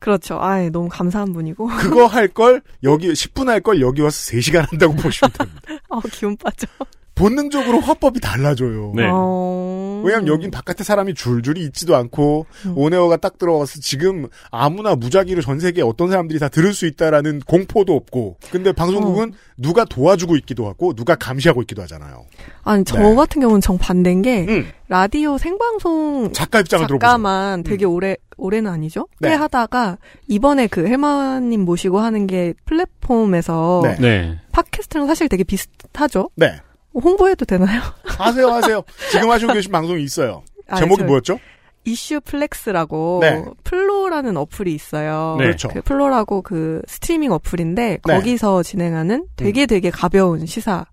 그렇죠. 0.00 0.38
아 0.40 0.58
너무 0.70 0.88
감사한 0.88 1.32
분이고. 1.32 1.66
그거 1.78 2.06
할 2.06 2.28
걸 2.28 2.62
여기 2.82 3.08
10분 3.12 3.46
할 3.46 3.60
걸 3.60 3.80
여기 3.80 4.00
와서 4.02 4.32
3시간 4.32 4.68
한다고 4.70 4.94
보시면 4.96 5.30
됩니다. 5.32 5.60
아 5.90 6.00
기운 6.10 6.36
빠져. 6.36 6.66
본능적으로 7.14 7.80
화법이 7.80 8.20
달라져요. 8.20 8.92
네. 8.94 9.04
어... 9.10 10.02
왜냐면 10.04 10.28
여긴 10.28 10.50
바깥에 10.50 10.84
사람이 10.84 11.14
줄줄이 11.14 11.64
있지도 11.64 11.96
않고 11.96 12.46
오네어가 12.74 13.16
딱 13.16 13.38
들어가서 13.38 13.80
지금 13.80 14.28
아무나 14.50 14.94
무작위로 14.94 15.40
전 15.40 15.60
세계에 15.60 15.82
어떤 15.82 16.10
사람들이 16.10 16.38
다 16.38 16.48
들을 16.48 16.74
수 16.74 16.86
있다라는 16.86 17.40
공포도 17.46 17.94
없고 17.94 18.36
근데 18.50 18.72
방송국은 18.72 19.32
누가 19.56 19.84
도와주고 19.84 20.36
있기도 20.36 20.68
하고 20.68 20.92
누가 20.92 21.14
감시하고 21.14 21.62
있기도 21.62 21.80
하잖아요. 21.82 22.26
아니 22.64 22.84
저 22.84 22.98
네. 22.98 23.14
같은 23.14 23.40
경우는 23.40 23.62
정 23.62 23.78
반대인 23.78 24.20
게 24.20 24.44
음. 24.46 24.66
라디오 24.88 25.38
생방송 25.38 26.32
작가 26.34 26.60
입장을 26.60 26.86
들어보세요. 26.86 27.08
작가만 27.08 27.62
되게 27.62 27.86
오래 27.86 28.16
올해는 28.36 28.70
아니죠? 28.70 29.06
네. 29.20 29.30
꽤 29.30 29.34
하다가 29.34 29.96
이번에 30.28 30.66
그 30.66 30.86
헬마님 30.86 31.64
모시고 31.64 31.98
하는 32.00 32.26
게 32.26 32.52
플랫폼에서 32.66 33.82
네. 33.84 33.96
네. 34.00 34.38
팟캐스트랑 34.52 35.06
사실 35.06 35.28
되게 35.28 35.44
비슷하죠? 35.44 36.28
네. 36.36 36.60
홍보해도 36.94 37.44
되나요? 37.44 37.80
하세요, 38.04 38.48
하세요. 38.48 38.82
지금 39.10 39.30
하시고 39.30 39.52
계신 39.52 39.72
방송이 39.72 40.02
있어요. 40.02 40.42
아, 40.68 40.76
제목이 40.76 41.00
저- 41.00 41.06
뭐였죠? 41.06 41.40
이슈 41.86 42.18
플렉스라고 42.22 43.18
네. 43.20 43.44
플로라는 43.64 44.38
어플이 44.38 44.74
있어요. 44.74 45.36
네. 45.38 45.44
그렇죠. 45.44 45.68
그 45.68 45.82
플로라고 45.82 46.40
그 46.40 46.80
스트리밍 46.88 47.30
어플인데 47.32 47.98
네. 48.06 48.14
거기서 48.14 48.62
진행하는 48.62 49.26
되게 49.36 49.66
되게 49.66 49.90
가벼운 49.90 50.46
시사. 50.46 50.86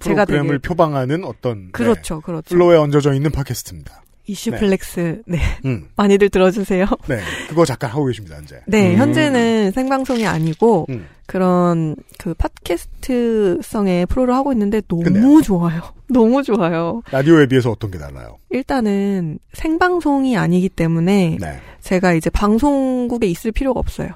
제가 0.00 0.26
프로그램을 0.26 0.58
되게 0.60 0.68
표방하는 0.68 1.24
어떤 1.24 1.70
그렇죠, 1.72 2.16
네, 2.16 2.20
그렇죠. 2.24 2.54
플로에 2.54 2.76
얹어져 2.76 3.14
있는 3.14 3.30
팟캐스트입니다. 3.30 4.02
이슈 4.30 4.50
네. 4.50 4.58
플렉스. 4.58 5.22
네. 5.26 5.38
음. 5.64 5.88
많이들 5.96 6.28
들어주세요. 6.28 6.86
네, 7.08 7.20
그거 7.48 7.64
잠깐 7.64 7.90
하고 7.90 8.06
계십니다, 8.06 8.38
이제. 8.42 8.60
네, 8.66 8.94
음. 8.94 8.98
현재는 8.98 9.72
생방송이 9.72 10.26
아니고 10.26 10.86
음. 10.88 11.06
그런 11.26 11.96
그 12.18 12.34
팟캐스트성의 12.34 14.06
프로를 14.06 14.34
하고 14.34 14.52
있는데 14.52 14.80
너무 14.88 15.02
근데요? 15.02 15.42
좋아요. 15.42 15.82
너무 16.08 16.42
좋아요. 16.42 17.02
라디오에 17.10 17.46
비해서 17.46 17.70
어떤 17.70 17.90
게 17.90 17.98
달라요? 17.98 18.38
일단은 18.50 19.38
생방송이 19.52 20.36
아니기 20.36 20.68
때문에 20.68 21.38
네. 21.40 21.60
제가 21.80 22.14
이제 22.14 22.30
방송국에 22.30 23.26
있을 23.26 23.52
필요가 23.52 23.78
없어요. 23.80 24.10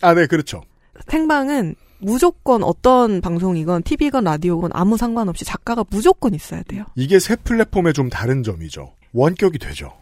아, 0.00 0.14
네, 0.14 0.26
그렇죠. 0.26 0.62
생방은 1.08 1.74
무조건 2.00 2.62
어떤 2.62 3.20
방송이건 3.20 3.82
TV건 3.82 4.24
라디오건 4.24 4.70
아무 4.72 4.96
상관없이 4.96 5.44
작가가 5.44 5.84
무조건 5.90 6.34
있어야 6.34 6.62
돼요. 6.62 6.84
이게 6.94 7.18
새 7.18 7.34
플랫폼의 7.36 7.92
좀 7.92 8.08
다른 8.08 8.42
점이죠. 8.42 8.92
원격이 9.12 9.58
되죠. 9.58 9.92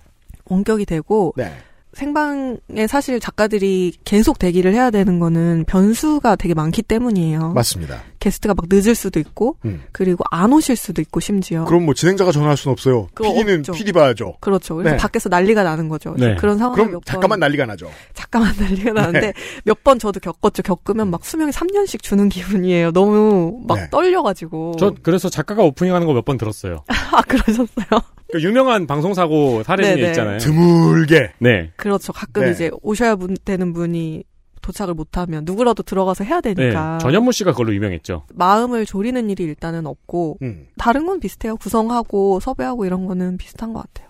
원격이 0.46 0.86
되고 0.86 1.32
네. 1.36 1.52
생방에 1.92 2.86
사실 2.88 3.18
작가들이 3.20 3.94
계속 4.04 4.38
대기를 4.38 4.74
해야 4.74 4.90
되는 4.90 5.18
거는 5.18 5.64
변수가 5.66 6.36
되게 6.36 6.52
많기 6.52 6.82
때문이에요. 6.82 7.52
맞습니다. 7.52 8.02
게스트가 8.18 8.54
막 8.54 8.66
늦을 8.70 8.94
수도 8.94 9.18
있고 9.20 9.56
음. 9.64 9.82
그리고 9.92 10.24
안 10.30 10.52
오실 10.52 10.76
수도 10.76 11.00
있고 11.02 11.20
심지어 11.20 11.64
그럼 11.64 11.84
뭐 11.84 11.94
진행자가 11.94 12.32
전화할 12.32 12.56
수는 12.56 12.72
없어요. 12.72 13.08
그거 13.14 13.32
PD는 13.32 13.58
없죠. 13.60 13.72
PD 13.72 13.92
봐야죠. 13.92 14.34
그렇죠. 14.40 14.76
그래서 14.76 14.90
네. 14.92 14.96
밖에서 14.96 15.28
난리가 15.28 15.62
나는 15.62 15.88
거죠. 15.88 16.14
네. 16.18 16.34
그런 16.36 16.58
상황이 16.58 16.76
그럼 16.76 16.90
몇 16.92 16.98
번, 16.98 17.02
잠깐만 17.04 17.40
난리가 17.40 17.66
나죠. 17.66 17.90
잠깐만 18.14 18.54
난리가 18.60 18.92
나는데 18.92 19.20
네. 19.20 19.32
몇번 19.64 19.98
저도 19.98 20.20
겪었죠. 20.20 20.62
겪으면 20.62 21.10
막 21.10 21.24
수명이 21.24 21.52
3년씩 21.52 22.02
주는 22.02 22.28
기분이에요. 22.28 22.92
너무 22.92 23.62
막 23.66 23.76
네. 23.76 23.88
떨려가지고. 23.90 24.76
저 24.78 24.94
그래서 25.02 25.28
작가가 25.28 25.62
오프닝하는 25.62 26.06
거 26.06 26.12
몇 26.12 26.24
번 26.24 26.38
들었어요. 26.38 26.82
아 26.88 27.22
그러셨어요? 27.22 27.86
그 28.32 28.42
유명한 28.42 28.86
방송 28.88 29.14
사고 29.14 29.62
사례 29.62 29.84
중에 29.84 29.94
네네. 29.96 30.08
있잖아요. 30.08 30.38
드물게. 30.38 31.32
네. 31.38 31.70
그렇죠. 31.76 32.12
가끔 32.12 32.44
네. 32.46 32.50
이제 32.50 32.70
오셔야 32.82 33.14
분- 33.16 33.36
되는 33.44 33.72
분이 33.72 34.24
도착을 34.66 34.94
못하면 34.94 35.44
누구라도 35.44 35.82
들어가서 35.84 36.24
해야 36.24 36.40
네. 36.40 36.54
되니까 36.54 36.98
전현무 36.98 37.30
씨가 37.32 37.52
그걸로 37.52 37.72
유명했죠. 37.74 38.26
마음을 38.34 38.84
졸이는 38.84 39.30
일이 39.30 39.44
일단은 39.44 39.86
없고 39.86 40.38
음. 40.42 40.66
다른 40.76 41.06
건 41.06 41.20
비슷해요. 41.20 41.56
구성하고 41.56 42.40
섭외하고 42.40 42.84
이런 42.84 43.06
거는 43.06 43.36
비슷한 43.36 43.72
것 43.72 43.82
같아요. 43.82 44.08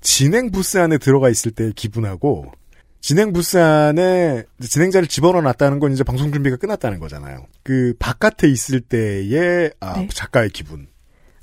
진행 0.00 0.50
부스 0.50 0.78
안에 0.78 0.98
들어가 0.98 1.28
있을 1.28 1.52
때의 1.52 1.72
기분하고 1.74 2.50
진행 3.00 3.32
부스 3.32 3.58
안에 3.58 4.44
진행자를 4.60 5.06
집어넣어 5.08 5.40
놨다는 5.40 5.78
건 5.78 5.92
이제 5.92 6.02
방송 6.02 6.32
준비가 6.32 6.56
끝났다는 6.56 6.98
거잖아요. 6.98 7.46
그 7.62 7.94
바깥에 7.98 8.48
있을 8.48 8.80
때의 8.80 9.72
아, 9.80 9.94
네. 9.94 10.08
작가의 10.12 10.50
기분. 10.50 10.88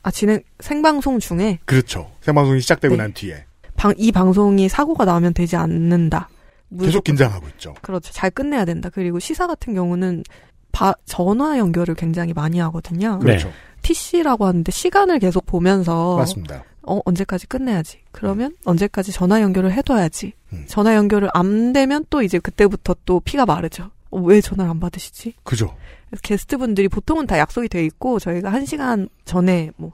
아 0.04 0.12
진행 0.12 0.42
생방송 0.60 1.20
중에 1.20 1.60
그렇죠. 1.66 2.12
생방송이 2.22 2.60
시작되고 2.60 2.96
네. 2.96 3.04
난 3.04 3.14
뒤에 3.14 3.46
방, 3.76 3.94
이 3.98 4.12
방송이 4.12 4.68
사고가 4.68 5.06
나면 5.06 5.34
되지 5.34 5.56
않는다. 5.56 6.30
계속 6.80 7.04
긴장하고 7.04 7.48
있죠. 7.50 7.74
그렇죠. 7.82 8.12
잘 8.14 8.30
끝내야 8.32 8.66
된다. 8.66 8.90
그리고 8.94 9.20
시사 9.20 9.48
같은 9.48 9.74
경우는 9.74 10.24
바- 10.72 10.94
전화 11.06 11.58
연결을 11.58 11.96
굉장히 11.96 12.34
많이 12.34 12.60
하거든요. 12.60 13.20
그렇죠. 13.20 13.52
TC라고 13.82 14.46
하는데 14.46 14.72
시간을 14.72 15.20
계속 15.20 15.46
보면서 15.46 16.18
맞습니다. 16.18 16.64
어, 16.84 17.00
언제까지 17.06 17.48
끝내야지. 17.48 18.00
그러면 18.12 18.56
언제까지 18.66 19.12
전화 19.12 19.42
연결을 19.42 19.72
해둬야지. 19.74 20.34
전화 20.68 20.96
연결을 20.96 21.30
안 21.34 21.74
되면 21.74 22.06
또 22.10 22.22
이제 22.22 22.40
그때부터 22.40 22.96
또 23.06 23.20
피가 23.22 23.46
마르죠. 23.46 23.90
어, 24.10 24.20
왜 24.22 24.40
전화를 24.42 24.70
안 24.72 24.80
받으시지? 24.80 25.34
그죠. 25.44 25.76
게스트분들이 26.24 26.88
보통은 26.88 27.28
다 27.28 27.38
약속이 27.38 27.68
돼 27.70 27.84
있고 27.86 28.20
저희가 28.20 28.52
한 28.52 28.66
시간 28.66 29.10
전에 29.26 29.72
뭐 29.78 29.92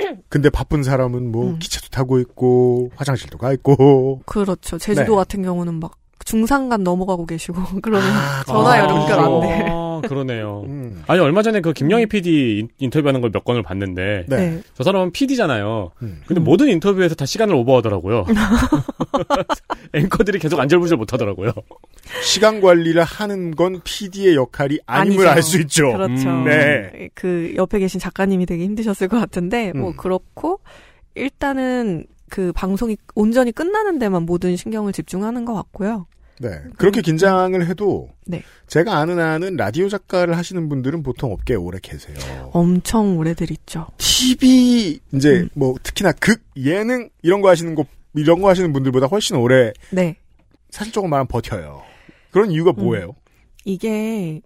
근데 0.28 0.50
바쁜 0.50 0.82
사람은 0.82 1.18
음. 1.26 1.32
뭐 1.32 1.56
기차도 1.58 1.88
타고 1.90 2.18
있고 2.20 2.90
화장실도 2.96 3.38
가 3.38 3.52
있고 3.52 4.22
그렇죠. 4.26 4.78
제주도 4.78 5.12
네. 5.12 5.16
같은 5.16 5.42
경우는 5.42 5.74
막 5.74 5.99
중산간 6.24 6.82
넘어가고 6.84 7.26
계시고 7.26 7.60
그러면 7.82 8.06
아, 8.12 8.42
전화 8.46 8.72
아, 8.74 8.78
연결 8.80 9.18
안 9.18 9.40
돼. 9.40 9.66
아, 9.70 10.00
그러네요. 10.08 10.64
음. 10.66 11.02
아니 11.06 11.20
얼마 11.20 11.42
전에 11.42 11.60
그 11.60 11.72
김영희 11.72 12.06
PD 12.06 12.58
인- 12.60 12.68
인터뷰하는 12.78 13.20
걸 13.20 13.30
몇 13.30 13.44
건을 13.44 13.62
봤는데 13.62 14.24
네. 14.28 14.36
음. 14.36 14.62
저 14.74 14.82
사람은 14.84 15.12
PD잖아요. 15.12 15.92
근데 16.26 16.40
모든 16.40 16.68
인터뷰에서 16.68 17.14
다 17.14 17.26
시간을 17.26 17.54
오버하더라고요. 17.54 18.26
앵커들이 19.94 20.38
계속 20.38 20.58
안절부절 20.60 20.98
못하더라고요. 20.98 21.52
시간 22.22 22.60
관리를 22.60 23.02
하는 23.04 23.50
건 23.54 23.80
PD의 23.84 24.34
역할이 24.36 24.78
아님을. 24.86 25.26
알 25.28 25.42
수 25.42 25.58
있죠. 25.62 25.92
그렇죠. 25.92 26.28
음, 26.28 26.44
네. 26.44 27.08
그 27.14 27.52
옆에 27.56 27.78
계신 27.78 27.98
작가님이 28.00 28.46
되게 28.46 28.64
힘드셨을 28.64 29.08
것 29.08 29.18
같은데 29.18 29.72
뭐 29.72 29.90
음. 29.90 29.96
그렇고 29.96 30.60
일단은 31.14 32.06
그 32.30 32.52
방송이 32.54 32.96
온전히 33.14 33.52
끝나는 33.52 33.98
데만 33.98 34.22
모든 34.24 34.56
신경을 34.56 34.92
집중하는 34.94 35.44
것 35.44 35.52
같고요. 35.52 36.06
네. 36.40 36.48
그렇게 36.78 37.02
긴장을 37.02 37.66
해도 37.66 38.08
네. 38.24 38.42
제가 38.66 38.96
아는 38.96 39.18
한은 39.18 39.56
라디오 39.56 39.90
작가를 39.90 40.38
하시는 40.38 40.70
분들은 40.70 41.02
보통 41.02 41.32
업계에 41.32 41.56
오래 41.56 41.78
계세요. 41.82 42.16
엄청 42.54 43.18
오래들 43.18 43.50
있죠. 43.50 43.88
TV 43.98 45.00
이제 45.12 45.40
음. 45.40 45.48
뭐 45.52 45.74
특히나 45.82 46.12
극 46.12 46.42
예능 46.56 47.10
이런 47.22 47.42
거 47.42 47.50
하시는 47.50 47.74
거 47.74 47.84
이런 48.14 48.40
거 48.40 48.48
하시는 48.48 48.72
분들보다 48.72 49.06
훨씬 49.08 49.36
오래 49.36 49.72
네. 49.90 50.16
사실 50.70 50.92
조금 50.94 51.10
말하면 51.10 51.26
버텨요. 51.26 51.82
그런 52.30 52.50
이유가 52.50 52.70
음. 52.70 52.84
뭐예요? 52.84 53.14
이게 53.66 54.40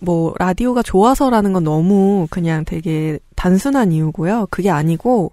뭐 0.00 0.34
라디오가 0.38 0.82
좋아서라는 0.82 1.54
건 1.54 1.64
너무 1.64 2.26
그냥 2.30 2.66
되게 2.66 3.18
단순한 3.34 3.92
이유고요. 3.92 4.48
그게 4.50 4.68
아니고 4.68 5.32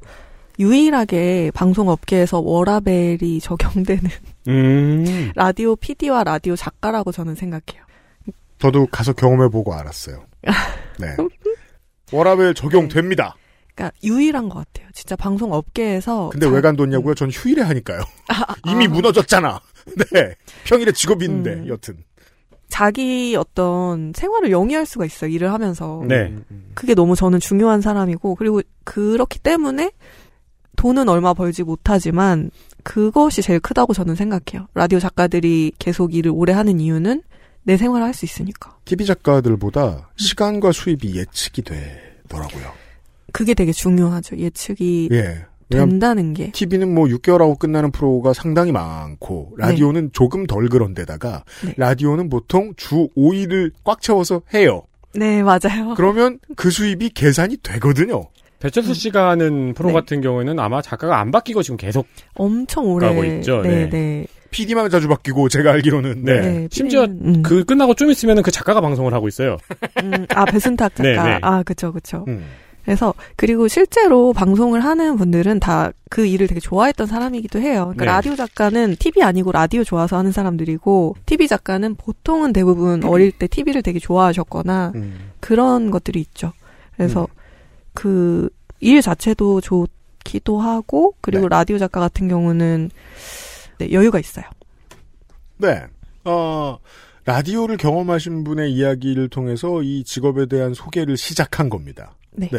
유일하게 0.60 1.52
방송 1.54 1.90
업계에서 1.90 2.40
워라벨이 2.40 3.40
적용되는 3.44 4.10
음. 4.48 5.32
라디오 5.36 5.76
PD와 5.76 6.24
라디오 6.24 6.56
작가라고 6.56 7.12
저는 7.12 7.36
생각해요. 7.36 7.84
저도 8.60 8.88
가서 8.88 9.14
경험해보고 9.14 9.74
알았어요. 9.74 10.26
네. 11.00 11.08
워라벨 12.12 12.54
적용됩니다. 12.54 13.36
그러니까 13.76 13.98
유일한 14.04 14.48
것 14.48 14.60
같아요. 14.60 14.90
진짜 14.94 15.16
방송 15.16 15.52
업계에서 15.52 16.30
근데 16.30 16.48
왜 16.48 16.62
간뒀냐고요? 16.62 17.14
전 17.14 17.30
휴일에 17.30 17.62
하니까요. 17.62 18.00
이미 18.68 18.88
무너졌잖아. 18.88 19.60
네. 20.14 20.36
평일에 20.66 20.94
직업이 20.94 21.26
있는데, 21.26 21.54
음. 21.54 21.68
여튼. 21.68 21.98
자기 22.70 23.36
어떤 23.38 24.14
생활을 24.16 24.52
영위할 24.52 24.86
수가 24.86 25.06
있어요. 25.06 25.30
일을 25.30 25.52
하면서. 25.52 26.04
네. 26.08 26.34
그게 26.74 26.96
너무 26.96 27.16
저는 27.16 27.40
중요한 27.40 27.82
사람이고 27.82 28.36
그리고 28.36 28.62
그렇기 28.86 29.40
때문에 29.40 29.92
돈은 30.76 31.10
얼마 31.10 31.34
벌지 31.34 31.64
못하지만 31.64 32.52
그것이 32.84 33.42
제일 33.42 33.60
크다고 33.60 33.94
저는 33.94 34.16
생각해요. 34.16 34.68
라디오 34.74 35.00
작가들이 35.00 35.74
계속 35.80 36.14
일을 36.14 36.32
오래 36.34 36.54
하는 36.54 36.80
이유는 36.80 37.24
내 37.64 37.78
생활을 37.78 38.06
할 38.06 38.14
수 38.14 38.26
있으니까. 38.26 38.78
TV 38.86 39.06
작가들보다 39.08 40.10
시간과 40.18 40.72
수입이 40.72 41.16
예측이 41.16 41.64
되더라고요. 41.64 42.72
그게 43.34 43.54
되게 43.54 43.72
중요하죠. 43.72 44.38
예측이 44.38 45.10
예. 45.12 45.46
된다는 45.70 46.34
게. 46.34 46.52
TV는 46.52 46.94
뭐 46.94 47.06
6개월 47.08 47.40
하고 47.40 47.56
끝나는 47.56 47.92
프로가 47.92 48.34
상당히 48.34 48.72
많고 48.72 49.54
라디오는 49.58 50.12
조금 50.14 50.46
덜 50.46 50.70
그런데다가 50.70 51.44
네. 51.66 51.74
라디오는 51.76 52.30
보통 52.30 52.74
주 52.78 53.10
5일을 53.18 53.72
꽉 53.84 54.00
채워서 54.02 54.42
해요. 54.54 54.84
네, 55.16 55.42
맞아요. 55.42 55.96
그러면 55.96 56.40
그 56.56 56.70
수입이 56.70 57.10
계산이 57.10 57.58
되거든요. 57.64 58.28
배철수 58.66 58.96
씨가 58.96 59.30
하는 59.30 59.74
프로 59.76 59.90
네. 59.90 59.94
같은 59.94 60.22
경우에는 60.22 60.58
아마 60.60 60.82
작가가 60.82 61.20
안 61.20 61.30
바뀌고 61.30 61.62
지금 61.62 61.78
계속 61.78 62.08
엄청 62.34 62.86
오래 62.86 63.08
가고 63.10 63.24
있죠. 63.24 63.62
네, 63.62 63.70
네. 63.70 63.90
네. 63.90 64.28
PD만 64.50 64.90
자주 64.90 65.08
바뀌고 65.08 65.50
제가 65.50 65.72
알기로는 65.72 66.24
네. 66.24 66.42
네, 66.42 66.68
심지어 66.72 67.04
음. 67.04 67.44
그 67.44 67.64
끝나고 67.64 67.94
좀 67.94 68.10
있으면은 68.10 68.42
그 68.42 68.50
작가가 68.50 68.82
방송을 68.82 69.14
하고 69.14 69.28
있어요. 69.28 69.58
음, 70.02 70.26
아, 70.30 70.46
배순탁 70.46 70.96
작가. 70.96 71.04
네, 71.10 71.16
네. 71.16 71.40
아, 71.44 71.62
그쵸, 71.62 71.92
그쵸. 71.94 72.26
음. 72.28 72.46
그래서, 72.86 73.14
그리고 73.36 73.68
실제로 73.68 74.32
방송을 74.34 74.84
하는 74.84 75.18
분들은 75.18 75.60
다 75.60 75.92
그 76.10 76.26
일을 76.26 76.48
되게 76.48 76.62
좋아했던 76.62 77.08
사람이기도 77.08 77.60
해요. 77.60 77.92
그러니까 77.94 78.06
네. 78.06 78.12
라디오 78.12 78.36
작가는 78.36 78.96
TV 78.98 79.22
아니고 79.22 79.52
라디오 79.52 79.84
좋아서 79.84 80.18
하는 80.18 80.32
사람들이고, 80.32 81.18
TV 81.26 81.48
작가는 81.50 81.96
보통은 81.96 82.54
대부분 82.54 83.04
어릴 83.04 83.32
때 83.34 83.48
TV를 83.48 83.82
되게 83.82 84.00
좋아하셨거나, 84.00 84.94
음. 84.96 85.32
그런 85.42 85.92
것들이 85.92 86.22
있죠. 86.22 86.54
그래서 86.96 87.28
그 87.96 88.50
일 88.80 89.02
자체도 89.02 89.62
좋기도 89.62 90.60
하고, 90.60 91.16
그리고 91.22 91.48
라디오 91.48 91.78
작가 91.78 92.00
같은 92.00 92.28
경우는 92.28 92.92
네, 93.80 93.92
여유가 93.92 94.20
있어요. 94.20 94.46
네. 95.58 95.84
어, 96.24 96.78
라디오를 97.26 97.78
경험하신 97.78 98.44
분의 98.44 98.72
이야기를 98.74 99.30
통해서 99.30 99.82
이 99.82 100.04
직업에 100.04 100.46
대한 100.46 100.74
소개를 100.74 101.18
시작한 101.18 101.70
겁니다. 101.70 102.16
네. 102.32 102.50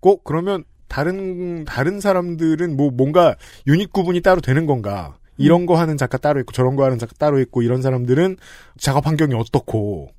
꼭 0.00 0.24
그러면 0.24 0.64
다른 0.88 1.64
다른 1.64 2.00
사람들은 2.00 2.76
뭐 2.76 2.90
뭔가 2.90 3.34
유닛 3.66 3.92
구분이 3.92 4.20
따로 4.20 4.40
되는 4.40 4.66
건가? 4.66 5.16
이런 5.38 5.62
음. 5.62 5.66
거 5.66 5.76
하는 5.76 5.96
작가 5.96 6.16
따로 6.16 6.40
있고 6.40 6.52
저런 6.52 6.76
거 6.76 6.84
하는 6.84 6.98
작가 6.98 7.14
따로 7.18 7.40
있고 7.40 7.62
이런 7.62 7.82
사람들은 7.82 8.36
작업 8.78 9.06
환경이 9.06 9.34
어떻고 9.34 10.10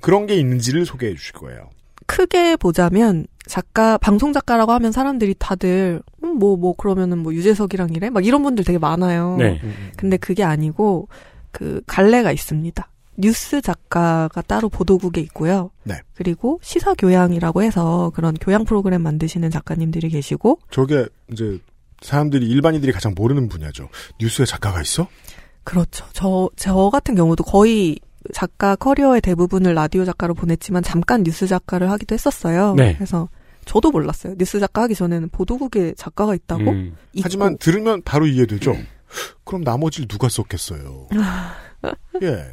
그런 0.00 0.26
게 0.26 0.34
있는지를 0.34 0.84
소개해 0.84 1.14
주실 1.14 1.32
거예요. 1.34 1.70
크게 2.06 2.56
보자면 2.56 3.26
작가 3.46 3.96
방송 3.98 4.32
작가라고 4.32 4.72
하면 4.72 4.92
사람들이 4.92 5.34
다들 5.38 6.02
뭐뭐 6.20 6.74
그러면은 6.76 7.18
뭐 7.18 7.32
유재석이랑 7.34 7.90
이래 7.94 8.10
막 8.10 8.24
이런 8.24 8.42
분들 8.42 8.64
되게 8.64 8.78
많아요. 8.78 9.36
네. 9.38 9.60
근데 9.96 10.16
그게 10.16 10.42
아니고 10.42 11.08
그 11.52 11.80
갈래가 11.86 12.32
있습니다. 12.32 12.88
뉴스 13.18 13.60
작가가 13.62 14.42
따로 14.42 14.68
보도국에 14.68 15.20
있고요. 15.22 15.70
네. 15.84 15.94
그리고 16.14 16.58
시사 16.62 16.94
교양이라고 16.94 17.62
해서 17.62 18.10
그런 18.14 18.34
교양 18.34 18.64
프로그램 18.64 19.02
만드시는 19.02 19.50
작가님들이 19.50 20.10
계시고 20.10 20.58
저게 20.70 21.06
이제 21.32 21.58
사람들이 22.02 22.46
일반인들이 22.46 22.92
가장 22.92 23.14
모르는 23.16 23.48
분야죠. 23.48 23.88
뉴스에 24.20 24.44
작가가 24.44 24.82
있어? 24.82 25.08
그렇죠. 25.64 26.04
저, 26.12 26.48
저 26.56 26.90
같은 26.90 27.14
경우도 27.14 27.42
거의 27.44 27.98
작가 28.32 28.76
커리어의 28.76 29.20
대부분을 29.20 29.74
라디오 29.74 30.04
작가로 30.04 30.34
보냈지만 30.34 30.82
잠깐 30.82 31.22
뉴스 31.22 31.46
작가를 31.46 31.90
하기도 31.90 32.14
했었어요. 32.14 32.74
네. 32.74 32.94
그래서 32.94 33.28
저도 33.64 33.90
몰랐어요. 33.90 34.34
뉴스 34.38 34.60
작가 34.60 34.82
하기 34.82 34.94
전에는 34.94 35.28
보도국에 35.30 35.94
작가가 35.96 36.34
있다고? 36.34 36.70
음. 36.70 36.96
하지만 37.22 37.58
들으면 37.58 38.02
바로 38.04 38.26
이해되죠. 38.26 38.76
그럼 39.44 39.62
나머지를 39.62 40.08
누가 40.08 40.28
썼겠어요. 40.28 41.08
예. 42.22 42.52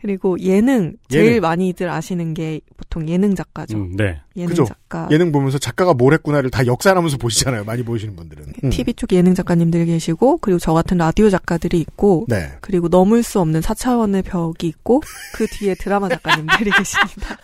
그리고 0.00 0.38
예능 0.40 0.94
제일 1.08 1.26
예능. 1.32 1.40
많이들 1.40 1.88
아시는 1.90 2.32
게 2.34 2.60
보통 2.76 3.08
예능 3.08 3.34
작가죠. 3.34 3.88
네. 3.96 4.20
예능 4.36 4.48
그죠? 4.50 4.64
작가. 4.64 5.08
예능 5.10 5.32
보면서 5.32 5.58
작가가 5.58 5.92
뭘 5.94 6.12
했구나를 6.14 6.50
다 6.50 6.64
역사하면서 6.66 7.16
보시잖아요. 7.16 7.64
많이 7.64 7.82
보시는 7.82 8.14
분들은. 8.14 8.44
음. 8.64 8.70
TV 8.70 8.94
쪽 8.94 9.12
예능 9.12 9.34
작가님들 9.34 9.86
계시고 9.86 10.38
그리고 10.38 10.58
저 10.60 10.72
같은 10.72 10.98
라디오 10.98 11.30
작가들이 11.30 11.80
있고 11.80 12.26
네. 12.28 12.52
그리고 12.60 12.88
넘을 12.88 13.22
수 13.22 13.40
없는 13.40 13.60
4차원의 13.60 14.24
벽이 14.24 14.54
있고 14.68 15.02
그 15.34 15.46
뒤에 15.48 15.74
드라마 15.74 16.08
작가님들이 16.08 16.70
계십니다. 16.78 17.36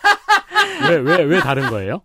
왜 0.89 0.95
왜 0.97 1.23
왜 1.25 1.39
다른 1.41 1.69
거예요? 1.69 2.01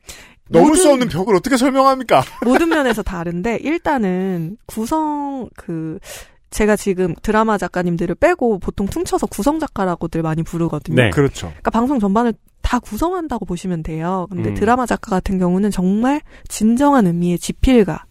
넘을 0.49 0.75
수 0.77 0.91
없는 0.91 1.09
벽을 1.09 1.37
어떻게 1.37 1.57
설명합니까? 1.57 2.25
모든 2.45 2.69
면에서 2.71 3.05
다른데 3.05 3.59
일단은 3.63 4.57
구성 4.67 5.49
그 5.57 6.01
제가 6.51 6.77
지금 6.77 7.15
드라마 7.23 7.59
작가님들을 7.59 8.17
빼고 8.17 8.59
보통 8.59 8.87
퉁쳐서 8.87 9.27
구성 9.27 9.59
작가라고들 9.59 10.23
많이 10.23 10.43
부르거든요. 10.43 10.97
네. 10.97 11.11
그렇죠. 11.11 11.49
그러니까 11.49 11.71
방송 11.71 11.99
전반을 11.99 12.35
다 12.61 12.79
구성한다고 12.79 13.47
보시면 13.47 13.83
돼요. 13.83 14.27
근데 14.31 14.51
음. 14.51 14.55
드라마 14.55 14.85
작가 14.87 15.11
같은 15.11 15.39
경우는 15.39 15.71
정말 15.71 16.21
진정한 16.49 17.07
의미의 17.07 17.39
지필가. 17.39 18.05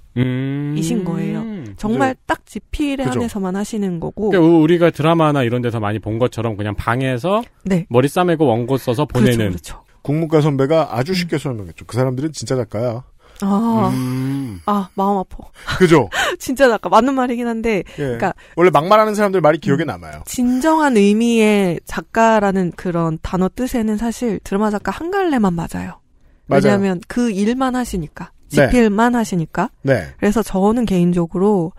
이신 0.76 1.06
거예요. 1.06 1.46
정말 1.78 2.14
딱 2.26 2.46
지필에 2.46 3.04
음. 3.04 3.06
그죠. 3.06 3.20
한해서만 3.20 3.56
하시는 3.56 4.00
거고. 4.02 4.32
그러니까 4.32 4.58
우리가 4.58 4.90
드라마나 4.90 5.44
이런 5.44 5.62
데서 5.62 5.80
많이 5.80 6.00
본 6.00 6.20
것처럼 6.20 6.58
그냥 6.58 6.76
방에서 6.76 7.42
네. 7.64 7.86
머리 7.90 8.10
싸매고 8.10 8.46
원고 8.46 8.78
써서 8.78 9.06
보내는 9.06 9.56
국문과 10.02 10.42
선배가 10.42 10.98
아주 10.98 11.14
쉽게 11.14 11.38
설명했죠. 11.38 11.86
그 11.86 11.96
사람들은 11.96 12.34
진짜 12.34 12.56
작가야. 12.56 13.04
아, 13.42 13.92
음. 13.94 14.60
아 14.66 14.90
마음 14.96 15.18
아파. 15.18 15.38
그죠? 15.78 16.10
진짜 16.40 16.68
작가 16.68 16.90
맞는 16.90 17.14
말이긴 17.14 17.48
한데, 17.48 17.78
예. 17.78 17.84
그러니까 17.96 18.34
원래 18.56 18.70
막말하는 18.70 19.16
사람들 19.16 19.42
말이 19.42 19.58
기억에 19.58 19.84
남아요. 19.84 20.24
진정한 20.26 20.98
의미의 20.98 21.80
작가라는 21.86 22.74
그런 22.76 23.18
단어 23.22 23.50
뜻에는 23.54 23.98
사실 23.98 24.40
드라마 24.44 24.70
작가 24.70 24.92
한 24.92 25.12
갈래만 25.12 25.54
맞아요. 25.54 26.00
맞아요. 26.48 26.64
왜냐하면 26.64 27.02
그 27.08 27.32
일만 27.32 27.76
하시니까, 27.76 28.32
네. 28.52 28.68
지필만 28.68 29.16
하시니까. 29.16 29.70
네. 29.84 30.08
그래서 30.18 30.42
저는 30.42 30.86
개인적으로 30.86 31.72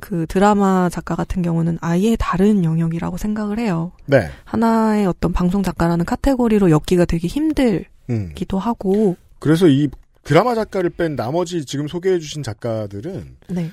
그 0.00 0.26
드라마 0.26 0.88
작가 0.88 1.14
같은 1.14 1.42
경우는 1.42 1.78
아예 1.80 2.16
다른 2.18 2.64
영역이라고 2.64 3.16
생각을 3.16 3.58
해요. 3.60 3.92
네. 4.06 4.28
하나의 4.44 5.06
어떤 5.06 5.32
방송 5.32 5.62
작가라는 5.62 6.04
카테고리로 6.04 6.70
엮기가 6.70 7.04
되게 7.04 7.28
힘들기도 7.28 7.86
음. 8.10 8.58
하고, 8.58 9.16
그래서 9.38 9.68
이 9.68 9.88
드라마 10.24 10.54
작가를 10.54 10.90
뺀 10.90 11.16
나머지 11.16 11.64
지금 11.64 11.88
소개해주신 11.88 12.42
작가들은 12.42 13.36
네. 13.48 13.70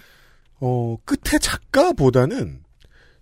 어 0.60 0.98
끝에 1.06 1.38
작가보다는 1.40 2.62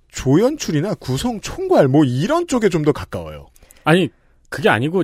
조연출이나 0.10 0.96
구성 0.96 1.40
총괄 1.42 1.88
뭐 1.88 2.04
이런 2.06 2.48
쪽에 2.48 2.70
좀 2.70 2.84
더 2.84 2.92
가까워요. 2.92 3.48
아니 3.84 4.10
그게 4.50 4.70
아니고 4.70 5.04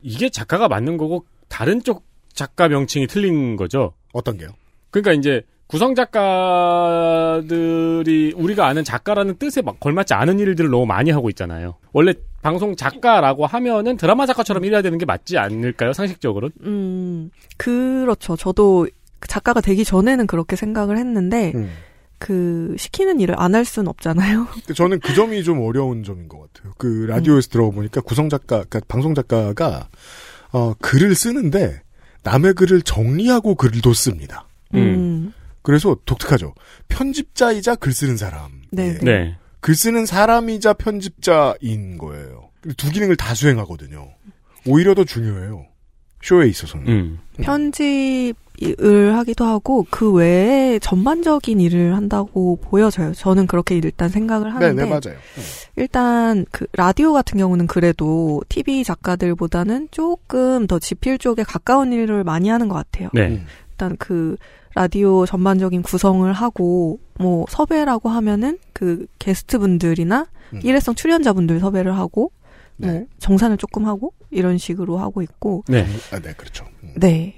이게 0.00 0.30
작가가 0.30 0.68
맞는 0.68 0.96
거고 0.96 1.26
다른 1.48 1.82
쪽 1.82 2.04
작가 2.32 2.68
명칭이 2.68 3.06
틀린 3.08 3.56
거죠. 3.56 3.92
어떤 4.12 4.38
게요? 4.38 4.50
그러니까 4.90 5.12
이제 5.12 5.42
구성 5.68 5.94
작가들이 5.94 7.42
우리가 8.34 8.66
아는 8.66 8.82
작가라는 8.84 9.36
뜻에 9.38 9.60
막 9.62 9.78
걸맞지 9.78 10.14
않은 10.14 10.38
일들을 10.38 10.70
너무 10.70 10.86
많이 10.86 11.10
하고 11.10 11.28
있잖아요. 11.28 11.74
원래 11.92 12.14
방송 12.42 12.74
작가라고 12.74 13.44
하면은 13.46 13.96
드라마 13.98 14.24
작가처럼 14.26 14.64
일해야 14.64 14.80
되는 14.80 14.96
게 14.98 15.04
맞지 15.04 15.36
않을까요? 15.36 15.92
상식적으로? 15.92 16.48
음, 16.62 17.30
그렇죠. 17.58 18.34
저도 18.36 18.88
작가가 19.26 19.60
되기 19.60 19.84
전에는 19.84 20.26
그렇게 20.26 20.56
생각을 20.56 20.96
했는데, 20.96 21.52
음. 21.54 21.70
그, 22.18 22.74
시키는 22.78 23.20
일을 23.20 23.34
안 23.38 23.54
할 23.54 23.64
수는 23.66 23.88
없잖아요. 23.88 24.46
저는 24.74 25.00
그 25.00 25.12
점이 25.14 25.44
좀 25.44 25.60
어려운 25.60 26.02
점인 26.02 26.28
것 26.28 26.50
같아요. 26.52 26.72
그 26.78 27.04
라디오에서 27.08 27.48
들어보니까 27.50 28.00
구성 28.00 28.28
작가, 28.30 28.64
그러니까 28.64 28.80
방송 28.88 29.14
작가가 29.14 29.88
어, 30.52 30.72
글을 30.80 31.14
쓰는데 31.14 31.82
남의 32.22 32.54
글을 32.54 32.80
정리하고 32.82 33.54
글도 33.54 33.92
씁니다. 33.92 34.46
음. 34.74 35.32
그래서 35.68 35.94
독특하죠. 36.06 36.54
편집자이자 36.88 37.74
글 37.74 37.92
쓰는 37.92 38.16
사람. 38.16 38.62
네. 38.70 38.98
네. 39.00 39.36
글 39.60 39.74
쓰는 39.74 40.06
사람이자 40.06 40.72
편집자인 40.72 41.98
거예요. 41.98 42.48
두 42.78 42.90
기능을 42.90 43.16
다 43.16 43.34
수행하거든요. 43.34 44.08
오히려 44.66 44.94
더 44.94 45.04
중요해요. 45.04 45.66
쇼에 46.22 46.48
있어서는. 46.48 46.88
음. 46.88 47.18
편집을 47.42 49.14
하기도 49.14 49.44
하고, 49.44 49.86
그 49.90 50.10
외에 50.10 50.78
전반적인 50.78 51.60
일을 51.60 51.94
한다고 51.94 52.56
보여져요. 52.62 53.12
저는 53.12 53.46
그렇게 53.46 53.76
일단 53.76 54.08
생각을 54.08 54.54
하는데. 54.54 54.72
네, 54.72 54.84
네, 54.84 54.88
맞아요. 54.88 55.18
일단 55.76 56.46
그 56.50 56.66
라디오 56.72 57.12
같은 57.12 57.36
경우는 57.36 57.66
그래도 57.66 58.40
TV 58.48 58.84
작가들보다는 58.84 59.88
조금 59.90 60.66
더 60.66 60.78
지필 60.78 61.18
쪽에 61.18 61.42
가까운 61.42 61.92
일을 61.92 62.24
많이 62.24 62.48
하는 62.48 62.68
것 62.68 62.76
같아요. 62.76 63.10
네. 63.12 63.44
일단 63.70 63.96
그 63.98 64.36
라디오 64.74 65.26
전반적인 65.26 65.82
구성을 65.82 66.30
하고 66.32 67.00
뭐 67.18 67.46
섭외라고 67.48 68.08
하면은 68.08 68.58
그 68.72 69.06
게스트분들이나 69.18 70.26
음. 70.54 70.60
일회성 70.62 70.94
출연자분들 70.94 71.60
섭외를 71.60 71.96
하고 71.96 72.32
네. 72.76 72.92
뭐 72.92 73.06
정산을 73.18 73.56
조금 73.56 73.86
하고 73.86 74.12
이런 74.30 74.58
식으로 74.58 74.98
하고 74.98 75.22
있고 75.22 75.64
네. 75.68 75.86
아, 76.12 76.20
네, 76.20 76.32
그렇죠. 76.34 76.64
음. 76.82 76.92
네. 76.96 77.34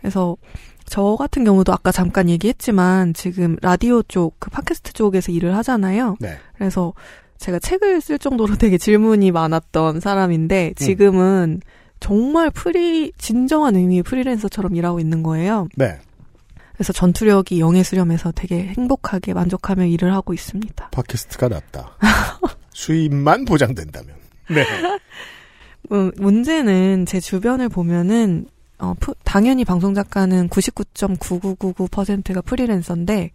그래서 0.00 0.36
저 0.84 1.16
같은 1.16 1.44
경우도 1.44 1.72
아까 1.72 1.90
잠깐 1.90 2.28
얘기했지만 2.28 3.12
지금 3.12 3.56
라디오 3.60 4.02
쪽, 4.02 4.36
그 4.38 4.50
팟캐스트 4.50 4.92
쪽에서 4.92 5.32
일을 5.32 5.56
하잖아요. 5.56 6.16
네. 6.20 6.36
그래서 6.56 6.94
제가 7.38 7.58
책을 7.58 8.00
쓸 8.00 8.18
정도로 8.18 8.56
되게 8.58 8.78
질문이 8.78 9.32
많았던 9.32 10.00
사람인데 10.00 10.74
지금은 10.76 11.60
정말 11.98 12.50
프리, 12.50 13.12
진정한 13.18 13.74
의미의 13.74 14.02
프리랜서처럼 14.02 14.76
일하고 14.76 15.00
있는 15.00 15.22
거예요. 15.22 15.68
네. 15.76 15.98
그래서 16.76 16.92
전투력이 16.92 17.58
영에 17.58 17.82
수렴해서 17.82 18.32
되게 18.32 18.66
행복하게 18.76 19.32
만족하며 19.34 19.86
일을 19.86 20.12
하고 20.14 20.34
있습니다. 20.34 20.90
팟캐스트가 20.90 21.48
낫다. 21.48 21.96
수입만 22.74 23.44
보장된다면. 23.46 24.14
네. 24.50 24.64
음, 25.92 26.12
문제는 26.16 27.06
제 27.06 27.18
주변을 27.20 27.68
보면은 27.70 28.46
어, 28.78 28.92
프- 29.00 29.14
당연히 29.24 29.64
방송 29.64 29.94
작가는 29.94 30.48
99.9999%가 30.50 32.42
프리랜서인데 32.42 33.30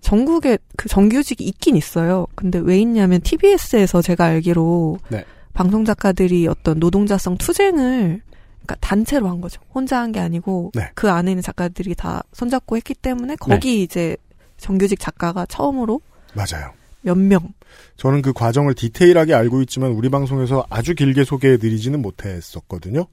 전국에 0.00 0.58
그 0.76 0.88
정규직이 0.88 1.44
있긴 1.44 1.76
있어요. 1.76 2.26
근데 2.36 2.58
왜 2.60 2.78
있냐면 2.78 3.20
TBS에서 3.20 4.00
제가 4.02 4.26
알기로 4.26 4.98
네. 5.08 5.24
방송 5.52 5.84
작가들이 5.84 6.46
어떤 6.46 6.78
노동자성 6.78 7.36
투쟁을 7.36 8.22
그러니까 8.68 8.76
단체로 8.80 9.28
한 9.28 9.40
거죠. 9.40 9.60
혼자 9.74 9.98
한 10.00 10.12
게 10.12 10.20
아니고 10.20 10.72
네. 10.74 10.90
그 10.94 11.10
안에 11.10 11.30
있는 11.32 11.42
작가들이 11.42 11.94
다 11.94 12.22
손잡고 12.32 12.76
했기 12.76 12.94
때문에 12.94 13.36
거기 13.36 13.82
이제 13.82 14.16
정규직 14.58 14.98
작가가 15.00 15.44
처음으로 15.46 16.00
맞아요. 16.34 16.72
몇 17.02 17.16
명. 17.16 17.52
저는 17.96 18.22
그 18.22 18.32
과정을 18.32 18.74
디테일하게 18.74 19.34
알고 19.34 19.60
있지만 19.62 19.92
우리 19.92 20.08
방송에서 20.08 20.66
아주 20.70 20.94
길게 20.94 21.24
소개해 21.24 21.58
드리지는 21.58 22.00
못했었거든요. 22.02 23.06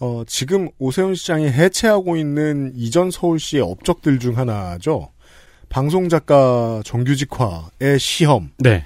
어, 0.00 0.22
지금 0.26 0.68
오세훈 0.78 1.14
시장이 1.14 1.46
해체하고 1.48 2.16
있는 2.16 2.72
이전 2.74 3.10
서울시의 3.10 3.62
업적들 3.62 4.18
중 4.18 4.38
하나죠. 4.38 5.10
방송 5.68 6.08
작가 6.08 6.80
정규직화의 6.84 7.98
시험. 7.98 8.50
네. 8.58 8.84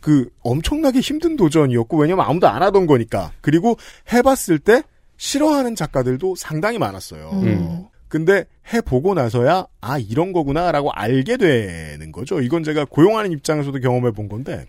그 0.00 0.28
엄청나게 0.42 1.00
힘든 1.00 1.36
도전이었고 1.36 1.98
왜냐면 1.98 2.26
아무도 2.26 2.48
안 2.48 2.62
하던 2.62 2.86
거니까. 2.86 3.32
그리고 3.40 3.76
해봤을 4.12 4.58
때 4.58 4.82
싫어하는 5.16 5.74
작가들도 5.74 6.34
상당히 6.36 6.78
많았어요. 6.78 7.30
음. 7.42 7.84
근데 8.08 8.44
해보고 8.72 9.14
나서야 9.14 9.66
아 9.80 9.98
이런 9.98 10.32
거구나라고 10.32 10.90
알게 10.92 11.36
되는 11.36 12.12
거죠. 12.12 12.40
이건 12.40 12.62
제가 12.62 12.84
고용하는 12.84 13.32
입장에서도 13.32 13.78
경험해 13.80 14.12
본 14.12 14.28
건데 14.28 14.66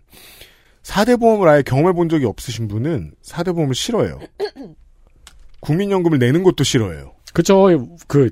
4대 0.84 1.20
보험을 1.20 1.48
아예 1.48 1.62
경험해 1.62 1.94
본 1.94 2.10
적이 2.10 2.26
없으신 2.26 2.68
분은 2.68 3.14
4대 3.24 3.54
보험을 3.54 3.76
싫어해요. 3.76 4.20
국민연금을 5.62 6.20
내는 6.20 6.44
것도 6.44 6.64
싫어해요. 6.64 7.14
그쵸. 7.34 7.68
그 8.08 8.30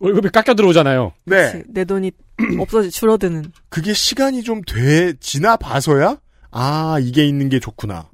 월급이 0.00 0.28
깎여 0.30 0.54
들어오잖아요. 0.54 1.12
네. 1.24 1.52
그치. 1.52 1.64
내 1.68 1.84
돈이 1.84 2.12
없어지 2.58 2.90
줄어드는. 2.90 3.52
그게 3.68 3.92
시간이 3.92 4.42
좀 4.42 4.62
돼 4.62 5.12
지나 5.20 5.56
봐서야 5.56 6.18
아 6.50 6.98
이게 7.00 7.26
있는 7.26 7.48
게 7.48 7.58
좋구나. 7.60 8.08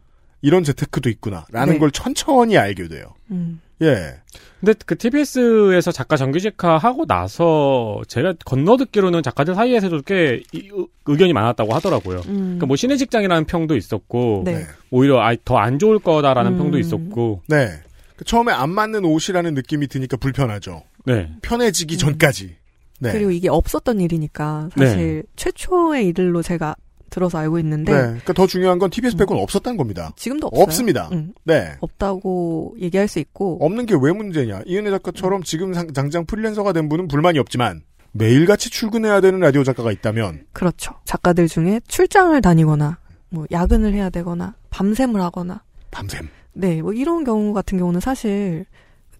이런 0.45 0.63
재테크도 0.63 1.09
있구나라는 1.09 1.75
네. 1.75 1.79
걸 1.79 1.91
천천히 1.91 2.59
알게 2.59 2.89
돼요. 2.89 3.07
음. 3.31 3.63
예. 3.81 4.17
근데 4.61 4.75
그 4.85 4.97
TBS에서 4.97 5.91
작가 5.91 6.17
정규직화 6.19 6.77
하고 6.77 7.07
나서 7.07 8.03
제가 8.09 8.35
건너듣기로는 8.45 9.23
작가들 9.23 9.55
사이에서도 9.55 10.03
꽤 10.03 10.43
이- 10.53 10.69
의- 10.71 10.87
의견이 11.07 11.33
많았다고 11.33 11.73
하더라고요. 11.75 12.19
음. 12.29 12.35
그러니까 12.45 12.67
뭐 12.67 12.77
신의 12.77 12.99
직장이라는 12.99 13.47
평도 13.47 13.75
있었고 13.75 14.43
네. 14.45 14.65
오히려 14.91 15.23
더안 15.47 15.79
좋을 15.79 15.99
거다라는 15.99 16.53
음. 16.53 16.59
평도 16.59 16.79
있었고 16.79 17.41
네. 17.49 17.71
그 18.17 18.25
처음에 18.25 18.53
안 18.53 18.69
맞는 18.71 19.05
옷이라는 19.07 19.55
느낌이 19.55 19.87
드니까 19.89 20.19
불편하죠. 20.19 20.83
네. 21.07 21.31
편해지기 21.41 21.97
전까지. 21.97 22.57
네. 23.01 23.13
그리고 23.13 23.31
이게 23.31 23.49
없었던 23.49 23.99
일이니까 24.01 24.69
사실 24.77 25.25
최초의 25.37 26.07
일로 26.09 26.43
제가 26.43 26.77
들어서 27.15 27.39
알고 27.39 27.59
있는데 27.61 27.93
네. 27.93 27.99
그러니까 28.03 28.33
더 28.33 28.47
중요한 28.47 28.79
건 28.81 28.91
TBS 28.91 29.17
빼고는 29.17 29.41
없었다는 29.43 29.77
겁니다. 29.77 30.11
지금도 30.17 30.49
없어요. 30.49 30.63
없습니다. 30.65 31.09
음. 31.13 31.33
네. 31.45 31.77
없다고 31.81 32.75
얘기할 32.81 33.07
수 33.09 33.19
있고 33.21 33.59
없는 33.61 33.87
게 33.87 33.95
왜 33.95 34.13
문제냐. 34.13 34.63
이은혜 34.67 34.91
작가처럼 34.91 35.43
지금 35.45 35.73
상- 35.75 35.87
당장 35.93 36.27
프리랜서가 36.27 36.73
된 36.73 36.89
분은 36.89 37.07
불만이 37.09 37.39
없지만 37.39 37.83
매일같이 38.13 38.69
출근해야 38.71 39.21
되는 39.21 39.39
라디오 39.41 39.63
작가가 39.65 39.91
있다면 39.93 40.47
그렇죠. 40.53 40.95
작가들 41.05 41.47
중에 41.49 41.81
출장을 41.89 42.39
다니거나 42.41 42.99
뭐 43.31 43.47
야근을 43.51 43.93
해야 43.95 44.11
되거나 44.11 44.55
밤샘을 44.71 45.21
하거나 45.21 45.63
밤샘. 45.93 46.29
네, 46.55 46.83
뭐 46.83 46.93
이런 46.93 47.25
경우 47.25 47.53
같은 47.53 47.79
경우는 47.79 48.01
사실 48.01 48.65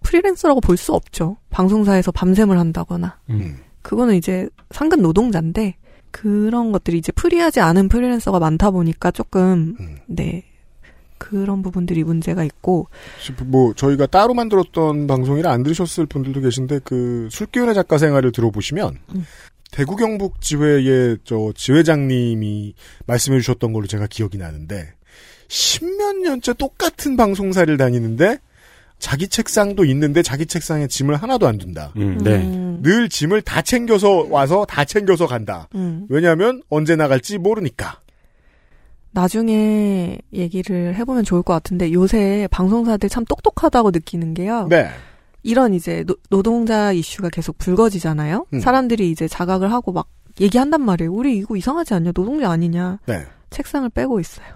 프리랜서라고 0.03 0.61
볼 0.61 0.77
수 0.77 0.93
없죠. 0.93 1.37
방송사에서 1.51 2.13
밤샘을 2.13 2.59
한다거나 2.59 3.19
음. 3.31 3.57
그거는 3.83 4.15
이제 4.17 4.49
상근 4.71 5.03
노동자인데 5.03 5.77
그런 6.15 6.71
것들이 6.71 6.97
이제 6.97 7.11
프리하지 7.11 7.59
않은 7.59 7.89
프리랜서가 7.89 8.39
많다 8.39 8.71
보니까 8.71 9.11
조금 9.11 9.75
음. 9.81 9.99
네 10.07 10.45
그런 11.19 11.61
부분들이 11.61 12.05
문제가 12.05 12.45
있고 12.45 12.87
뭐 13.47 13.75
저희가 13.75 14.07
따로 14.07 14.33
만들었던 14.33 15.09
방송이라 15.09 15.51
안 15.51 15.65
들으셨을 15.65 16.07
분들도 16.07 16.41
계신데 16.41 16.81
그 16.85 17.27
술기운의 17.33 17.75
작가 17.75 17.99
생활을 17.99 18.31
들어보시면 18.31 18.99
음. 19.17 19.27
대구 19.73 19.97
경북 19.97 20.41
지회의 20.41 21.19
저 21.25 21.53
지회장님이 21.57 22.75
말씀해 23.07 23.41
주셨던 23.41 23.73
걸로 23.73 23.89
제가 23.89 24.07
기억이 24.07 24.39
나는데 24.39 24.93
십몇 25.49 26.19
년째 26.19 26.53
똑같은 26.53 27.17
방송사를 27.17 27.77
다니는데 27.77 28.39
자기 28.99 29.29
책상도 29.29 29.85
있는데 29.85 30.23
자기 30.23 30.47
책상에 30.47 30.87
짐을 30.87 31.17
하나도 31.17 31.47
안 31.47 31.59
둔다. 31.59 31.93
음, 31.97 32.19
네. 32.19 32.37
음. 32.37 32.81
늘 32.83 33.09
짐을 33.09 33.43
다 33.43 33.63
챙겨서 33.63 34.27
와서 34.31 34.65
다 34.67 34.85
챙겨서 34.85 35.27
간다. 35.27 35.69
음. 35.75 36.07
왜냐하면 36.09 36.63
언제 36.69 36.97
나갈지 36.97 37.39
모르니까. 37.39 38.01
나중에 39.13 40.19
얘기를 40.33 40.95
해보면 40.97 41.25
좋을 41.25 41.43
것 41.43 41.53
같은데 41.53 41.93
요새 41.93 42.49
방송사들 42.51 43.09
참 43.09 43.25
똑똑하다고 43.25 43.91
느끼는 43.93 44.35
게요. 44.35 44.67
네. 44.69 44.89
이런 45.43 45.75
이제 45.75 46.05
노, 46.31 46.43
동자 46.43 46.93
이슈가 46.93 47.29
계속 47.29 47.57
불거지잖아요. 47.59 48.47
음. 48.53 48.61
사람들이 48.61 49.11
이제 49.11 49.29
자각을 49.29 49.71
하고 49.71 49.93
막 49.93 50.09
얘기한단 50.41 50.81
말이에요. 50.81 51.13
우리 51.13 51.37
이거 51.37 51.57
이상하지 51.57 51.95
않냐? 51.95 52.13
노동자 52.13 52.51
아니냐? 52.51 52.99
네. 53.07 53.25
책상을 53.51 53.89
빼고 53.91 54.19
있어요. 54.19 54.47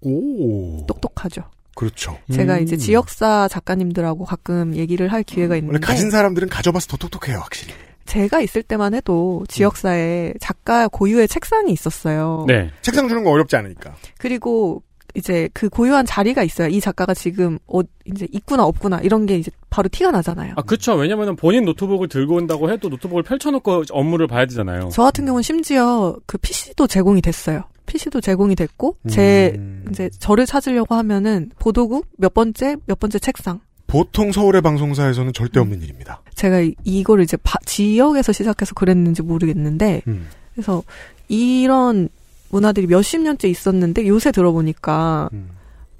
오. 0.00 0.84
똑똑하죠. 0.86 1.42
그렇죠. 1.74 2.18
제가 2.32 2.58
이제 2.58 2.76
지역사 2.76 3.48
작가님들하고 3.48 4.24
가끔 4.24 4.74
얘기를 4.76 5.12
할 5.12 5.22
기회가 5.22 5.56
있는데 5.56 5.74
원래 5.76 5.80
가진 5.84 6.10
사람들은 6.10 6.48
가져봐서 6.48 6.88
더 6.88 6.96
똑똑해요, 6.96 7.38
확실히. 7.38 7.74
제가 8.06 8.40
있을 8.40 8.62
때만 8.62 8.94
해도 8.94 9.44
지역사에 9.48 10.34
작가 10.40 10.88
고유의 10.88 11.26
책상이 11.26 11.72
있었어요. 11.72 12.44
네. 12.46 12.70
책상 12.82 13.08
주는 13.08 13.24
거 13.24 13.30
어렵지 13.30 13.56
않으니까. 13.56 13.96
그리고 14.18 14.82
이제 15.14 15.48
그 15.52 15.68
고유한 15.68 16.04
자리가 16.04 16.42
있어요. 16.42 16.68
이 16.68 16.80
작가가 16.80 17.14
지금 17.14 17.58
옷 17.66 17.88
이제 18.04 18.26
있구나 18.32 18.64
없구나 18.64 18.98
이런 19.00 19.26
게 19.26 19.38
이제 19.38 19.50
바로 19.70 19.88
티가 19.88 20.10
나잖아요. 20.10 20.54
아, 20.56 20.62
그쵸. 20.62 20.94
왜냐면은 20.94 21.36
본인 21.36 21.64
노트북을 21.64 22.08
들고 22.08 22.34
온다고 22.36 22.70
해도 22.70 22.88
노트북을 22.88 23.22
펼쳐놓고 23.22 23.84
업무를 23.90 24.26
봐야 24.26 24.44
되잖아요. 24.46 24.88
저 24.92 25.02
같은 25.04 25.24
경우는 25.24 25.42
심지어 25.42 26.16
그 26.26 26.36
PC도 26.38 26.86
제공이 26.88 27.20
됐어요. 27.22 27.62
PC도 27.86 28.20
제공이 28.20 28.56
됐고 28.56 28.96
제 29.08 29.52
음. 29.56 29.84
이제 29.90 30.10
저를 30.18 30.46
찾으려고 30.46 30.94
하면은 30.96 31.50
보도국 31.58 32.06
몇 32.18 32.34
번째 32.34 32.76
몇 32.86 32.98
번째 32.98 33.18
책상. 33.18 33.60
보통 33.86 34.32
서울의 34.32 34.62
방송사에서는 34.62 35.32
절대 35.34 35.60
없는 35.60 35.80
일입니다. 35.82 36.22
제가 36.34 36.60
이- 36.60 36.74
이거를 36.84 37.22
이제 37.22 37.36
바- 37.44 37.58
지역에서 37.66 38.32
시작해서 38.32 38.74
그랬는지 38.74 39.22
모르겠는데 39.22 40.02
음. 40.08 40.26
그래서 40.54 40.82
이런 41.28 42.08
문화들이 42.54 42.86
몇십 42.86 43.20
년째 43.20 43.48
있었는데 43.48 44.06
요새 44.06 44.30
들어보니까 44.30 45.28
음. 45.32 45.50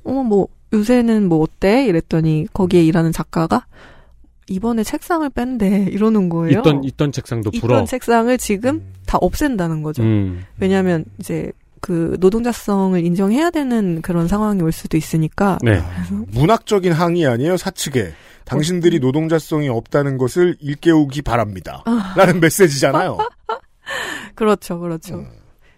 어머 0.05 0.23
뭐 0.23 0.49
요새는 0.73 1.29
뭐 1.29 1.41
어때 1.43 1.85
이랬더니 1.87 2.47
거기에 2.53 2.85
일하는 2.85 3.11
작가가 3.11 3.67
이번에 4.49 4.85
책상을 4.85 5.29
뺀대 5.31 5.89
이러는 5.91 6.29
거예요. 6.29 6.61
있던, 6.61 6.85
있던 6.85 7.11
책상도 7.13 7.51
불어. 7.51 7.75
있던 7.75 7.87
책상을 7.87 8.39
지금 8.39 8.85
다 9.05 9.19
없앤다는 9.21 9.83
거죠. 9.83 10.05
음. 10.05 10.45
왜냐하면 10.61 11.05
이제 11.19 11.51
그 11.81 12.17
노동자성을 12.21 13.05
인정해야 13.05 13.51
되는 13.51 14.01
그런 14.01 14.29
상황이 14.29 14.63
올 14.63 14.71
수도 14.71 14.97
있으니까 14.97 15.59
네. 15.61 15.83
문학적인 16.33 16.93
항의 16.93 17.27
아니에요, 17.27 17.57
사측에. 17.57 18.13
당신들이 18.45 19.01
노동자성이 19.01 19.69
없다는 19.71 20.19
것을 20.19 20.57
일깨우기 20.61 21.23
바랍니다. 21.23 21.83
라는 22.15 22.41
메시지잖아요. 22.41 23.17
그렇죠, 24.35 24.79
그렇죠. 24.79 25.25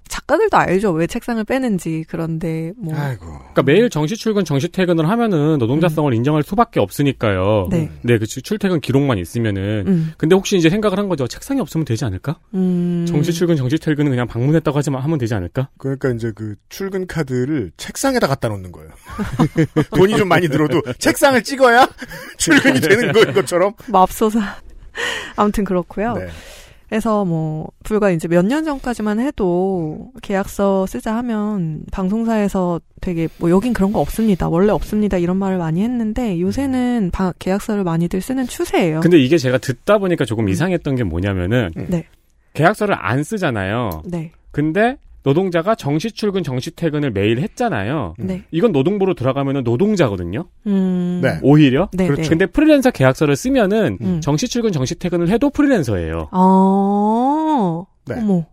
작가들도 0.09 0.57
알죠 0.57 0.93
왜 0.93 1.07
책상을 1.07 1.43
빼는지 1.45 2.05
그런데 2.09 2.73
뭐 2.77 2.95
그러니까 2.95 3.63
매일 3.63 3.91
정시 3.91 4.17
출근, 4.17 4.45
정시 4.45 4.69
퇴근을 4.69 5.09
하면은 5.09 5.59
노동자성을 5.59 6.13
인정할 6.15 6.43
수밖에 6.43 6.81
없으니까요. 6.81 7.65
음. 7.67 7.69
네. 7.71 7.91
네, 8.03 8.19
그 8.19 8.27
출퇴근 8.27 8.81
기록만 8.81 9.19
있으면은. 9.19 9.85
음. 9.87 10.13
근데 10.19 10.35
혹시 10.35 10.57
이제 10.57 10.69
생각을 10.71 10.99
한 10.99 11.09
거죠. 11.09 11.27
책상이 11.27 11.61
없으면 11.61 11.85
되지 11.85 12.05
않을까? 12.05 12.39
음. 12.55 13.07
정시 13.09 13.33
출근, 13.33 13.57
정시 13.57 13.79
퇴근은 13.79 14.11
그냥 14.11 14.27
방문했다고 14.27 14.77
하지만 14.77 15.03
하면 15.03 15.19
되지 15.19 15.35
않을까? 15.35 15.69
그러니까 15.79 16.11
이제 16.11 16.33
그 16.35 16.55
출근 16.69 17.07
카드를 17.07 17.73
책상에다 17.77 18.27
갖다 18.27 18.49
놓는 18.49 18.73
거예요. 18.73 18.91
돈이 19.95 20.17
좀 20.17 20.29
많이 20.29 20.49
들어도 20.49 20.83
책상을 20.99 21.43
찍어야 21.43 21.89
출근이 22.39 22.81
되는 22.81 23.13
거인 23.13 23.33
것처럼. 23.33 23.75
맙소사. 23.89 24.41
아무튼 25.37 25.65
그렇고요. 25.65 26.15
네. 26.15 26.29
그래서 26.89 27.24
뭐 27.24 27.68
불과 27.84 28.11
이제 28.11 28.28
몇 28.28 28.45
년 28.47 28.64
전까지만 28.64 29.18
해도 29.20 30.12
계약서 30.22 30.87
쓰자 30.87 31.16
하면 31.16 31.82
방송사에서 31.93 32.80
되게 33.01 33.28
뭐 33.39 33.51
여긴 33.51 33.72
그런 33.72 33.93
거 33.93 34.01
없습니다. 34.01 34.49
원래 34.49 34.70
없습니다. 34.72 35.18
이런 35.18 35.37
말을 35.37 35.59
많이 35.59 35.82
했는데 35.82 36.41
요새는 36.41 37.11
바- 37.12 37.32
계약서를 37.39 37.82
많이들 37.84 38.20
쓰는 38.20 38.47
추세예요. 38.47 39.01
근데 39.01 39.18
이게 39.18 39.37
제가 39.39 39.59
듣다 39.59 39.99
보니까 39.99 40.24
조금 40.24 40.49
이상했던 40.49 40.95
게 40.97 41.03
뭐냐면은. 41.05 41.70
네. 41.89 42.05
계약서를 42.55 42.95
안 42.99 43.22
쓰잖아요. 43.24 44.03
네. 44.07 44.32
근데 44.53 44.97
노동자가 45.27 45.74
정시 45.74 46.12
출근, 46.12 46.45
정시 46.45 46.70
퇴근을 46.70 47.11
매일 47.11 47.41
했잖아요. 47.41 48.14
네. 48.16 48.45
이건 48.53 48.70
노동부로 48.70 49.14
들어가면은 49.14 49.64
노동자거든요. 49.64 50.47
음. 50.68 51.18
네. 51.20 51.41
오히려. 51.43 51.89
네, 51.95 52.07
그렇죠. 52.07 52.22
네. 52.22 52.29
근데 52.29 52.47
프리랜서 52.47 52.93
계약서를 52.93 53.35
쓰면은 53.35 53.99
음. 54.01 54.20
정시 54.20 54.47
출근, 54.47 54.70
정시 54.70 54.95
퇴근을 54.95 55.29
해도 55.29 55.51
프리랜서예요. 55.51 56.29
아. 56.31 57.85
네. 58.07 58.14
어머. 58.20 58.47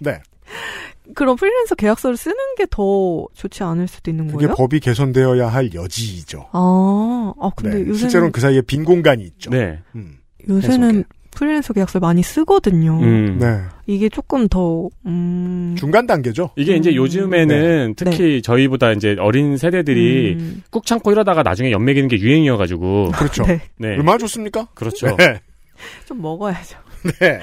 네. 0.00 0.18
그럼 1.14 1.36
프리랜서 1.36 1.76
계약서를 1.76 2.16
쓰는 2.16 2.36
게 2.58 2.66
더 2.68 3.26
좋지 3.34 3.62
않을 3.62 3.86
수도 3.86 4.10
있는 4.10 4.26
그게 4.26 4.46
거예요? 4.46 4.56
법이 4.56 4.80
개선되어야 4.80 5.46
할 5.48 5.72
여지이죠. 5.72 6.48
아, 6.52 7.32
아 7.40 7.50
근데 7.54 7.76
네. 7.76 7.80
요새는 7.82 7.94
실제로는 7.94 8.32
그 8.32 8.40
사이에 8.40 8.60
빈 8.62 8.84
공간이 8.84 9.22
있죠. 9.24 9.50
네. 9.50 9.78
요새는 10.48 11.04
프리랜서 11.30 11.72
계약서를 11.72 12.00
많이 12.00 12.22
쓰거든요. 12.22 12.98
음. 13.00 13.38
네. 13.38 13.60
이게 13.86 14.08
조금 14.08 14.48
더 14.48 14.88
음. 15.06 15.74
중간 15.78 16.06
단계죠. 16.06 16.50
이게 16.56 16.76
이제 16.76 16.90
음. 16.90 16.96
요즘에는 16.96 17.94
특히 17.96 18.42
저희보다 18.42 18.92
이제 18.92 19.16
어린 19.18 19.56
세대들이 19.56 20.36
음. 20.38 20.62
꾹 20.70 20.84
참고 20.86 21.12
이러다가 21.12 21.42
나중에 21.42 21.70
연맥이는 21.70 22.08
게 22.08 22.18
유행이어가지고. 22.18 23.10
그렇죠. 23.12 23.44
네. 23.44 23.60
네. 23.78 23.88
얼마나 23.96 24.18
좋습니까? 24.18 24.66
그렇죠. 24.74 25.16
네. 25.16 25.40
좀 26.06 26.20
먹어야죠. 26.20 26.78
네. 27.20 27.40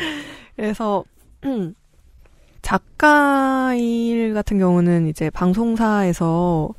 그래서 0.55 1.03
음, 1.43 1.73
작가 2.61 3.73
일 3.75 4.33
같은 4.33 4.59
경우는 4.59 5.07
이제 5.07 5.29
방송사에서 5.29 6.73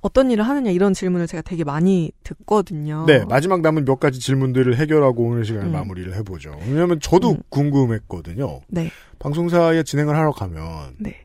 어떤 0.00 0.30
일을 0.30 0.46
하느냐 0.46 0.70
이런 0.70 0.94
질문을 0.94 1.26
제가 1.26 1.42
되게 1.42 1.64
많이 1.64 2.12
듣거든요. 2.22 3.04
네, 3.06 3.24
마지막 3.24 3.60
남은 3.60 3.84
몇 3.84 3.98
가지 3.98 4.20
질문들을 4.20 4.76
해결하고 4.76 5.24
오늘 5.24 5.44
시간에 5.44 5.66
음. 5.66 5.72
마무리를 5.72 6.14
해보죠. 6.16 6.56
왜냐하면 6.66 7.00
저도 7.00 7.36
궁금했거든요. 7.48 8.60
네. 8.68 8.90
방송사에 9.18 9.82
진행을 9.82 10.16
하러 10.16 10.30
가면, 10.30 10.96
네. 10.98 11.16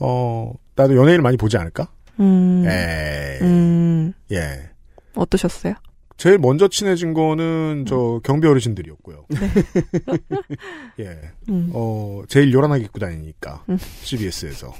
어, 0.00 0.52
나도 0.74 0.96
연예인을 0.96 1.22
많이 1.22 1.36
보지 1.36 1.56
않을까? 1.56 1.88
음. 2.18 2.64
에이, 2.66 3.38
음. 3.42 4.12
예. 4.32 4.70
어떠셨어요? 5.14 5.74
제일 6.16 6.38
먼저 6.38 6.66
친해진 6.66 7.14
거는 7.14 7.84
저 7.86 8.20
경비 8.24 8.48
어르신들이었고요. 8.48 9.26
예. 10.98 11.16
음. 11.48 11.70
어, 11.72 12.22
제일 12.28 12.52
요란하게 12.52 12.84
입고 12.84 12.98
다니니까. 12.98 13.62
음. 13.68 13.78
CBS에서. 13.78 14.72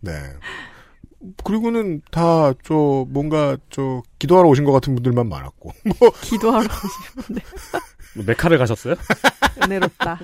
네. 0.00 0.12
그리고는 1.44 2.00
다, 2.10 2.52
저, 2.64 3.04
뭔가, 3.08 3.56
저, 3.70 4.02
기도하러 4.18 4.48
오신 4.48 4.64
것 4.64 4.72
같은 4.72 4.94
분들만 4.94 5.28
많았고. 5.28 5.70
뭐, 6.00 6.10
기도하러 6.22 6.64
오시는데 6.66 7.42
뭐 8.16 8.24
메카를 8.26 8.58
가셨어요? 8.58 8.94
은혜롭다. 9.62 10.18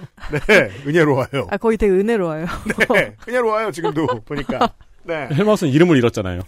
네, 0.49 0.71
은혜로워요. 0.87 1.49
아 1.51 1.57
거의 1.59 1.77
되게 1.77 1.93
은혜로워요. 1.93 2.47
네, 2.95 3.15
은혜로워요, 3.29 3.71
지금도, 3.73 4.07
보니까. 4.25 4.73
네. 5.05 5.29
헬마우스는 5.33 5.73
이름을 5.73 5.97
잃었잖아요. 5.99 6.41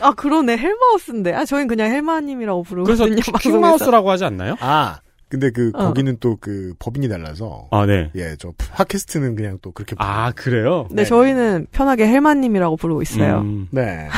아 0.00 0.12
그러네 0.12 0.56
헬마우스인데. 0.56 1.34
아 1.34 1.44
저희는 1.44 1.66
그냥 1.68 1.90
헬마님이라고 1.90 2.62
그래서 2.62 2.84
부르거든요. 3.04 3.16
큐- 3.22 3.32
방송에서. 3.32 3.58
큐마우스라고 3.58 4.10
하지 4.10 4.24
않나요? 4.24 4.56
아, 4.60 5.00
근데 5.30 5.50
그, 5.50 5.70
어. 5.74 5.84
거기는 5.86 6.16
또 6.20 6.36
그, 6.40 6.74
법인이 6.80 7.08
달라서. 7.08 7.68
아, 7.70 7.86
네. 7.86 8.10
예, 8.16 8.34
저, 8.38 8.52
팟캐스트는 8.58 9.36
그냥 9.36 9.58
또 9.62 9.70
그렇게. 9.72 9.94
아, 9.98 10.32
그래요? 10.32 10.88
네, 10.90 11.04
저희는 11.04 11.68
편하게 11.70 12.06
헬마님이라고 12.08 12.76
부르고 12.76 13.00
있어요. 13.00 13.38
음. 13.38 13.68
네. 13.70 14.08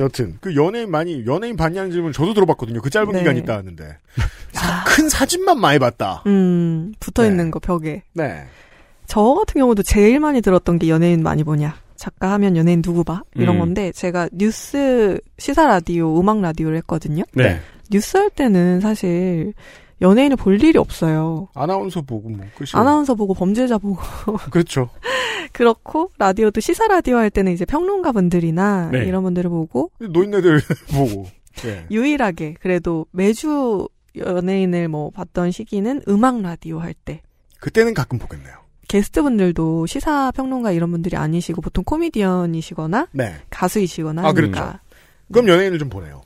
여튼, 0.00 0.36
그 0.40 0.54
연예인 0.56 0.90
많이, 0.90 1.24
연예인 1.26 1.56
봤냐는 1.56 1.92
질문 1.92 2.12
저도 2.12 2.34
들어봤거든요. 2.34 2.80
그 2.82 2.90
짧은 2.90 3.12
네. 3.12 3.20
기간 3.20 3.36
있다 3.36 3.56
하는데. 3.56 3.96
사- 4.52 4.84
큰 4.84 5.08
사진만 5.08 5.60
많이 5.60 5.78
봤다. 5.78 6.22
음, 6.26 6.92
붙어 6.98 7.24
있는 7.24 7.50
거 7.52 7.58
벽에. 7.60 8.02
네. 8.12 8.44
저 9.06 9.22
같은 9.34 9.60
경우도 9.60 9.82
제일 9.84 10.18
많이 10.20 10.40
들었던 10.40 10.78
게 10.78 10.88
연예인 10.88 11.22
많이 11.22 11.44
보냐. 11.44 11.76
작가 11.94 12.32
하면 12.32 12.56
연예인 12.56 12.82
누구 12.82 13.04
봐? 13.04 13.22
이런 13.36 13.54
음. 13.56 13.60
건데 13.60 13.92
제가 13.92 14.28
뉴스 14.32 15.20
시사 15.38 15.66
라디오, 15.68 16.18
음악 16.18 16.40
라디오를 16.40 16.76
했거든요. 16.78 17.22
네. 17.32 17.60
뉴스 17.90 18.16
할 18.16 18.28
때는 18.30 18.80
사실 18.80 19.52
연예인을 20.02 20.36
볼 20.36 20.62
일이 20.62 20.76
없어요. 20.78 21.48
아나운서 21.54 22.02
보고 22.02 22.28
뭐, 22.28 22.44
끝이. 22.56 22.68
아나운서 22.74 23.14
보고 23.14 23.32
범죄자 23.34 23.78
보고 23.78 24.00
그렇죠. 24.50 24.90
그렇고 25.52 26.10
라디오도 26.18 26.60
시사 26.60 26.86
라디오 26.88 27.16
할 27.16 27.30
때는 27.30 27.52
이제 27.52 27.64
평론가 27.64 28.12
분들이나 28.12 28.90
네. 28.92 29.04
이런 29.06 29.22
분들을 29.22 29.48
보고 29.48 29.90
노인네들 30.00 30.60
보고. 30.94 31.26
예. 31.66 31.86
유일하게 31.90 32.56
그래도 32.60 33.06
매주 33.12 33.88
연예인을 34.16 34.88
뭐 34.88 35.10
봤던 35.10 35.50
시기는 35.52 36.02
음악 36.08 36.40
라디오 36.42 36.78
할 36.80 36.94
때 36.94 37.22
그때는 37.60 37.94
가끔 37.94 38.18
보겠네요. 38.18 38.54
게스트분들도 38.88 39.86
시사 39.86 40.32
평론가 40.32 40.72
이런 40.72 40.90
분들이 40.90 41.16
아니시고 41.16 41.62
보통 41.62 41.84
코미디언이시거나 41.84 43.08
네. 43.12 43.34
가수이시거나 43.50 44.22
아. 44.22 44.28
하니까 44.28 44.80
그럼 45.32 45.48
연예인을 45.48 45.78
좀 45.78 45.88
보내요. 45.88 46.22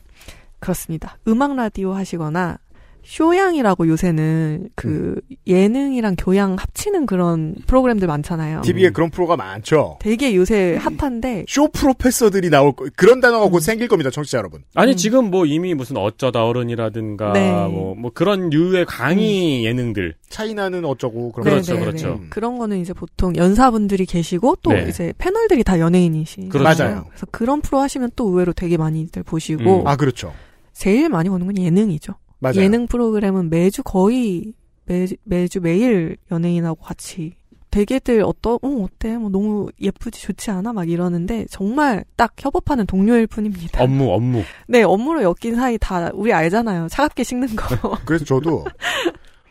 그렇습니다. 0.59 1.19
음악 1.29 1.55
라디오 1.55 1.93
하시거나 1.93 2.59
쇼양이라고 3.07 3.87
요새는 3.89 4.69
그 4.75 5.21
예능이랑 5.47 6.17
교양 6.19 6.57
합치는 6.57 7.07
그런 7.07 7.55
프로그램들 7.67 8.09
많잖아요. 8.09 8.63
TV에 8.63 8.91
그런 8.91 9.11
프로가 9.11 9.37
많죠. 9.37 9.99
되게 10.01 10.35
요새 10.35 10.77
핫한데 10.77 11.45
쇼 11.49 11.69
프로페서들이 11.69 12.51
나올 12.51 12.73
거, 12.73 12.87
그런 12.97 13.21
단어가 13.21 13.49
곧 13.49 13.61
생길 13.61 13.87
겁니다, 13.87 14.11
청취자 14.11 14.39
여러분. 14.39 14.65
아니 14.75 14.97
지금 14.97 15.31
뭐 15.31 15.47
이미 15.47 15.75
무슨 15.75 15.97
어쩌다 15.97 16.45
어른이라든가 16.45 17.33
네. 17.33 17.51
뭐, 17.51 17.95
뭐 17.95 18.11
그런 18.13 18.51
류의 18.51 18.87
강의 18.87 19.65
예능들 19.65 20.17
차이나는 20.29 20.85
어쩌고 20.85 21.31
그런 21.31 21.45
그렇죠, 21.45 21.75
네네네. 21.75 21.87
그렇죠. 21.87 22.21
그런 22.29 22.59
거는 22.59 22.81
이제 22.81 22.93
보통 22.93 23.37
연사분들이 23.37 24.05
계시고 24.05 24.57
또 24.63 24.73
네. 24.73 24.87
이제 24.89 25.13
패널들이 25.19 25.63
다 25.63 25.79
연예인이시. 25.79 26.49
그렇죠. 26.49 26.83
맞아요. 26.83 27.05
그래서 27.09 27.27
그런 27.31 27.61
프로 27.61 27.79
하시면 27.79 28.11
또 28.17 28.29
의외로 28.29 28.53
되게 28.53 28.77
많이들 28.77 29.23
보시고. 29.23 29.85
아, 29.87 29.95
그렇죠. 29.95 30.33
제일 30.73 31.09
많이 31.09 31.29
보는 31.29 31.47
건 31.47 31.57
예능이죠. 31.57 32.15
맞아요. 32.39 32.57
예능 32.61 32.87
프로그램은 32.87 33.51
매주 33.51 33.83
거의 33.83 34.53
매, 34.85 35.07
매주 35.25 35.61
매일 35.61 36.17
연예인하고 36.31 36.81
같이 36.83 37.35
되게들 37.71 38.23
어떠 38.25 38.55
어 38.63 38.69
어때 38.83 39.19
뭐 39.19 39.29
너무 39.29 39.69
예쁘지 39.81 40.23
좋지 40.23 40.51
않아 40.51 40.73
막 40.73 40.89
이러는데 40.89 41.45
정말 41.51 42.05
딱 42.17 42.33
협업하는 42.39 42.87
동료일 42.87 43.27
뿐입니다. 43.27 43.83
업무 43.83 44.13
업무 44.13 44.43
네 44.67 44.83
업무로 44.83 45.23
엮인 45.23 45.57
사이 45.57 45.77
다 45.79 46.11
우리 46.15 46.33
알잖아요. 46.33 46.89
차갑게 46.89 47.23
식는 47.23 47.55
거. 47.55 47.99
그래서 48.07 48.25
저도 48.25 48.65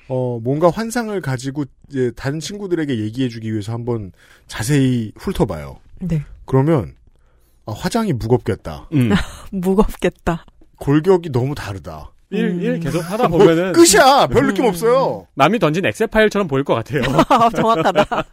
어 0.08 0.40
뭔가 0.44 0.72
환상을 0.72 1.20
가지고 1.22 1.66
이제 1.90 2.12
다른 2.16 2.40
친구들에게 2.40 2.98
얘기해주기 3.00 3.52
위해서 3.52 3.74
한번 3.74 4.12
자세히 4.48 5.12
훑어봐요. 5.18 5.78
네. 6.00 6.24
그러면 6.46 6.96
아, 7.68 7.74
화장이 7.74 8.14
무겁겠다. 8.14 8.90
음. 8.94 9.12
무겁겠다. 9.52 10.46
골격이 10.78 11.32
너무 11.32 11.54
다르다. 11.54 12.12
일, 12.32 12.62
일 12.64 12.80
계속 12.80 13.00
하다 13.00 13.28
뭐, 13.28 13.38
보면은 13.40 13.72
끝이야. 13.74 14.28
별 14.28 14.48
느낌 14.48 14.66
없어요. 14.66 15.28
남이 15.36 15.60
던진 15.60 15.86
엑셀 15.86 16.08
파일처럼 16.08 16.48
보일 16.48 16.64
것 16.64 16.74
같아요. 16.74 17.02
아, 17.30 17.50
정확하다. 17.50 18.24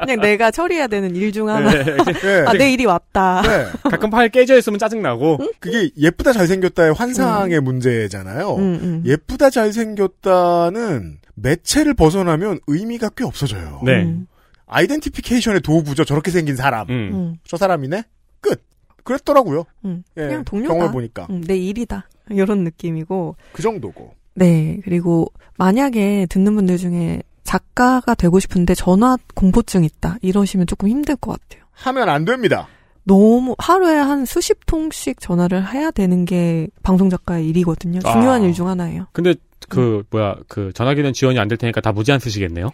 그냥 0.00 0.20
내가 0.20 0.50
처리해야 0.50 0.86
되는 0.86 1.14
일 1.14 1.32
중 1.32 1.48
하나. 1.48 1.70
네. 1.72 2.44
아, 2.46 2.52
내 2.54 2.72
일이 2.72 2.84
왔다. 2.86 3.42
네. 3.42 3.66
가끔 3.90 4.10
파일 4.10 4.30
깨져 4.30 4.56
있으면 4.58 4.78
짜증 4.78 5.02
나고. 5.02 5.38
그게 5.60 5.90
예쁘다 5.96 6.32
잘생겼다의 6.32 6.94
환상의 6.94 7.60
문제잖아요. 7.60 8.56
음, 8.56 8.78
음. 8.82 9.02
예쁘다 9.06 9.50
잘생겼다는 9.50 11.18
매체를 11.34 11.94
벗어나면 11.94 12.60
의미가 12.66 13.10
꽤 13.16 13.24
없어져요. 13.24 13.80
네. 13.84 14.02
음. 14.02 14.26
아이덴티피케이션의 14.66 15.60
도구죠. 15.60 16.04
저렇게 16.04 16.30
생긴 16.30 16.56
사람. 16.56 16.88
음. 16.90 17.36
저 17.46 17.56
사람이네? 17.56 18.04
끝. 18.40 18.62
그랬더라고요. 19.04 19.64
음. 19.84 20.02
예, 20.16 20.22
그냥 20.28 20.44
동료다. 20.44 20.72
경험을 20.74 20.92
보니까. 20.92 21.26
음, 21.30 21.42
내 21.42 21.56
일이다. 21.56 22.08
이런 22.30 22.64
느낌이고. 22.64 23.36
그 23.52 23.62
정도고. 23.62 24.14
네. 24.34 24.78
그리고 24.84 25.26
만약에 25.58 26.26
듣는 26.30 26.54
분들 26.54 26.78
중에 26.78 27.22
작가가 27.44 28.14
되고 28.14 28.38
싶은데 28.40 28.74
전화 28.74 29.16
공포증 29.34 29.84
있다. 29.84 30.16
이러시면 30.22 30.66
조금 30.66 30.88
힘들 30.88 31.16
것 31.16 31.32
같아요. 31.32 31.64
하면 31.72 32.08
안 32.08 32.24
됩니다. 32.24 32.68
너무 33.04 33.56
하루에 33.58 33.94
한 33.96 34.24
수십 34.24 34.64
통씩 34.66 35.20
전화를 35.20 35.72
해야 35.74 35.90
되는 35.90 36.24
게 36.24 36.68
방송 36.82 37.10
작가의 37.10 37.48
일이거든요. 37.48 37.98
중요한 38.00 38.42
아. 38.42 38.46
일중 38.46 38.68
하나예요. 38.68 39.08
근데 39.12 39.34
그 39.68 40.04
뭐야 40.10 40.36
그 40.48 40.72
전화기는 40.72 41.12
지원이 41.12 41.38
안 41.38 41.48
될 41.48 41.58
테니까 41.58 41.80
다 41.80 41.90
무제한 41.92 42.20
쓰시겠네요. 42.20 42.70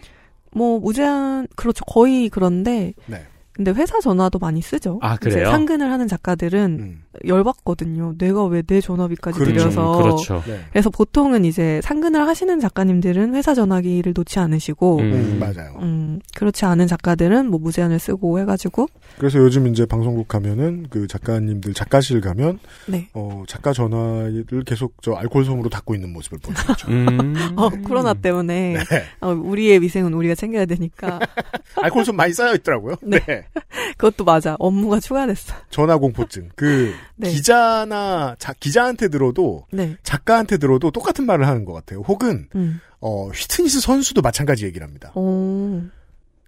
뭐 0.51 0.79
무제한 0.79 1.47
그렇죠. 1.55 1.83
거의 1.85 2.29
그런데 2.29 2.93
네. 3.07 3.25
근데 3.59 3.71
회사 3.71 3.99
전화도 3.99 4.39
많이 4.39 4.61
쓰죠. 4.61 4.99
아, 5.01 5.17
그래요? 5.17 5.51
상근을 5.51 5.91
하는 5.91 6.07
작가들은 6.07 6.77
음. 6.79 7.01
열받거든요. 7.27 8.15
내가 8.17 8.45
왜 8.45 8.63
내 8.69 8.79
전화비까지 8.79 9.37
그렇죠. 9.37 9.53
들여서. 9.53 9.97
그렇죠. 9.97 10.43
네. 10.45 10.59
그래서 10.71 10.89
보통은 10.89 11.43
이제 11.43 11.81
상근을 11.83 12.25
하시는 12.25 12.57
작가님들은 12.59 13.35
회사 13.35 13.53
전화기를 13.53 14.13
놓지 14.15 14.39
않으시고, 14.39 14.99
음. 14.99 15.11
음, 15.11 15.39
맞아요. 15.39 15.75
음, 15.81 16.19
그렇지 16.35 16.63
않은 16.63 16.87
작가들은 16.87 17.49
뭐 17.49 17.59
무제한을 17.59 17.99
쓰고 17.99 18.39
해가지고, 18.39 18.87
그래서 19.17 19.39
요즘 19.39 19.67
이제 19.67 19.85
방송국 19.85 20.29
가면은 20.29 20.85
그 20.89 21.07
작가님들 21.07 21.73
작가실 21.73 22.21
가면 22.21 22.59
네. 22.87 23.09
어 23.13 23.43
작가 23.47 23.73
전화를 23.73 24.45
계속 24.65 24.93
저 25.01 25.13
알코올 25.13 25.43
솜으로 25.43 25.67
닦고 25.69 25.95
있는 25.95 26.13
모습을 26.13 26.37
보는 26.39 26.61
거죠. 26.61 26.87
음. 26.91 27.33
어, 27.57 27.69
코로나 27.69 28.13
때문에, 28.13 28.75
네. 28.89 29.03
어, 29.19 29.31
우리의 29.33 29.81
위생은 29.81 30.13
우리가 30.13 30.35
챙겨야 30.35 30.65
되니까, 30.65 31.19
알코올 31.81 32.05
솜 32.05 32.15
많이 32.15 32.31
쌓여 32.33 32.53
있더라고요. 32.55 32.95
네. 33.01 33.19
네. 33.55 33.61
그것도 33.97 34.23
맞아. 34.23 34.55
업무가 34.59 34.99
추가됐어. 34.99 35.53
전화 35.69 35.97
공포증. 35.97 36.49
그 36.55 36.93
네. 37.15 37.29
기자나 37.29 38.35
자, 38.39 38.53
기자한테 38.59 39.07
들어도 39.09 39.65
네. 39.71 39.95
작가한테 40.03 40.57
들어도 40.57 40.91
똑같은 40.91 41.25
말을 41.25 41.47
하는 41.47 41.65
것 41.65 41.73
같아요. 41.73 42.01
혹은 42.07 42.47
음. 42.55 42.79
어 42.99 43.27
휘트니스 43.29 43.79
선수도 43.81 44.21
마찬가지 44.21 44.65
얘기를 44.65 44.85
합니다. 44.85 45.11
어, 45.15 45.81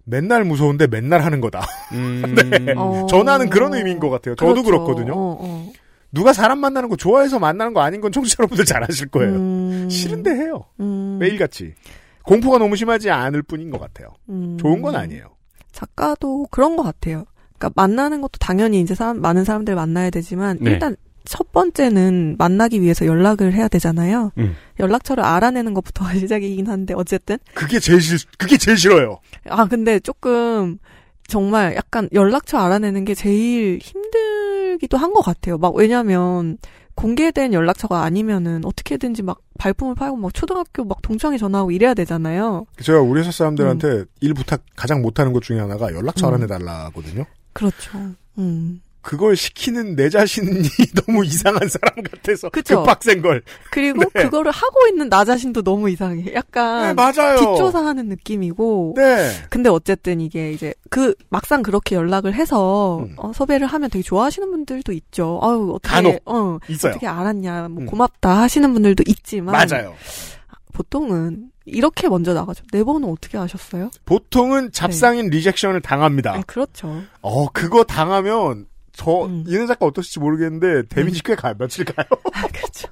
맨날 0.04 0.44
무서운데 0.44 0.88
맨날 0.88 1.22
하는 1.22 1.42
거다. 1.42 1.66
음. 1.94 2.36
네. 2.66 2.74
어. 2.76 3.06
전화는 3.10 3.50
그런 3.50 3.74
의미인 3.74 4.00
것 4.00 4.10
같아요. 4.10 4.36
저도 4.36 4.64
그렇죠. 4.64 4.86
그렇거든요 4.86 5.14
어, 5.14 5.38
어. 5.40 5.72
누가 6.12 6.34
사람 6.34 6.60
만나는 6.60 6.90
거 6.90 6.96
좋아해서 6.98 7.40
만나는 7.40 7.74
거 7.74 7.82
아닌 7.82 8.02
건 8.02 8.12
청취자 8.12 8.38
여러분들 8.40 8.66
잘 8.66 8.84
아실 8.84 9.08
거예요. 9.08 9.34
음. 9.36 9.90
싫은데 9.90 10.32
해요. 10.32 10.66
음. 10.80 11.18
매일같이. 11.20 11.74
공포가 12.24 12.58
너무 12.58 12.76
심하지 12.76 13.10
않을 13.10 13.42
뿐인 13.44 13.70
것 13.72 13.80
같아요. 13.80 14.10
음. 14.30 14.58
좋은 14.60 14.82
건 14.82 14.96
아니에요. 14.96 15.28
작가도 15.82 16.48
그런 16.52 16.76
것 16.76 16.84
같아요. 16.84 17.26
그러니까 17.58 17.72
만나는 17.82 18.22
것도 18.22 18.34
당연히 18.40 18.80
이제 18.82 18.94
사람, 18.96 19.20
많은 19.22 19.44
사람들 19.44 19.76
만나야 19.76 20.10
되지만 20.12 20.58
네. 20.62 20.72
일단 20.72 20.96
첫 21.26 21.52
번째는 21.52 22.36
만나기 22.38 22.82
위해서 22.82 23.06
연락을 23.06 23.54
해야 23.54 23.68
되잖아요. 23.68 24.32
음. 24.38 24.56
연락처를 24.80 25.24
알아내는 25.24 25.74
것부터가 25.74 26.14
시작이긴 26.18 26.68
한데 26.68 26.94
어쨌든 26.96 27.38
그게 27.54 27.80
제일 27.80 28.02
싫, 28.02 28.18
그게 28.38 28.58
제일 28.58 28.78
싫어요. 28.78 29.20
아 29.50 29.66
근데 29.66 30.00
조금 30.00 30.78
정말 31.28 31.76
약간 31.76 32.10
연락처 32.14 32.58
알아내는 32.58 33.06
게 33.06 33.14
제일 33.16 33.80
힘들기도 33.82 34.98
한 34.98 35.14
것 35.14 35.22
같아요. 35.22 35.58
막 35.58 35.76
왜냐면 35.76 36.58
공개된 36.96 37.54
연락처가 37.54 38.04
아니면은 38.04 38.66
어떻게든지 38.66 39.24
막 39.24 39.40
발품을 39.58 39.96
팔고 39.96 40.18
막 40.18 40.34
초등학교 40.34 40.84
막 40.84 41.02
동창회 41.02 41.38
전화하고 41.38 41.72
이래야 41.72 41.94
되잖아요. 41.94 42.66
제가 42.82 43.02
우리 43.02 43.22
회사 43.22 43.32
사람들한테 43.32 44.06
일 44.22 44.34
부탁 44.34 44.64
가장 44.76 45.02
못하는 45.02 45.34
것 45.34 45.44
중에 45.44 45.60
하나가 45.60 45.94
연락처 45.94 46.28
음. 46.28 46.34
알아내달라거든요. 46.34 47.26
그렇죠. 47.54 48.00
음. 48.38 48.82
그걸 49.02 49.36
시키는 49.36 49.96
내 49.96 50.10
자신이 50.10 50.62
너무 51.06 51.26
이상한 51.26 51.68
사람 51.68 52.04
같아서 52.04 52.50
그쵸. 52.50 52.78
급박센 52.78 53.22
걸. 53.22 53.42
그리고 53.72 54.04
네. 54.14 54.24
그거를 54.24 54.52
하고 54.52 54.88
있는 54.88 55.10
나 55.10 55.26
자신도 55.26 55.64
너무 55.64 55.90
이상해. 55.90 56.34
약간 56.34 56.88
네, 56.88 56.94
맞아요. 56.94 57.38
뒷조사하는 57.38 58.08
느낌이고. 58.08 58.94
네. 58.96 59.32
근데 59.50 59.70
어쨌든 59.70 60.22
이게 60.22 60.52
이제 60.54 60.74
그 60.90 61.16
막상 61.30 61.64
그렇게 61.64 61.96
연락을 61.96 62.34
해서 62.34 63.00
음. 63.00 63.16
어, 63.18 63.32
섭외를 63.34 63.68
하면 63.68 63.90
되게 63.90 64.04
좋아하시는 64.04 64.50
분들도 64.50 64.92
있죠. 64.94 65.40
아유 65.42 65.74
어떻게 65.76 65.94
간혹 65.96 66.22
어, 66.26 66.60
있어요. 66.68 66.92
어떻게 66.92 67.08
알았냐, 67.08 67.70
뭐 67.70 67.84
음. 67.84 67.86
고맙다 67.88 68.42
하시는 68.42 68.72
분들도 68.72 69.04
있지만 69.08 69.54
맞아요. 69.54 69.96
보통은 70.74 71.52
이렇게 71.66 72.08
먼저 72.10 72.34
나가죠. 72.34 72.64
내 72.72 72.84
번호 72.84 73.12
어떻게 73.12 73.38
아셨어요? 73.38 73.92
보통은 74.06 74.72
잡상인 74.72 75.30
리젝션을 75.30 75.82
당합니다. 75.82 76.34
아, 76.34 76.42
그렇죠. 76.48 77.04
어, 77.22 77.50
그거 77.52 77.84
당하면 77.84 78.66
저 79.02 79.26
음. 79.26 79.44
이은혜 79.48 79.66
작가 79.66 79.88
어떠실지 79.88 80.20
모르겠는데 80.20 80.88
데미지 80.88 81.24
꽤 81.24 81.34
가요. 81.36 81.56
며칠 81.58 81.86
가요. 81.86 82.06
그렇죠. 82.54 82.88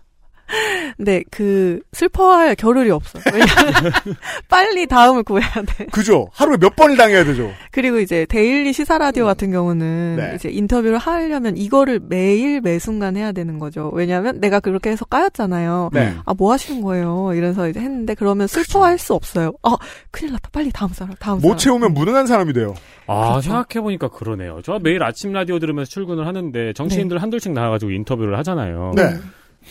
근데 0.98 1.24
그 1.32 1.80
슬퍼할 1.94 2.56
겨를이 2.56 2.90
없어. 2.92 3.20
왜냐면 3.32 3.92
빨리 4.50 4.88
다음을 4.88 5.24
구해야 5.24 5.50
돼. 5.66 5.86
그죠? 5.92 6.30
하루에 6.34 6.58
몇 6.58 6.76
번을 6.76 6.98
당해야 6.98 7.24
되죠. 7.24 7.52
그리고 7.72 8.00
이제 8.00 8.26
데일리 8.28 8.74
시사 8.74 8.98
라디오 8.98 9.26
같은 9.26 9.52
경우는 9.52 10.16
네. 10.18 10.32
이제 10.36 10.50
인터뷰를 10.50 10.98
하려면 10.98 11.56
이거를 11.58 12.00
매일 12.04 12.62
매 12.62 12.80
순간 12.80 13.16
해야 13.16 13.32
되는 13.32 13.60
거죠. 13.60 13.90
왜냐하면 13.94 14.40
내가 14.40 14.60
그렇게 14.60 14.90
해서 14.90 15.06
까였잖아요. 15.06 15.92
네. 15.94 16.14
아 16.26 16.34
뭐 16.40 16.54
하시는 16.54 16.82
거예요? 16.82 17.32
이래서 17.34 17.68
이제 17.68 17.82
했는데 17.82 18.14
그러면 18.16 18.48
슬퍼할 18.48 18.98
수 18.98 19.14
없어요. 19.14 19.52
아 19.62 19.76
큰일 20.10 20.32
났다. 20.34 20.50
빨리 20.54 20.72
다음 20.72 20.90
사람, 20.94 21.16
다음 21.20 21.36
못 21.38 21.42
사람. 21.44 21.58
채우면 21.58 21.94
무능한 21.94 22.28
사람이 22.28 22.54
돼요. 22.54 22.74
아 23.08 23.32
그렇죠. 23.32 23.42
생각해보니까 23.50 24.08
그러네요. 24.08 24.62
저 24.64 24.80
매일 24.82 25.04
아침 25.04 25.34
라디오 25.34 25.60
들으면서 25.60 25.90
출근을 25.92 26.26
하는데 26.28 26.72
정치인들 26.74 27.22
한둘씩 27.22 27.52
나와가지고 27.52 27.92
인터뷰를 27.92 28.38
하잖아요. 28.40 28.94
네. 28.96 29.18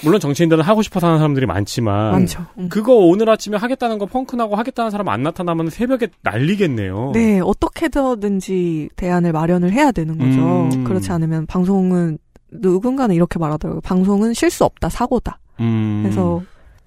물론 0.03 0.21
정치인들은 0.21 0.63
하고 0.63 0.83
싶어서 0.83 1.07
하는 1.07 1.19
사람들이 1.19 1.47
많지만 1.47 2.13
많죠. 2.13 2.47
음. 2.59 2.69
그거 2.69 2.95
오늘 2.95 3.29
아침에 3.29 3.57
하겠다는 3.57 3.99
거 3.99 4.07
펑크나고 4.07 4.57
하겠다는 4.57 4.91
사람 4.91 5.09
안 5.09 5.23
나타나면 5.23 5.71
새벽에 5.71 6.09
난리겠네요. 6.23 7.13
네, 7.15 7.41
어떻게든지 7.41 8.91
대안을 8.97 9.33
마련을 9.33 9.73
해야 9.73 9.93
되는 9.93 10.19
거죠. 10.19 10.77
음. 10.77 10.85
그렇지 10.85 11.11
않으면 11.13 11.47
방송은 11.47 12.19
누군가는 12.51 13.15
이렇게 13.15 13.39
말하더라고요. 13.39 13.81
방송은 13.83 14.35
실수 14.35 14.65
없다, 14.65 14.89
사고다. 14.89 15.39
음. 15.61 16.01
그래서 16.03 16.43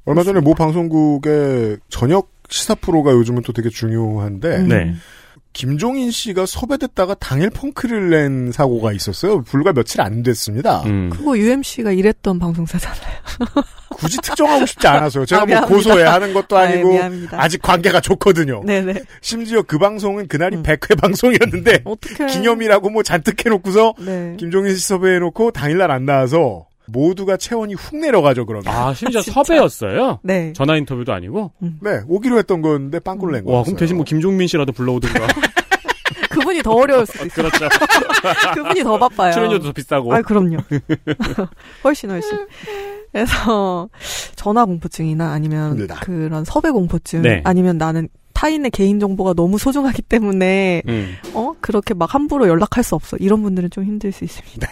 얼마 0.06 0.24
전에 0.24 0.40
모 0.40 0.54
방송국의 0.54 1.78
저녁 1.90 2.32
시사 2.50 2.76
프로가 2.76 3.12
요즘은 3.12 3.44
또 3.44 3.54
되게 3.54 3.70
중요한데 3.70 4.58
음. 4.58 4.68
네. 4.68 4.94
김종인 5.54 6.12
씨가 6.12 6.46
섭외됐다가 6.46 7.16
당일 7.16 7.50
펑크를 7.50 8.10
낸 8.10 8.52
사고가 8.52 8.94
있었어요. 8.94 9.42
불과 9.44 9.74
며칠 9.74 10.02
안 10.02 10.24
됐습니다. 10.24 10.82
음. 10.86 11.10
그거 11.10 11.38
UMC가 11.38 11.92
일했던 11.92 12.40
방송사잖아요. 12.40 13.02
굳이 13.98 14.18
특정하고 14.22 14.66
싶지 14.66 14.88
않아서요. 14.88 15.26
제가 15.26 15.42
아, 15.42 15.46
뭐. 15.46 15.62
고소해 15.62 16.04
하는 16.04 16.34
것도 16.34 16.58
아, 16.58 16.62
아니고 16.62 16.94
미안합니다. 16.94 17.42
아직 17.42 17.62
관계가 17.62 18.00
좋거든요. 18.00 18.64
네네. 18.66 19.02
심지어 19.22 19.62
그 19.62 19.78
방송은 19.78 20.28
그날이 20.28 20.56
100회 20.58 21.00
방송이었는데 21.00 21.82
어떡해. 21.84 22.32
기념이라고 22.32 22.90
뭐 22.90 23.04
잔뜩 23.04 23.46
해놓고서 23.46 23.96
네. 24.00 24.36
김종인 24.40 24.74
씨 24.76 24.88
섭외해놓고 24.88 25.52
당일날 25.52 25.92
안 25.92 26.06
나와서 26.06 26.66
모두가 26.92 27.38
체온이 27.38 27.74
훅 27.76 27.98
내려가죠 27.98 28.46
그러면. 28.46 28.68
아, 28.68 28.94
심지어 28.94 29.22
섭외였어요? 29.22 30.20
네. 30.24 30.54
전화 30.54 30.76
인터뷰도 30.78 31.14
아니고? 31.14 31.52
네, 31.82 32.02
오기로 32.08 32.38
했던 32.38 32.62
건데 32.62 33.00
빵꾸를 33.00 33.34
낸 33.34 33.46
거예요. 33.46 33.58
와, 33.58 33.64
그럼 33.64 33.78
대신 33.78 33.98
뭐 33.98 34.06
김종민 34.06 34.48
씨라도 34.48 34.72
불러오든가. 34.72 35.28
그분이 36.32 36.64
더 36.64 36.72
어려울 36.72 37.06
수도 37.06 37.26
있어요. 37.26 37.50
그렇죠. 37.50 37.68
그분이 38.56 38.84
더 38.84 38.98
바빠요. 38.98 39.34
출연료도 39.34 39.66
더 39.66 39.72
비싸고. 39.74 40.14
아, 40.14 40.22
그럼요. 40.22 40.58
훨씬 41.84 42.10
훨씬. 42.10 42.48
그래서 43.12 43.90
전화 44.36 44.66
공포증이나 44.66 45.32
아니면 45.32 45.72
힘들다. 45.72 46.00
그런 46.00 46.46
섭외 46.46 46.72
공포증 46.72 47.24
네. 47.24 47.42
아니면 47.44 47.78
나는 47.78 48.08
타인의 48.34 48.72
개인 48.72 49.00
정보가 49.00 49.34
너무 49.34 49.58
소중하기 49.58 50.04
때문에 50.04 50.84
음. 50.88 51.16
어 51.34 51.54
그렇게 51.60 51.94
막 51.94 52.14
함부로 52.14 52.48
연락할 52.48 52.84
수 52.84 52.96
없어 52.96 53.18
이런 53.18 53.44
분들은 53.44 53.70
좀 53.70 53.84
힘들 53.84 54.14
수 54.14 54.24
있습니다. 54.24 54.68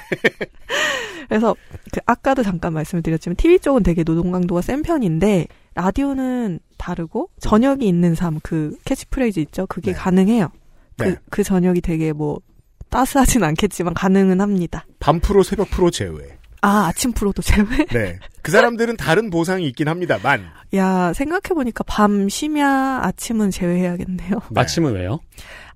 그래서 1.29 1.55
그 1.93 2.01
아까도 2.05 2.43
잠깐 2.43 2.73
말씀을 2.73 3.01
드렸지만 3.03 3.35
TV 3.37 3.59
쪽은 3.59 3.83
되게 3.83 4.03
노동 4.03 4.31
강도가 4.31 4.61
센 4.61 4.81
편인데 4.81 5.47
라디오는 5.75 6.59
다르고 6.77 7.29
저녁이 7.39 7.87
있는 7.87 8.15
삶 8.15 8.39
그 8.43 8.75
캐치프레이즈 8.85 9.39
있죠 9.41 9.65
그게 9.67 9.93
가능해요. 9.93 10.49
그 10.97 11.03
네. 11.03 11.15
그 11.29 11.43
저녁이 11.43 11.81
되게 11.81 12.11
뭐 12.11 12.39
따스하진 12.89 13.43
않겠지만 13.43 13.93
가능은 13.93 14.41
합니다. 14.41 14.85
밤 14.99 15.19
프로, 15.19 15.43
새벽 15.43 15.69
프로 15.69 15.91
제외. 15.91 16.37
아 16.61 16.87
아침 16.87 17.13
프로도 17.13 17.41
제외? 17.41 17.85
네. 17.93 18.19
그 18.41 18.51
사람들은 18.51 18.97
다른 18.97 19.29
보상이 19.29 19.65
있긴 19.67 19.87
합니다만. 19.87 20.43
야 20.75 21.13
생각해 21.13 21.53
보니까 21.53 21.83
밤 21.85 22.27
심야 22.27 23.01
아침은 23.03 23.51
제외해야겠네요. 23.51 24.41
아침은 24.55 24.93
왜요? 24.93 25.19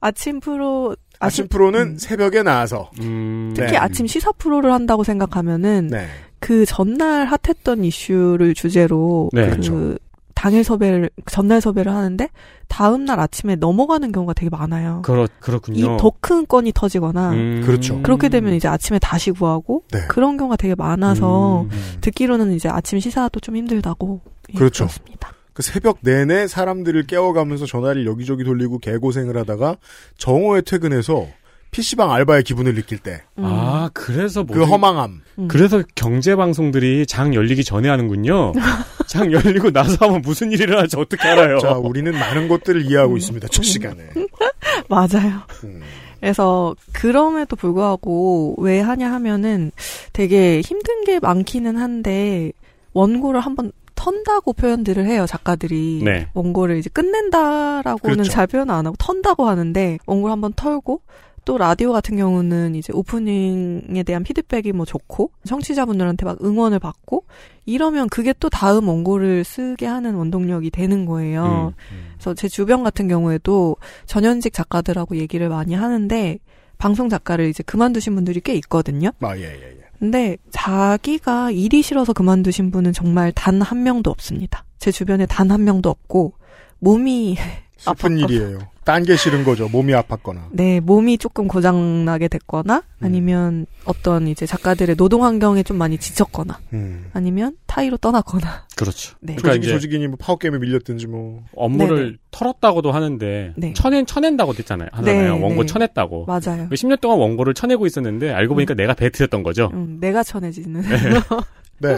아침 0.01 0.39
프로 0.41 0.95
아침 1.19 1.47
프로는 1.47 1.97
새벽에 1.97 2.43
나와서. 2.43 2.91
음. 3.01 3.53
특히 3.55 3.71
네. 3.71 3.77
아침 3.77 4.07
시사 4.07 4.31
프로를 4.33 4.73
한다고 4.73 5.03
생각하면은 5.03 5.87
네. 5.87 6.07
그 6.39 6.65
전날 6.65 7.25
핫했던 7.25 7.85
이슈를 7.85 8.53
주제로 8.53 9.29
네. 9.33 9.45
그 9.45 9.49
그렇죠. 9.51 9.95
당일 10.35 10.63
섭외를 10.63 11.09
전날 11.27 11.61
섭외를 11.61 11.93
하는데 11.93 12.27
다음 12.67 13.05
날 13.05 13.19
아침에 13.19 13.55
넘어가는 13.55 14.11
경우가 14.11 14.33
되게 14.33 14.49
많아요. 14.49 15.01
그렇, 15.05 15.25
이 15.25 15.27
그렇군요. 15.39 15.97
더큰 15.97 16.47
건이 16.47 16.71
터지거나 16.73 17.31
음. 17.31 17.61
그렇죠. 17.65 18.01
그렇게 18.01 18.27
되면 18.29 18.53
이제 18.53 18.67
아침에 18.67 18.99
다시 18.99 19.31
구하고 19.31 19.83
네. 19.91 20.01
그런 20.09 20.35
경우가 20.35 20.57
되게 20.57 20.75
많아서 20.75 21.61
음. 21.61 21.69
듣기로는 22.01 22.51
이제 22.53 22.67
아침 22.67 22.99
시사도 22.99 23.39
좀 23.39 23.55
힘들다고 23.55 24.21
예, 24.53 24.57
그렇죠. 24.57 24.85
그렇습니다. 24.85 25.31
그 25.53 25.61
새벽 25.61 25.99
내내 26.01 26.47
사람들을 26.47 27.03
깨워가면서 27.07 27.65
전화를 27.65 28.05
여기저기 28.05 28.43
돌리고 28.43 28.79
개고생을 28.79 29.37
하다가 29.37 29.77
정오에 30.17 30.61
퇴근해서 30.61 31.27
PC방 31.71 32.11
알바의 32.11 32.43
기분을 32.43 32.75
느낄 32.75 32.99
때. 32.99 33.23
음. 33.39 33.45
아, 33.45 33.89
그래서 33.93 34.43
그 34.43 34.53
모든- 34.59 34.65
허망함. 34.71 35.21
그래서 35.47 35.81
경제 35.95 36.35
방송들이 36.35 37.07
장 37.07 37.33
열리기 37.33 37.63
전에 37.63 37.89
하는군요. 37.89 38.51
장 39.07 39.31
열리고 39.31 39.71
나서 39.71 40.05
하면 40.05 40.21
무슨 40.21 40.51
일이 40.51 40.63
일어날지 40.63 40.97
어떻게 40.97 41.27
알아요? 41.27 41.57
자, 41.59 41.71
우리는 41.73 42.11
많은 42.11 42.47
것들을 42.47 42.85
이해하고 42.85 43.17
있습니다. 43.17 43.47
첫 43.47 43.63
시간에. 43.63 44.03
맞아요. 44.87 45.41
음. 45.63 45.81
그래서 46.19 46.75
그럼에도 46.93 47.55
불구하고 47.55 48.55
왜 48.59 48.79
하냐 48.79 49.11
하면은 49.11 49.71
되게 50.13 50.61
힘든 50.61 51.03
게 51.03 51.19
많기는 51.19 51.75
한데 51.75 52.51
원고를 52.93 53.39
한번 53.39 53.71
턴다고 54.03 54.51
표현들을 54.51 55.05
해요 55.05 55.25
작가들이 55.25 56.01
네. 56.03 56.27
원고를 56.33 56.77
이제 56.77 56.89
끝낸다라고는 56.89 58.15
그렇죠. 58.15 58.31
잘 58.31 58.47
표현 58.47 58.69
안 58.69 58.85
하고 58.85 58.97
턴다고 58.99 59.47
하는데 59.47 59.97
원고를 60.05 60.31
한번 60.31 60.51
털고 60.53 61.01
또 61.45 61.57
라디오 61.57 61.91
같은 61.91 62.17
경우는 62.17 62.75
이제 62.75 62.91
오프닝에 62.93 64.03
대한 64.03 64.23
피드백이 64.23 64.73
뭐 64.73 64.85
좋고 64.85 65.31
청취자분들한테 65.45 66.25
막 66.25 66.37
응원을 66.43 66.79
받고 66.79 67.25
이러면 67.65 68.09
그게 68.09 68.33
또 68.39 68.49
다음 68.49 68.87
원고를 68.87 69.43
쓰게 69.43 69.85
하는 69.85 70.15
원동력이 70.15 70.69
되는 70.69 71.05
거예요. 71.05 71.73
그래서 72.15 72.33
제 72.33 72.47
주변 72.47 72.83
같은 72.83 73.07
경우에도 73.07 73.75
전현직 74.05 74.53
작가들하고 74.53 75.17
얘기를 75.17 75.49
많이 75.49 75.73
하는데 75.73 76.39
방송 76.77 77.09
작가를 77.09 77.47
이제 77.47 77.61
그만두신 77.63 78.15
분들이 78.15 78.39
꽤 78.39 78.53
있거든요. 78.55 79.11
아, 79.21 79.35
예, 79.37 79.43
예, 79.43 79.77
예. 79.79 79.82
근데 80.03 80.35
자기가 80.51 81.51
일이 81.51 81.81
싫어서 81.81 82.11
그만두신 82.11 82.71
분은 82.71 82.91
정말 82.91 83.31
단 83.31 83.61
한 83.61 83.83
명도 83.83 84.11
없습니다. 84.11 84.65
제 84.77 84.91
주변에 84.91 85.25
단 85.25 85.49
한 85.49 85.63
명도 85.63 85.89
없고 85.89 86.33
몸이 86.79 87.37
슬픈 87.77 88.17
아팠거나. 88.17 88.23
일이에요. 88.29 88.59
딴 88.85 89.03
게 89.03 89.15
싫은 89.15 89.43
거죠. 89.43 89.67
몸이 89.69 89.93
아팠거나. 89.93 90.47
네, 90.51 90.79
몸이 90.79 91.17
조금 91.17 91.47
고장나게 91.47 92.27
됐거나 92.27 92.83
아니면 93.01 93.65
어떤 93.85 94.27
이제 94.27 94.45
작가들의 94.45 94.95
노동 94.95 95.23
환경에 95.23 95.63
좀 95.63 95.77
많이 95.77 95.97
지쳤거나 95.97 96.59
음. 96.73 97.05
아니면 97.13 97.55
타의로 97.65 97.97
떠났거나 97.97 98.67
그렇죠. 98.75 99.15
네. 99.19 99.35
그러니까 99.35 99.53
조직이 99.55 99.67
조직이니 99.73 100.07
뭐 100.07 100.17
파워게임에 100.19 100.57
밀렸든지 100.59 101.07
뭐. 101.07 101.43
업무를 101.55 101.97
네네. 101.97 102.17
털었다고도 102.31 102.91
하는데 102.91 103.53
네. 103.55 103.73
쳐낸 103.73 104.05
쳐낸다고 104.05 104.53
했잖아요. 104.53 104.89
하잖아요. 104.91 105.35
네, 105.35 105.41
원고 105.41 105.61
네. 105.63 105.65
쳐냈다고. 105.65 106.25
맞아요. 106.25 106.67
10년 106.69 106.99
동안 107.01 107.19
원고를 107.19 107.53
쳐내고 107.53 107.85
있었는데 107.85 108.31
알고 108.31 108.53
보니까 108.55 108.73
내가 108.73 108.93
배틀했던 108.93 109.43
거죠. 109.43 109.69
음, 109.73 109.97
내가 109.99 110.23
쳐내지는 110.23 110.81
네. 111.79 111.97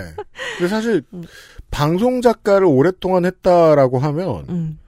근데 0.58 0.68
사실 0.70 1.04
음. 1.14 1.24
방송 1.70 2.22
작가를 2.22 2.66
오랫동안 2.66 3.26
했다라고 3.26 4.00
하면 4.00 4.46
음, 4.50 4.80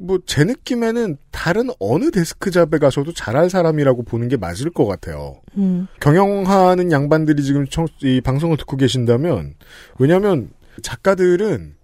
뭐 0.00 0.18
제 0.26 0.44
느낌에는 0.44 1.16
다른 1.30 1.70
어느 1.78 2.10
데스크 2.10 2.50
잡에 2.50 2.78
가서도 2.78 3.12
잘할 3.12 3.50
사람이라고 3.50 4.02
보는 4.04 4.28
게 4.28 4.36
맞을 4.36 4.70
것 4.70 4.86
같아요. 4.86 5.36
음, 5.56 5.86
경영하는 6.00 6.92
양반들이 6.92 7.42
지금 7.42 7.66
청, 7.66 7.86
이 8.02 8.20
방송을 8.20 8.56
듣고 8.56 8.76
계신다면 8.76 9.54
왜냐하면 9.98 10.50
작가들은 10.82 11.74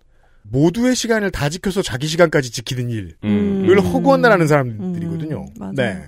모두의 0.43 0.95
시간을 0.95 1.31
다 1.31 1.49
지켜서 1.49 1.83
자기 1.83 2.07
시간까지 2.07 2.53
지키는 2.53 2.91
일을 2.91 3.15
음. 3.25 3.79
허구한다라는 3.79 4.47
사람들이거든요. 4.47 5.41
음, 5.41 5.55
맞아요. 5.59 5.73
네. 5.75 6.03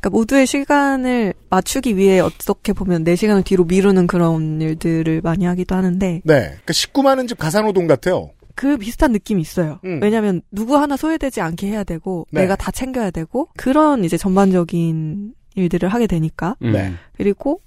그러니까 0.00 0.10
모두의 0.10 0.46
시간을 0.46 1.34
맞추기 1.50 1.96
위해 1.96 2.20
어떻게 2.20 2.72
보면 2.72 3.04
내 3.04 3.16
시간을 3.16 3.42
뒤로 3.42 3.64
미루는 3.64 4.06
그런 4.06 4.60
일들을 4.60 5.20
많이 5.22 5.44
하기도 5.44 5.74
하는데 5.74 6.20
네. 6.24 6.40
그러니까 6.40 6.72
식구 6.72 7.02
많은 7.02 7.26
집 7.26 7.38
가사노동 7.38 7.86
같아요. 7.86 8.30
그 8.58 8.76
비슷한 8.76 9.12
느낌이 9.12 9.40
있어요. 9.40 9.78
음. 9.84 10.00
왜냐하면 10.02 10.42
누구 10.50 10.76
하나 10.76 10.96
소외되지 10.96 11.40
않게 11.40 11.68
해야 11.68 11.84
되고 11.84 12.26
네. 12.32 12.40
내가 12.40 12.56
다 12.56 12.72
챙겨야 12.72 13.12
되고 13.12 13.46
그런 13.56 14.02
이제 14.04 14.16
전반적인 14.16 15.32
일들을 15.54 15.88
하게 15.88 16.08
되니까 16.08 16.56
음. 16.62 16.72
네. 16.72 16.92
그리고 17.16 17.60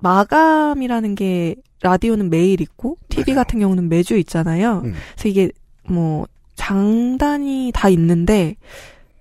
마감이라는 0.00 1.14
게 1.14 1.54
라디오는 1.82 2.28
매일 2.28 2.60
있고 2.60 2.96
TV 3.08 3.34
같은 3.34 3.60
경우는 3.60 3.88
매주 3.88 4.16
있잖아요. 4.18 4.82
음. 4.84 4.94
그래서 5.14 5.28
이게 5.28 5.50
뭐 5.84 6.26
장단이 6.56 7.70
다 7.72 7.88
있는데 7.88 8.56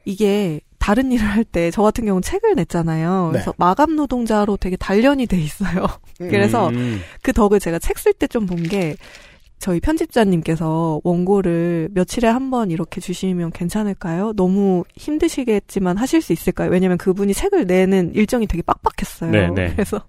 이게 0.05 0.59
다른 0.79 1.11
일을 1.11 1.23
할 1.27 1.43
때 1.43 1.69
저 1.71 1.83
같은 1.83 2.05
경우는 2.05 2.23
책을 2.23 2.55
냈잖아요. 2.55 3.29
그래서 3.31 3.51
네. 3.51 3.55
마감 3.59 3.95
노동자로 3.95 4.57
되게 4.57 4.75
단련이 4.75 5.27
돼 5.27 5.37
있어요. 5.39 5.85
그래서 6.17 6.69
음. 6.69 6.99
그 7.21 7.31
덕을 7.31 7.59
제가 7.59 7.77
책 7.77 7.97
쓸 7.97 8.13
때 8.13 8.25
좀 8.27 8.47
본 8.47 8.63
게 8.63 8.95
저희 9.59 9.79
편집자님께서 9.81 11.01
원고를 11.03 11.89
며칠에 11.93 12.27
한 12.27 12.49
번 12.49 12.71
이렇게 12.71 12.99
주시면 13.01 13.51
괜찮을까요? 13.51 14.33
너무 14.33 14.83
힘드시겠지만 14.95 15.97
하실 15.97 16.21
수 16.21 16.33
있을까요? 16.33 16.71
왜냐면 16.71 16.97
그분이 16.97 17.33
책을 17.33 17.65
내는 17.67 18.15
일정이 18.15 18.47
되게 18.47 18.63
빡빡했어요. 18.63 19.29
네, 19.31 19.49
네. 19.49 19.71
그래서 19.73 20.01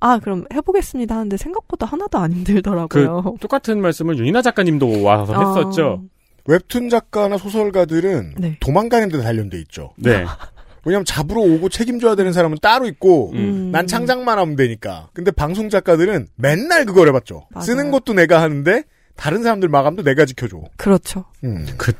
아 0.00 0.18
그럼 0.18 0.44
해보겠습니다 0.52 1.14
하는데 1.14 1.36
생각보다 1.36 1.86
하나도 1.86 2.18
안 2.18 2.32
힘들더라고요. 2.32 3.22
그 3.22 3.38
똑같은 3.40 3.80
말씀을 3.80 4.18
윤이나 4.18 4.42
작가님도 4.42 5.02
와서 5.02 5.32
아. 5.32 5.54
했었죠. 5.56 6.02
웹툰 6.46 6.88
작가나 6.90 7.38
소설가들은 7.38 8.34
네. 8.36 8.56
도망가는 8.60 9.08
데 9.08 9.18
단련돼 9.22 9.58
있죠. 9.60 9.92
네. 9.96 10.24
왜냐면 10.84 11.04
잡으러 11.04 11.40
오고 11.40 11.68
책임져야 11.68 12.14
되는 12.14 12.32
사람은 12.32 12.58
따로 12.60 12.86
있고 12.86 13.32
음. 13.34 13.70
난 13.70 13.86
창작만 13.86 14.38
하면 14.38 14.56
되니까. 14.56 15.08
근데 15.12 15.30
방송 15.30 15.68
작가들은 15.68 16.28
맨날 16.36 16.84
그걸 16.84 17.08
해봤죠. 17.08 17.46
맞아요. 17.50 17.64
쓰는 17.64 17.90
것도 17.90 18.14
내가 18.14 18.40
하는데 18.42 18.82
다른 19.16 19.42
사람들 19.42 19.68
마감도 19.68 20.02
내가 20.02 20.24
지켜줘. 20.24 20.60
그렇죠. 20.76 21.24
음. 21.44 21.66
그 21.78 21.92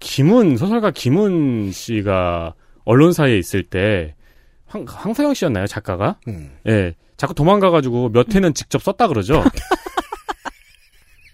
김은 0.00 0.56
소설가 0.56 0.90
김은 0.90 1.72
씨가 1.72 2.54
언론사에 2.84 3.36
있을 3.36 3.62
때 3.64 4.14
황, 4.66 4.84
황서영 4.86 5.34
씨였나요 5.34 5.66
작가가? 5.66 6.18
음. 6.28 6.50
예, 6.66 6.94
자꾸 7.16 7.34
도망가가지고 7.34 8.10
몇 8.10 8.34
회는 8.34 8.54
직접 8.54 8.82
썼다 8.82 9.08
그러죠. 9.08 9.42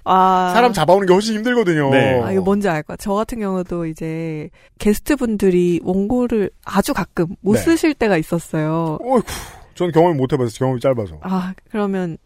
아. 0.05 0.51
사람 0.55 0.73
잡아오는 0.73 1.07
게 1.07 1.13
훨씬 1.13 1.35
힘들거든요. 1.37 1.91
네. 1.91 2.21
아, 2.23 2.33
이거 2.33 2.43
뭔지 2.43 2.69
알 2.69 2.83
거야. 2.83 2.97
저 2.97 3.15
같은 3.15 3.39
경우도 3.41 3.87
이제 3.87 4.51
게스트 4.79 5.17
분들이 5.17 5.81
원고를 5.83 6.51
아주 6.65 6.93
가끔 6.95 7.35
못 7.41 7.55
네. 7.55 7.59
쓰실 7.61 7.95
때가 7.95 8.17
있었어요. 8.17 8.99
어이구, 9.03 9.27
전 9.75 9.91
경험을 9.93 10.17
못 10.17 10.33
해봐서 10.33 10.51
경험이 10.59 10.81
짧아서. 10.81 11.19
아, 11.23 11.55
그러면, 11.71 12.19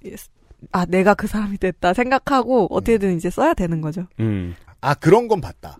아, 0.72 0.84
내가 0.86 1.14
그 1.14 1.26
사람이 1.26 1.58
됐다 1.58 1.94
생각하고 1.94 2.66
어떻게든 2.70 3.16
이제 3.16 3.30
써야 3.30 3.54
되는 3.54 3.80
거죠. 3.80 4.06
음. 4.20 4.54
아 4.80 4.94
그런 4.94 5.28
건 5.28 5.40
봤다. 5.40 5.78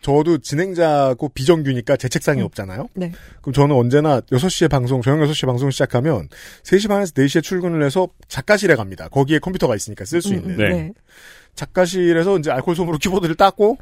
저도 0.00 0.38
진행자고 0.38 1.30
비정규니까 1.30 1.96
제 1.96 2.08
책상이 2.08 2.42
없잖아요. 2.42 2.88
네. 2.94 3.12
그럼 3.40 3.52
저는 3.52 3.74
언제나 3.74 4.20
6시에 4.20 4.70
방송, 4.70 5.02
저녁 5.02 5.26
6시에 5.28 5.46
방송 5.46 5.70
시작하면 5.70 6.28
3시 6.62 6.88
반에서 6.88 7.12
4시에 7.12 7.42
출근을 7.42 7.82
해서 7.82 8.08
작가실에 8.28 8.74
갑니다. 8.74 9.08
거기에 9.08 9.38
컴퓨터가 9.38 9.74
있으니까 9.74 10.04
쓸수 10.04 10.30
음, 10.30 10.34
있는. 10.34 10.56
네. 10.56 10.68
네. 10.68 10.92
작가실에서 11.54 12.38
이제 12.38 12.50
알콜 12.50 12.76
솜으로 12.76 12.98
키보드를 12.98 13.34
닦고 13.34 13.78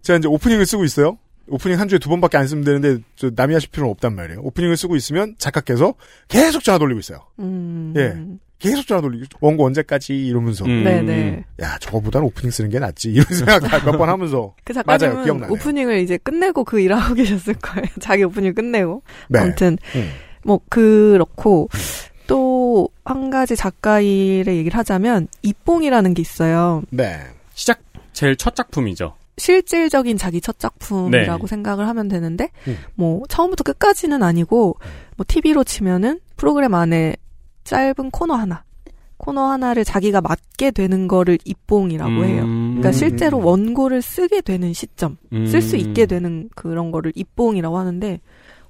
제가 0.00 0.18
이제 0.18 0.28
오프닝을 0.28 0.64
쓰고 0.66 0.84
있어요. 0.84 1.18
오프닝 1.48 1.78
한 1.78 1.88
주에 1.88 1.98
두 1.98 2.08
번밖에 2.08 2.38
안 2.38 2.46
쓰면 2.46 2.64
되는데 2.64 3.02
저 3.16 3.30
남이 3.34 3.52
하실 3.52 3.70
필요는 3.70 3.90
없단 3.90 4.14
말이에요. 4.14 4.40
오프닝을 4.42 4.76
쓰고 4.76 4.96
있으면 4.96 5.34
작가께서 5.38 5.94
계속 6.28 6.64
전화 6.64 6.78
돌리고 6.78 7.00
있어요. 7.00 7.26
음. 7.40 7.92
예. 7.96 8.16
계속 8.70 8.86
전화 8.86 9.00
돌리고 9.00 9.26
원고 9.40 9.66
언제까지 9.66 10.14
이러면서 10.26 10.64
음. 10.64 10.84
네네. 10.84 11.44
야 11.60 11.78
저거보다는 11.78 12.26
오프닝 12.28 12.50
쓰는 12.50 12.70
게 12.70 12.78
낫지 12.78 13.10
이런 13.10 13.24
생각 13.34 13.62
몇 13.84 13.96
번 13.98 14.08
하면서 14.08 14.54
그 14.64 14.72
맞아요 14.86 14.98
작가님은 14.98 15.24
기억나네요. 15.24 15.52
오프닝을 15.54 15.98
이제 16.00 16.16
끝내고 16.18 16.64
그 16.64 16.80
일하고 16.80 17.14
계셨을 17.14 17.54
거예요. 17.54 17.86
자기 18.00 18.24
오프닝 18.24 18.54
끝내고. 18.54 19.02
네. 19.28 19.38
아무튼 19.40 19.76
음. 19.94 20.10
뭐 20.44 20.60
그렇고 20.68 21.68
또한 22.26 23.30
가지 23.30 23.56
작가 23.56 24.00
일의 24.00 24.56
얘기를 24.58 24.78
하자면 24.78 25.28
입봉이라는 25.42 26.14
게 26.14 26.22
있어요. 26.22 26.82
네. 26.90 27.18
시작 27.54 27.80
제일 28.12 28.36
첫 28.36 28.54
작품이죠. 28.54 29.14
실질적인 29.38 30.18
자기 30.18 30.40
첫 30.40 30.58
작품이라고 30.58 31.46
네. 31.46 31.50
생각을 31.50 31.88
하면 31.88 32.08
되는데 32.08 32.50
음. 32.68 32.78
뭐 32.94 33.22
처음부터 33.28 33.64
끝까지는 33.64 34.22
아니고 34.22 34.76
뭐 35.16 35.24
TV로 35.26 35.64
치면은 35.64 36.20
프로그램 36.36 36.74
안에 36.74 37.16
짧은 37.64 38.10
코너 38.10 38.34
하나 38.34 38.64
코너 39.22 39.44
하나를 39.46 39.84
자기가 39.84 40.20
맡게 40.20 40.72
되는 40.72 41.06
거를 41.06 41.38
입봉이라고 41.44 42.10
음. 42.10 42.24
해요. 42.24 42.42
그러니까 42.44 42.90
실제로 42.92 43.38
원고를 43.38 44.02
쓰게 44.02 44.40
되는 44.40 44.72
시점, 44.72 45.16
음. 45.32 45.46
쓸수 45.46 45.76
있게 45.76 46.06
되는 46.06 46.48
그런 46.56 46.90
거를 46.90 47.12
입봉이라고 47.14 47.78
하는데 47.78 48.20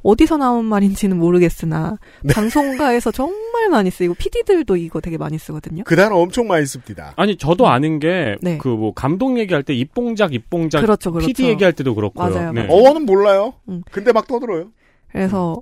어디서 0.03 0.37
나온 0.37 0.65
말인지는 0.65 1.17
모르겠으나 1.17 1.99
네. 2.23 2.35
방송가에서 2.35 3.13
정말 3.13 3.69
많이 3.71 3.91
쓰이고 3.91 4.15
PD들도 4.15 4.77
이거 4.77 5.01
되게 5.01 5.17
많이 5.17 5.39
쓰거든요. 5.39 5.85
그 5.85 5.97
단어 5.97 6.17
엄청 6.17 6.49
많이 6.49 6.67
씁니다. 6.67 7.15
아니 7.17 7.37
저도 7.37 7.69
아는 7.69 7.99
게 7.99 8.37
네. 8.43 8.59
그뭐 8.59 8.93
감독 8.95 9.39
얘기할 9.39 9.63
때 9.63 9.75
입봉작 9.75 10.35
입봉작 10.35 10.83
그렇죠, 10.83 11.13
그렇죠. 11.13 11.27
PD 11.27 11.45
얘기할 11.45 11.73
때도 11.73 11.95
그렇고요. 11.95 12.29
맞아요, 12.29 12.53
네. 12.53 12.67
맞아요. 12.67 12.73
어원은 12.73 13.07
몰라요. 13.07 13.55
음. 13.69 13.83
근데 13.91 14.13
막 14.13 14.27
떠들어요. 14.27 14.71
그래서 15.13 15.61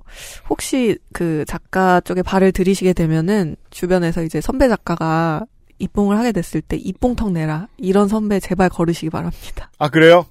혹시 0.49 0.97
그 1.11 1.43
작가 1.45 1.99
쪽에 2.01 2.21
발을 2.21 2.51
들이시게 2.51 2.93
되면은 2.93 3.57
주변에서 3.69 4.23
이제 4.23 4.39
선배 4.41 4.69
작가가 4.69 5.45
입봉을 5.79 6.17
하게 6.17 6.31
됐을 6.31 6.61
때 6.61 6.77
입봉턱 6.77 7.33
내라 7.33 7.67
이런 7.77 8.07
선배 8.07 8.39
제발 8.39 8.69
거르시기 8.69 9.09
바랍니다. 9.09 9.69
아 9.77 9.89
그래요? 9.89 10.25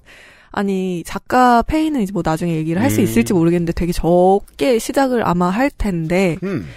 아니 0.51 1.03
작가 1.05 1.61
페이는 1.61 2.01
이제 2.01 2.11
뭐 2.11 2.23
나중에 2.25 2.55
얘기를 2.55 2.81
할수 2.81 2.99
음. 2.99 3.03
있을지 3.03 3.33
모르겠는데 3.33 3.73
되게 3.73 3.91
적게 3.91 4.79
시작을 4.79 5.25
아마 5.25 5.49
할 5.49 5.69
텐데 5.69 6.37
음. 6.43 6.67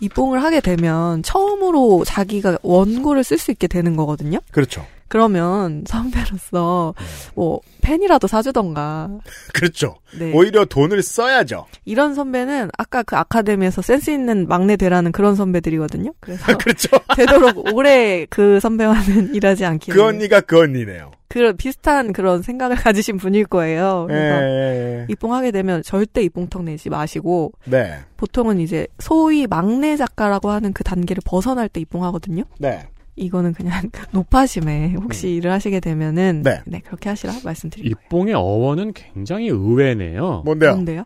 입봉을 0.00 0.42
하게 0.42 0.60
되면 0.60 1.22
처음으로 1.22 2.04
자기가 2.04 2.58
원고를 2.62 3.22
쓸 3.22 3.38
수 3.38 3.50
있게 3.50 3.66
되는 3.66 3.96
거거든요. 3.96 4.38
그렇죠. 4.50 4.84
그러면 5.10 5.82
선배로서 5.88 6.94
뭐 7.34 7.60
펜이라도 7.82 8.28
사주던가 8.28 9.10
그렇죠. 9.52 9.96
네. 10.16 10.32
오히려 10.32 10.64
돈을 10.64 11.02
써야죠. 11.02 11.66
이런 11.84 12.14
선배는 12.14 12.70
아까 12.78 13.02
그 13.02 13.16
아카데미에서 13.16 13.82
센스 13.82 14.10
있는 14.10 14.46
막내 14.46 14.76
되라는 14.76 15.10
그런 15.10 15.34
선배들이거든요. 15.34 16.12
그래서 16.20 16.56
그렇죠. 16.56 16.88
되도록 17.16 17.74
오래 17.74 18.24
그 18.30 18.60
선배와는 18.60 19.34
일하지 19.34 19.64
않기를. 19.64 19.96
그 19.96 20.06
언니가 20.06 20.40
그 20.40 20.60
언니네요. 20.60 21.10
그런 21.26 21.56
비슷한 21.56 22.12
그런 22.12 22.42
생각을 22.42 22.76
가지신 22.76 23.16
분일 23.16 23.46
거예요. 23.46 24.06
예, 24.10 24.14
그래서 24.14 24.42
예, 24.42 25.00
예. 25.00 25.06
입봉하게 25.08 25.50
되면 25.50 25.82
절대 25.82 26.22
입봉턱 26.22 26.62
내지 26.62 26.88
마시고 26.88 27.52
네. 27.64 27.98
보통은 28.16 28.60
이제 28.60 28.86
소위 29.00 29.48
막내 29.48 29.96
작가라고 29.96 30.50
하는 30.50 30.72
그 30.72 30.84
단계를 30.84 31.20
벗어날 31.24 31.68
때 31.68 31.80
입봉하거든요. 31.80 32.44
네. 32.58 32.86
이거는 33.20 33.52
그냥 33.52 33.82
높아심에 34.12 34.94
혹시 34.94 35.34
일을 35.34 35.52
하시게 35.52 35.80
되면은 35.80 36.42
네. 36.42 36.60
네, 36.66 36.80
그렇게 36.80 37.08
하시라 37.10 37.34
말씀드리고 37.44 37.88
입봉의 37.88 38.34
어원은 38.34 38.92
굉장히 38.94 39.48
의외네요. 39.48 40.42
뭔데요? 40.44 40.72
뭔데요? 40.72 41.04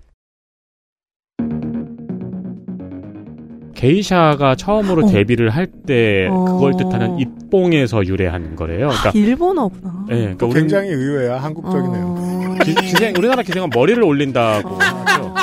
게이샤가 3.74 4.54
처음으로 4.54 5.06
어. 5.06 5.10
데뷔를 5.10 5.50
할때 5.50 6.28
어. 6.30 6.44
그걸 6.44 6.76
뜻하는 6.76 7.18
입봉에서 7.18 8.06
유래한 8.06 8.54
거래요. 8.56 8.88
그러니까 8.88 9.10
일본어구나. 9.12 10.06
예, 10.10 10.14
그러니까 10.14 10.46
우리는 10.46 10.62
굉장히 10.62 10.88
의외야. 10.90 11.42
한국적이네요. 11.42 12.06
어. 12.06 12.54
기, 12.64 12.74
기생 12.74 13.12
우리나라 13.18 13.42
기생은 13.42 13.70
머리를 13.74 14.02
올린다고 14.02 14.68
하죠. 14.76 15.34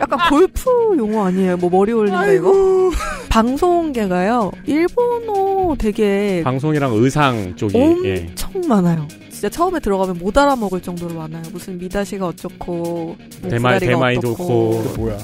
약간 0.00 0.18
골프 0.28 0.70
용어 0.96 1.26
아니에요? 1.26 1.56
뭐 1.58 1.70
머리 1.70 1.92
올린다 1.92 2.26
이거? 2.32 2.90
방송계가요. 3.28 4.50
일본어 4.66 5.74
되게 5.78 6.40
방송이랑 6.42 6.92
의상 6.94 7.54
쪽이 7.56 7.78
예. 8.04 8.26
엄청 8.28 8.60
많아요. 8.68 9.06
진짜 9.30 9.48
처음에 9.48 9.80
들어가면 9.80 10.18
못 10.18 10.36
알아먹을 10.36 10.80
정도로 10.80 11.14
많아요. 11.14 11.42
무슨 11.52 11.78
미다시가 11.78 12.26
어쩌고, 12.26 13.16
뭐 13.42 13.78
대마이 13.78 14.18
어떻고, 14.18 14.36
좋고 14.36 14.92
그 14.94 15.00
뭐야? 15.00 15.18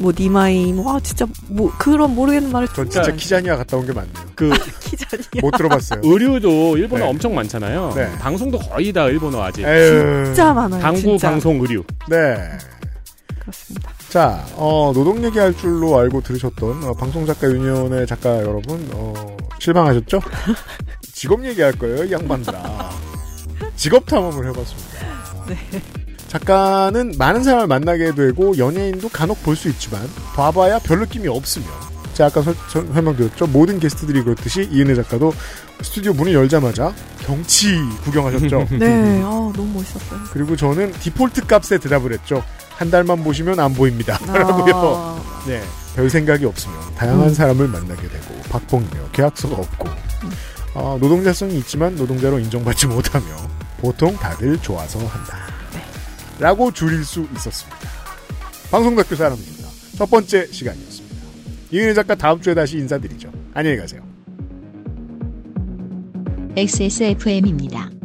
뭐 0.00 0.12
니마이, 0.16 0.72
와 0.74 1.00
진짜 1.00 1.26
뭐 1.48 1.72
그런 1.78 2.14
모르겠는 2.14 2.52
말을 2.52 2.68
전 2.68 2.88
진짜 2.88 3.10
키자니아 3.10 3.56
갔다 3.56 3.76
온게 3.76 3.92
맞네요. 3.92 4.12
그 4.34 4.50
키자니아. 4.80 5.40
못 5.40 5.50
들어봤어요. 5.52 6.00
의류도 6.04 6.76
일본어 6.76 7.04
네. 7.04 7.10
엄청 7.10 7.34
많잖아요. 7.34 7.92
네. 7.96 8.10
방송도 8.18 8.58
거의 8.58 8.92
다 8.92 9.06
일본어 9.06 9.42
아직. 9.42 9.64
에휴. 9.64 10.26
진짜 10.26 10.52
많아요. 10.52 10.80
당구 10.80 11.00
진짜. 11.00 11.30
방송 11.30 11.60
의류. 11.60 11.82
네. 12.08 12.36
그렇습니다. 13.40 13.90
자, 14.08 14.42
어, 14.54 14.90
노동 14.94 15.22
얘기할 15.24 15.54
줄로 15.54 15.98
알고 15.98 16.22
들으셨던 16.22 16.82
어, 16.84 16.94
방송작가 16.94 17.46
유니온의 17.48 18.06
작가 18.06 18.38
여러분, 18.38 18.88
어, 18.94 19.36
실망하셨죠? 19.58 20.20
직업 21.12 21.44
얘기할 21.44 21.72
거예요, 21.72 22.04
이 22.04 22.12
양반들아. 22.12 22.90
직업 23.76 24.06
탐험을 24.06 24.46
해봤습니다. 24.48 24.98
네. 25.48 25.82
작가는 26.28 27.14
많은 27.18 27.42
사람을 27.42 27.66
만나게 27.66 28.14
되고 28.14 28.56
연예인도 28.58 29.08
간혹 29.08 29.42
볼 29.42 29.56
수 29.56 29.68
있지만 29.70 30.02
봐봐야 30.34 30.78
별 30.78 30.98
느낌이 31.00 31.26
없으며 31.26 31.64
제가 32.12 32.26
아까 32.28 32.42
설, 32.42 32.54
설- 32.68 32.86
설명드렸죠 32.92 33.46
모든 33.46 33.80
게스트들이 33.80 34.22
그렇듯이 34.24 34.68
이은혜 34.70 34.94
작가도 34.94 35.32
스튜디오 35.80 36.12
문을 36.12 36.34
열자마자 36.34 36.92
경치 37.24 37.78
구경하셨죠 38.04 38.66
네, 38.78 39.22
아 39.24 39.30
너무 39.56 39.66
멋있었어요. 39.76 40.20
그리고 40.32 40.54
저는 40.54 40.92
디폴트 40.92 41.46
값에 41.46 41.78
대답을 41.78 42.12
했죠. 42.12 42.42
한 42.78 42.92
달만 42.92 43.24
보시면 43.24 43.58
안 43.58 43.74
보입니다. 43.74 44.16
라고요. 44.24 44.72
아, 44.76 45.42
네. 45.48 45.60
별 45.96 46.08
생각이 46.08 46.44
없으면 46.44 46.76
다양한 46.94 47.28
음. 47.28 47.34
사람을 47.34 47.66
만나게 47.66 48.02
되고 48.08 48.40
박봉이며 48.50 49.10
계약서가 49.10 49.56
없고 49.56 49.88
어, 50.74 50.96
노동자성이 51.00 51.58
있지만 51.58 51.96
노동자로 51.96 52.38
인정받지 52.38 52.86
못하며 52.86 53.26
보통 53.80 54.14
다들 54.14 54.58
좋아서 54.62 55.00
한다. 55.00 55.38
라고 56.38 56.70
줄일 56.70 57.04
수 57.04 57.26
있었습니다. 57.34 57.80
방송학교 58.70 59.16
사람입니다. 59.16 59.68
첫 59.96 60.08
번째 60.08 60.46
시간이었습니다. 60.46 61.16
이은혜 61.72 61.94
작가 61.94 62.14
다음 62.14 62.40
주에 62.40 62.54
다시 62.54 62.78
인사드리죠. 62.78 63.32
안녕히 63.54 63.76
가세요. 63.76 64.02
XSFM입니다. 66.56 67.97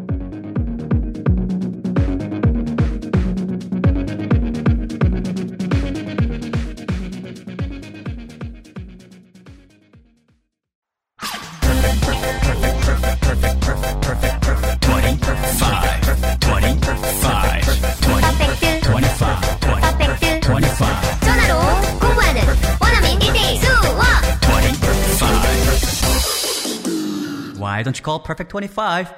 Why 27.83 27.91
don't 27.91 27.99
you 27.99 28.05
call 28.05 28.23
Perfect 28.23 28.49
25? 28.49 29.13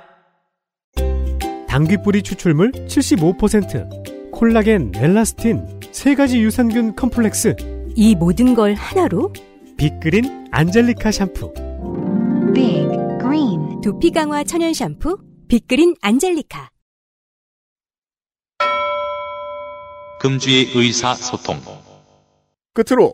당귀뿌리 1.68 2.24
추출물 2.24 2.72
75%, 2.72 4.32
콜라겐, 4.32 4.94
엘라스틴, 4.96 5.82
세 5.92 6.16
가지 6.16 6.42
유산균 6.42 6.96
컴플렉스. 6.96 7.56
이 7.96 8.16
모든 8.16 8.56
걸 8.56 8.74
하나로 8.74 9.32
빅그린 9.78 10.48
안젤리카 10.52 11.12
샴푸. 11.12 11.54
빅 12.56 12.88
그린 13.20 13.82
두피 13.82 14.10
강화 14.10 14.44
천연 14.44 14.74
샴푸 14.74 15.20
빅그린 15.48 15.94
안젤리카. 16.02 16.72
금주의 20.20 20.72
의사소통. 20.74 21.62
끝으로 22.74 23.14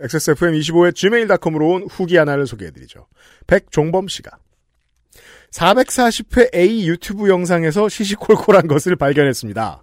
XSFM25의 0.00 0.92
gmail.com으로 0.92 1.68
온 1.68 1.86
후기 1.88 2.16
하나를 2.16 2.48
소개해드리죠. 2.48 3.06
백종범 3.46 4.08
씨가 4.08 4.38
440회 5.52 6.54
A 6.54 6.86
유튜브 6.86 7.28
영상에서 7.28 7.88
시시콜콜한 7.88 8.66
것을 8.66 8.96
발견했습니다. 8.96 9.82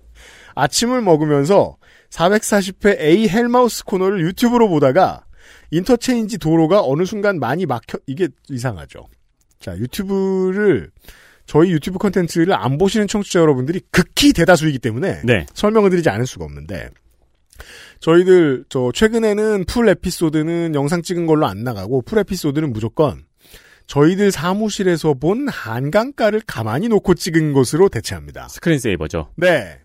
아침을 0.56 1.02
먹으면서 1.02 1.78
440회 2.10 3.00
A 3.00 3.28
헬마우스 3.28 3.84
코너를 3.86 4.22
유튜브로 4.22 4.70
보다가 4.70 5.26
인터체인지 5.72 6.38
도로가 6.38 6.82
어느 6.84 7.06
순간 7.06 7.40
많이 7.40 7.66
막혀 7.66 7.98
이게 8.08 8.30
이상하죠. 8.50 9.08
자 9.60 9.78
유튜브를 9.78 10.92
저희 11.46 11.72
유튜브 11.72 12.00
컨텐츠를 12.00 12.54
안 12.54 12.78
보시는 12.78 13.08
청취자 13.08 13.40
여러분들이 13.40 13.82
극히 13.92 14.34
대다수이기 14.34 14.80
때문에 14.80 15.22
네. 15.24 15.46
설명을 15.54 15.90
드리지 15.90 16.10
않을 16.10 16.26
수가 16.26 16.46
없는데 16.46 16.90
저희들 18.00 18.66
저 18.70 18.92
최근에는 18.94 19.66
풀 19.66 19.90
에피소드는 19.90 20.76
영상 20.76 21.02
찍은 21.02 21.26
걸로 21.26 21.46
안 21.46 21.64
나가고 21.64 22.02
풀 22.02 22.20
에피소드는 22.20 22.74
무조건 22.74 23.24
저희들 23.88 24.32
사무실에서 24.32 25.14
본 25.14 25.48
한강가를 25.48 26.42
가만히 26.48 26.88
놓고 26.88 27.14
찍은 27.16 27.54
것으로 27.54 27.90
대체합니다. 27.90 28.48
스크린 28.48 28.80
세이버죠. 28.80 29.30
네. 29.36 29.80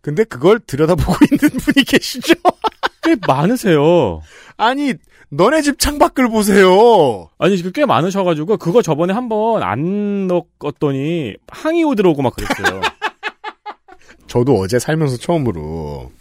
근데 0.00 0.24
그걸 0.24 0.58
들여다보고 0.60 1.12
있는 1.30 1.58
분이 1.58 1.84
계시죠? 1.84 2.34
꽤 3.02 3.16
많으세요. 3.26 4.20
아니, 4.56 4.94
너네 5.30 5.62
집 5.62 5.78
창밖을 5.78 6.28
보세요. 6.28 7.28
아니, 7.38 7.56
지금 7.56 7.72
꽤 7.72 7.84
많으셔가지고, 7.84 8.56
그거 8.56 8.82
저번에 8.82 9.12
한번 9.12 9.62
안 9.62 10.26
넣었더니, 10.26 11.36
항의 11.46 11.84
오더라고 11.84 12.22
막 12.22 12.34
그랬어요. 12.34 12.80
저도 14.26 14.58
어제 14.58 14.78
살면서 14.78 15.16
처음으로 15.16 16.12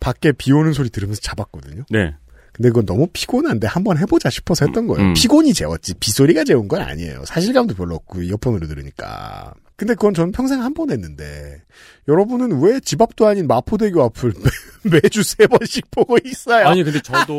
밖에 0.00 0.32
비 0.32 0.52
오는 0.52 0.72
소리 0.72 0.90
들으면서 0.90 1.20
잡았거든요. 1.20 1.84
네. 1.90 2.14
근데 2.58 2.68
그건 2.70 2.84
너무 2.86 3.06
피곤한데 3.12 3.66
한번 3.68 3.96
해보자 3.98 4.28
싶어서 4.30 4.66
했던 4.66 4.86
거예요. 4.88 5.08
음. 5.10 5.14
피곤이 5.14 5.54
재웠지 5.54 5.94
빗소리가 5.94 6.42
재운 6.44 6.66
건 6.68 6.82
아니에요. 6.82 7.24
사실감도 7.24 7.74
별로 7.74 7.94
없고 7.94 8.20
이어폰으로 8.22 8.66
들으니까. 8.66 9.54
근데 9.76 9.94
그건 9.94 10.12
저는 10.12 10.32
평생 10.32 10.60
한 10.62 10.74
번 10.74 10.90
했는데 10.90 11.62
여러분은 12.08 12.60
왜 12.60 12.80
집 12.80 13.00
앞도 13.00 13.26
아닌 13.28 13.46
마포대교 13.46 14.02
앞을 14.02 14.32
매, 14.84 15.00
매주 15.00 15.22
세 15.22 15.46
번씩 15.46 15.88
보고 15.92 16.16
있어요? 16.24 16.66
아니, 16.66 16.82
근데 16.82 17.00
저도, 17.00 17.38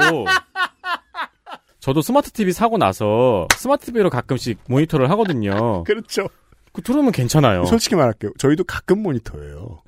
저도 1.80 2.02
스마트 2.02 2.32
TV 2.32 2.52
사고 2.54 2.78
나서 2.78 3.48
스마트 3.58 3.86
TV로 3.88 4.10
가끔씩 4.10 4.60
모니터를 4.68 5.10
하거든요. 5.12 5.84
그렇죠. 5.88 6.28
그 6.72 6.82
들으면 6.82 7.12
괜찮아요. 7.12 7.66
솔직히 7.66 7.96
말할게요. 7.96 8.32
저희도 8.38 8.64
가끔 8.66 9.02
모니터예요. 9.04 9.82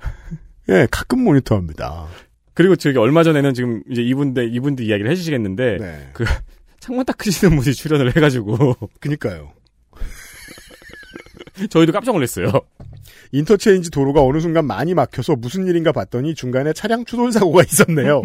예, 0.70 0.88
가끔 0.92 1.24
모니터합니다. 1.24 2.08
그리고 2.54 2.76
저기 2.76 2.98
얼마 2.98 3.24
전에는 3.24 3.54
지금 3.54 3.82
이제 3.90 4.02
이분들 4.02 4.54
이분들 4.54 4.86
이야기를 4.86 5.10
해주시겠는데 5.12 5.78
네. 5.80 6.10
그 6.14 6.26
창문 6.80 7.06
닦으시는 7.06 7.58
분이 7.58 7.74
출연을 7.74 8.16
해가지고 8.16 8.76
그니까요. 9.00 9.54
저희도 11.70 11.92
깜짝 11.92 12.14
놀랐어요. 12.14 12.52
인터체인지 13.34 13.92
도로가 13.92 14.22
어느 14.24 14.40
순간 14.40 14.66
많이 14.66 14.94
막혀서 14.94 15.36
무슨 15.36 15.68
일인가 15.68 15.92
봤더니 15.92 16.34
중간에 16.34 16.74
차량 16.74 17.06
추돌 17.06 17.32
사고가 17.32 17.64
있었네요. 17.68 18.22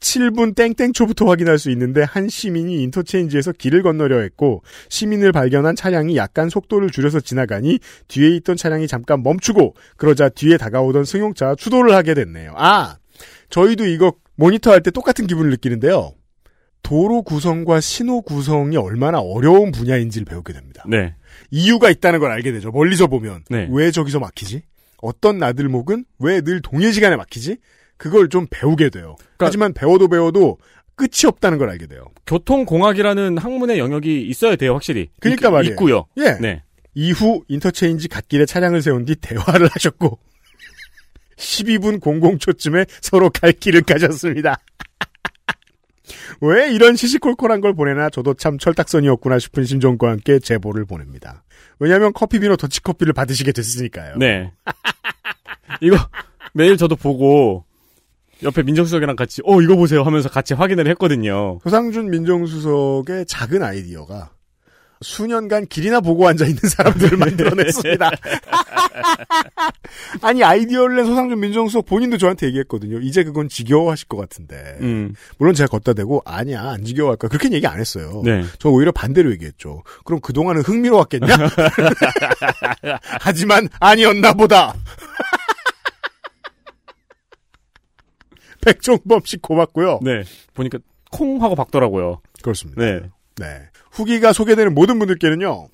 7분 0.00 0.54
땡땡초부터 0.54 1.26
확인할 1.26 1.58
수 1.58 1.70
있는데 1.70 2.02
한 2.02 2.28
시민이 2.28 2.82
인터체인지에서 2.82 3.52
길을 3.52 3.82
건너려 3.82 4.20
했고 4.20 4.62
시민을 4.90 5.32
발견한 5.32 5.76
차량이 5.76 6.16
약간 6.16 6.48
속도를 6.48 6.90
줄여서 6.90 7.20
지나가니 7.20 7.78
뒤에 8.08 8.36
있던 8.36 8.56
차량이 8.56 8.86
잠깐 8.86 9.22
멈추고 9.22 9.74
그러자 9.96 10.28
뒤에 10.28 10.56
다가오던 10.56 11.04
승용차와 11.04 11.54
추돌을 11.56 11.94
하게 11.94 12.14
됐네요. 12.14 12.52
아, 12.56 12.98
저희도 13.56 13.86
이거 13.86 14.12
모니터할 14.34 14.82
때 14.82 14.90
똑같은 14.90 15.26
기분을 15.26 15.48
느끼는데요. 15.52 16.12
도로 16.82 17.22
구성과 17.22 17.80
신호 17.80 18.20
구성이 18.20 18.76
얼마나 18.76 19.18
어려운 19.18 19.72
분야인지를 19.72 20.26
배우게 20.26 20.52
됩니다. 20.52 20.84
네. 20.86 21.14
이유가 21.50 21.88
있다는 21.90 22.20
걸 22.20 22.30
알게 22.32 22.52
되죠. 22.52 22.70
멀리서 22.70 23.06
보면 23.06 23.44
네. 23.48 23.66
왜 23.70 23.90
저기서 23.90 24.20
막히지? 24.20 24.60
어떤 24.98 25.38
나들목은 25.38 26.04
왜 26.18 26.42
늘 26.42 26.60
동일 26.60 26.92
시간에 26.92 27.16
막히지? 27.16 27.56
그걸 27.96 28.28
좀 28.28 28.46
배우게 28.50 28.90
돼요. 28.90 29.16
하지만 29.38 29.72
배워도 29.72 30.08
배워도 30.08 30.58
끝이 30.94 31.26
없다는 31.26 31.56
걸 31.56 31.70
알게 31.70 31.86
돼요. 31.86 32.04
교통공학이라는 32.26 33.38
학문의 33.38 33.78
영역이 33.78 34.26
있어야 34.28 34.56
돼요, 34.56 34.74
확실히. 34.74 35.08
그러니까 35.18 35.48
있, 35.48 35.50
말이에요. 35.52 35.72
있고요. 35.72 36.04
예. 36.18 36.36
네. 36.42 36.62
이후 36.94 37.42
인터체인지 37.48 38.08
갓길에 38.08 38.44
차량을 38.44 38.82
세운 38.82 39.06
뒤 39.06 39.14
대화를 39.16 39.68
하셨고 39.72 40.18
12분 41.36 42.00
00초쯤에 42.00 42.86
서로 43.00 43.30
갈 43.30 43.52
길을 43.52 43.82
가졌습니다. 43.82 44.58
왜 46.40 46.72
이런 46.72 46.96
시시콜콜한 46.96 47.60
걸 47.60 47.74
보내나 47.74 48.10
저도 48.10 48.34
참 48.34 48.58
철딱선이었구나 48.58 49.38
싶은 49.38 49.64
심정과 49.64 50.10
함께 50.10 50.38
제보를 50.38 50.84
보냅니다. 50.84 51.44
왜냐하면 51.78 52.12
커피비노 52.12 52.56
더치커피를 52.56 53.12
받으시게 53.12 53.52
됐으니까요. 53.52 54.16
네. 54.16 54.52
이거 55.80 55.96
매일 56.54 56.76
저도 56.76 56.96
보고 56.96 57.64
옆에 58.42 58.62
민정수석이랑 58.62 59.16
같이 59.16 59.42
어 59.44 59.60
이거 59.60 59.76
보세요 59.76 60.02
하면서 60.02 60.28
같이 60.28 60.54
확인을 60.54 60.86
했거든요. 60.88 61.58
소상준 61.62 62.10
민정수석의 62.10 63.26
작은 63.26 63.62
아이디어가 63.62 64.30
수년간 65.00 65.66
길이나 65.66 66.00
보고 66.00 66.26
앉아 66.26 66.46
있는 66.46 66.60
사람들을 66.60 67.18
만들어냈습니다. 67.18 68.10
아니 70.22 70.42
아이디어를 70.42 70.96
낸 70.96 71.06
소상준 71.06 71.40
민정수석 71.40 71.86
본인도 71.86 72.18
저한테 72.18 72.46
얘기했거든요. 72.48 72.98
이제 73.00 73.24
그건 73.24 73.48
지겨워하실 73.48 74.08
것 74.08 74.16
같은데. 74.16 74.78
음. 74.80 75.14
물론 75.38 75.54
제가 75.54 75.68
걷다 75.68 75.92
대고 75.92 76.22
아니야 76.24 76.62
안 76.62 76.84
지겨워할 76.84 77.16
까 77.16 77.28
그렇게 77.28 77.50
얘기 77.52 77.66
안 77.66 77.78
했어요. 77.78 78.22
네. 78.24 78.44
저 78.58 78.70
오히려 78.70 78.92
반대로 78.92 79.30
얘기했죠. 79.32 79.82
그럼 80.04 80.20
그 80.20 80.32
동안은 80.32 80.62
흥미로웠겠냐? 80.62 81.36
하지만 83.20 83.68
아니었나 83.80 84.32
보다. 84.32 84.74
백종범 88.62 89.20
씨 89.24 89.36
고맙고요. 89.36 90.00
네. 90.02 90.24
보니까 90.54 90.78
콩 91.12 91.42
하고 91.42 91.54
박더라고요. 91.54 92.20
그렇습니다. 92.42 92.82
네. 92.82 93.00
네. 93.36 93.68
후기가 93.96 94.32
소개되는 94.32 94.74
모든 94.74 94.98
분들께는요. 94.98 95.68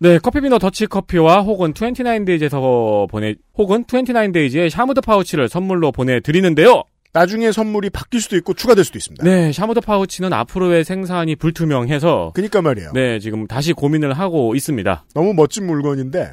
네, 0.00 0.18
커피비노 0.18 0.58
더치 0.58 0.86
커피와 0.86 1.40
혹은 1.40 1.72
29데이즈에서 1.72 3.08
보내 3.08 3.34
혹은 3.54 3.84
29데이즈의 3.84 4.70
샤무드 4.70 5.00
파우치를 5.00 5.48
선물로 5.48 5.90
보내 5.90 6.20
드리는데요. 6.20 6.84
나중에 7.12 7.50
선물이 7.50 7.90
바뀔 7.90 8.20
수도 8.20 8.36
있고 8.36 8.52
추가될 8.52 8.84
수도 8.84 8.98
있습니다. 8.98 9.24
네, 9.24 9.50
샤무드 9.50 9.80
파우치는 9.80 10.32
앞으로의 10.32 10.84
생산이 10.84 11.36
불투명해서 11.36 12.32
그니까 12.34 12.60
말이에요. 12.60 12.92
네, 12.92 13.18
지금 13.18 13.46
다시 13.46 13.72
고민을 13.72 14.12
하고 14.12 14.54
있습니다. 14.54 15.06
너무 15.14 15.32
멋진 15.32 15.66
물건인데 15.66 16.32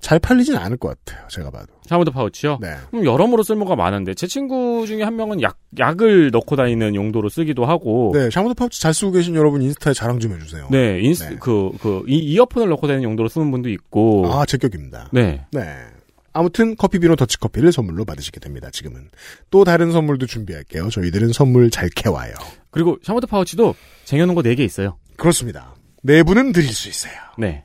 잘 0.00 0.18
팔리진 0.18 0.56
않을 0.56 0.76
것 0.76 0.88
같아요. 1.04 1.26
제가 1.28 1.50
봐도. 1.50 1.66
샤무드 1.86 2.10
파우치요? 2.10 2.58
네. 2.60 2.74
음, 2.94 3.04
여러모로 3.04 3.42
쓸모가 3.42 3.76
많은데 3.76 4.14
제 4.14 4.26
친구 4.26 4.86
중에 4.86 5.02
한 5.02 5.16
명은 5.16 5.42
약 5.42 5.58
약을 5.78 6.30
넣고 6.30 6.54
다니는 6.56 6.94
용도로 6.94 7.28
쓰기도 7.28 7.64
하고 7.64 8.12
네, 8.14 8.30
샤무드 8.30 8.54
파우치 8.54 8.80
잘 8.80 8.92
쓰고 8.94 9.12
계신 9.12 9.34
여러분 9.34 9.62
인스타에 9.62 9.94
자랑 9.94 10.20
좀 10.20 10.34
해주세요. 10.34 10.68
네, 10.70 11.00
인스 11.00 11.38
그그 11.38 12.04
이어폰을 12.06 12.68
넣고 12.68 12.86
다니는 12.86 13.04
용도로 13.04 13.28
쓰는 13.28 13.50
분도 13.50 13.68
있고 13.70 14.30
아, 14.32 14.44
제격입니다. 14.46 15.10
네. 15.12 15.44
네. 15.52 15.76
아무튼 16.32 16.76
커피비노 16.76 17.16
더치커피를 17.16 17.72
선물로 17.72 18.04
받으시게 18.04 18.40
됩니다. 18.40 18.68
지금은 18.70 19.08
또 19.50 19.64
다른 19.64 19.90
선물도 19.90 20.26
준비할게요. 20.26 20.90
저희들은 20.90 21.32
선물 21.32 21.70
잘 21.70 21.88
캐와요. 21.88 22.34
그리고 22.70 22.98
샤무드 23.02 23.26
파우치도 23.26 23.74
쟁여놓은 24.04 24.34
거 24.34 24.42
4개 24.42 24.60
있어요. 24.60 24.98
그렇습니다. 25.16 25.74
네 26.02 26.22
분은 26.22 26.52
드릴 26.52 26.68
수 26.68 26.90
있어요. 26.90 27.14
네. 27.38 27.64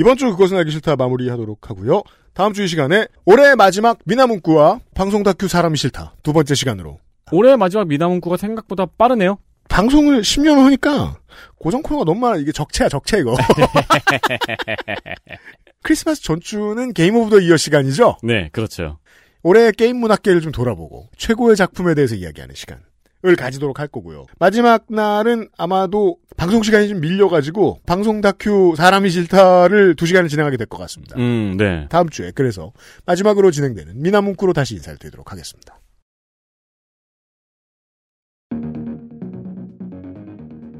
이번 0.00 0.16
주 0.16 0.30
그것은 0.30 0.56
알기 0.56 0.70
싫다 0.70 0.96
마무리하도록 0.96 1.68
하고요. 1.68 2.02
다음 2.32 2.54
주 2.54 2.64
이 2.64 2.68
시간에 2.68 3.06
올해 3.26 3.54
마지막 3.54 3.98
미나문구와 4.06 4.80
방송 4.94 5.22
다큐 5.22 5.46
사람이 5.46 5.76
싫다 5.76 6.14
두 6.22 6.32
번째 6.32 6.54
시간으로 6.54 6.98
올해 7.32 7.54
마지막 7.56 7.86
미나문구가 7.86 8.38
생각보다 8.38 8.86
빠르네요. 8.86 9.36
방송을 9.68 10.22
10년 10.22 10.64
하니까 10.64 11.18
고정 11.56 11.82
코너가 11.82 12.04
너무 12.06 12.18
많아. 12.20 12.36
이게 12.36 12.50
적체야 12.50 12.88
적체 12.88 13.18
이거. 13.18 13.36
크리스마스 15.82 16.22
전주는 16.22 16.92
Game 16.94 17.16
of 17.16 17.30
the 17.30 17.38
Year 17.38 17.58
시간이죠. 17.58 18.16
네, 18.22 18.48
그렇죠. 18.52 18.98
올해 19.42 19.70
게임 19.70 19.98
문학계를 19.98 20.40
좀 20.40 20.50
돌아보고 20.50 21.08
최고의 21.18 21.56
작품에 21.56 21.94
대해서 21.94 22.14
이야기하는 22.14 22.54
시간. 22.54 22.80
을 23.22 23.36
가지도록 23.36 23.78
할 23.80 23.86
거고요. 23.86 24.24
마지막 24.38 24.86
날은 24.88 25.48
아마도 25.58 26.16
방송 26.38 26.62
시간이 26.62 26.88
좀 26.88 27.00
밀려가지고 27.00 27.80
방송 27.84 28.22
다큐 28.22 28.72
사람이 28.78 29.10
싫다를 29.10 29.94
두 29.94 30.06
시간을 30.06 30.30
진행하게 30.30 30.56
될 30.56 30.66
것 30.66 30.78
같습니다. 30.78 31.16
음, 31.18 31.56
네. 31.58 31.86
다음 31.90 32.08
주에 32.08 32.30
그래서 32.34 32.72
마지막으로 33.04 33.50
진행되는 33.50 34.00
미나문구로 34.00 34.54
다시 34.54 34.74
인사를 34.74 34.98
드리도록 34.98 35.32
하겠습니다. 35.32 35.78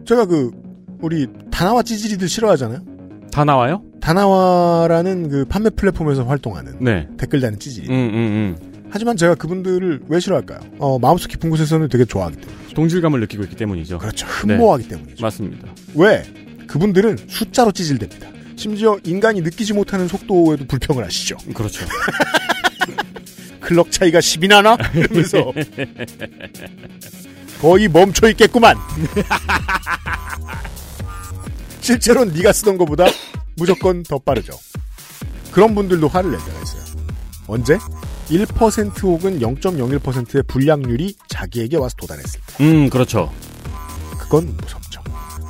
제가 0.06 0.24
그 0.26 0.50
우리 1.02 1.26
다나와 1.50 1.82
찌질이들 1.82 2.28
싫어하잖아요. 2.28 2.80
다 3.32 3.44
나와요? 3.44 3.82
다나와라는 4.00 5.28
그 5.28 5.44
판매 5.44 5.70
플랫폼에서 5.70 6.24
활동하는 6.24 6.78
네. 6.80 7.06
댓글 7.18 7.40
다는 7.40 7.58
찌질이. 7.58 7.88
음, 7.88 7.92
음, 7.92 8.56
음. 8.58 8.69
하지만 8.90 9.16
제가 9.16 9.34
그분들을 9.36 10.00
왜 10.08 10.20
싫어할까요? 10.20 10.60
어, 10.78 10.98
마음속 10.98 11.28
깊은 11.28 11.50
곳에서는 11.50 11.88
되게 11.88 12.04
좋아하기 12.04 12.36
때문에. 12.36 12.74
동질감을 12.74 13.20
느끼고 13.20 13.44
있기 13.44 13.56
때문이죠. 13.56 13.98
그렇죠. 13.98 14.26
흠모하기 14.26 14.88
때문이죠. 14.88 15.22
맞습니다. 15.22 15.68
왜? 15.94 16.22
그분들은 16.66 17.18
숫자로 17.28 17.72
찌질됩니다. 17.72 18.28
심지어 18.56 18.98
인간이 19.04 19.40
느끼지 19.40 19.72
못하는 19.72 20.06
속도에도 20.08 20.66
불평을 20.66 21.04
하시죠. 21.04 21.36
그렇죠. 21.54 21.86
클럭 23.60 23.90
차이가 23.90 24.18
10이 24.18 24.48
나나? 24.48 24.76
이러면서 24.94 25.52
거의 27.60 27.88
멈춰 27.88 28.28
있겠구만. 28.30 28.76
실제로는 31.80 32.34
네가 32.34 32.52
쓰던 32.52 32.78
것보다 32.78 33.06
무조건 33.56 34.02
더 34.02 34.18
빠르죠. 34.18 34.52
그런 35.52 35.74
분들도 35.74 36.08
화를 36.08 36.30
낼 36.30 36.40
때가 36.40 36.62
있어요. 36.62 36.80
언제? 37.46 37.78
1% 38.30 39.02
혹은 39.02 39.40
0.01%의 39.40 40.42
불량률이 40.44 41.14
자기에게 41.28 41.76
와서 41.76 41.94
도달했을 41.96 42.40
때. 42.46 42.64
음, 42.64 42.88
그렇죠. 42.88 43.32
그건 44.18 44.56
무섭죠. 44.56 45.02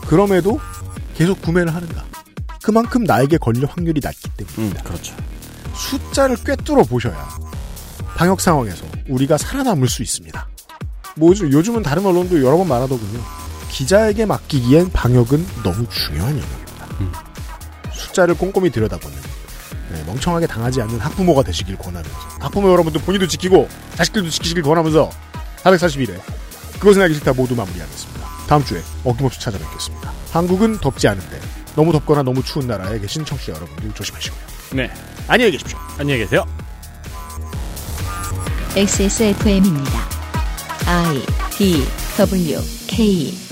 그럼에도 0.06 0.58
계속 1.14 1.40
구매를 1.42 1.74
하는가? 1.74 2.04
그만큼 2.62 3.04
나에게 3.04 3.36
걸릴 3.38 3.66
확률이 3.66 4.00
낮기 4.02 4.28
때문입니다. 4.36 4.80
음, 4.80 4.84
그렇죠. 4.84 5.14
숫자를 5.74 6.36
꿰뚫어 6.36 6.82
보셔야 6.84 7.28
방역 8.16 8.40
상황에서 8.40 8.84
우리가 9.08 9.38
살아남을 9.38 9.88
수 9.88 10.02
있습니다. 10.02 10.48
뭐 11.16 11.30
요즘, 11.30 11.52
요즘은 11.52 11.82
다른 11.82 12.04
언론도 12.04 12.42
여러 12.42 12.56
번 12.56 12.68
말하더군요. 12.68 13.20
기자에게 13.70 14.26
맡기기엔 14.26 14.90
방역은 14.92 15.46
너무 15.62 15.86
중요한 15.88 16.32
영역입니다. 16.32 16.86
음. 17.00 17.12
숫자를 17.92 18.34
꼼꼼히 18.34 18.70
들여다보는 18.70 19.29
네, 19.90 20.02
멍청하게 20.04 20.46
당하지 20.46 20.80
않는 20.82 21.00
학부모가 21.00 21.42
되시길 21.42 21.76
권하면서 21.76 22.18
학부모 22.40 22.70
여러분도 22.70 23.00
본인도 23.00 23.26
지키고 23.26 23.68
자식들도 23.96 24.30
지키시길 24.30 24.62
권하면서 24.62 25.10
441회 25.62 26.20
그것은 26.78 27.02
알기 27.02 27.14
싫다 27.14 27.32
모두 27.32 27.54
마무리하겠습니다. 27.54 28.20
다음 28.48 28.64
주에 28.64 28.82
어김없이 29.04 29.40
찾아뵙겠습니다. 29.40 30.12
한국은 30.32 30.78
덥지 30.78 31.08
않은데 31.08 31.40
너무 31.76 31.92
덥거나 31.92 32.22
너무 32.22 32.42
추운 32.42 32.66
나라에 32.66 32.98
계신 32.98 33.24
청취자 33.24 33.52
여러분들 33.52 33.92
조심하시고요. 33.94 34.40
네. 34.72 34.90
안녕히 35.28 35.52
계십시오. 35.52 35.78
안녕히 35.98 36.20
계세요. 36.20 36.44
XSFM입니다. 38.76 40.08
I 40.86 41.24
D 41.50 41.84
W 42.16 42.58
K 42.86 43.49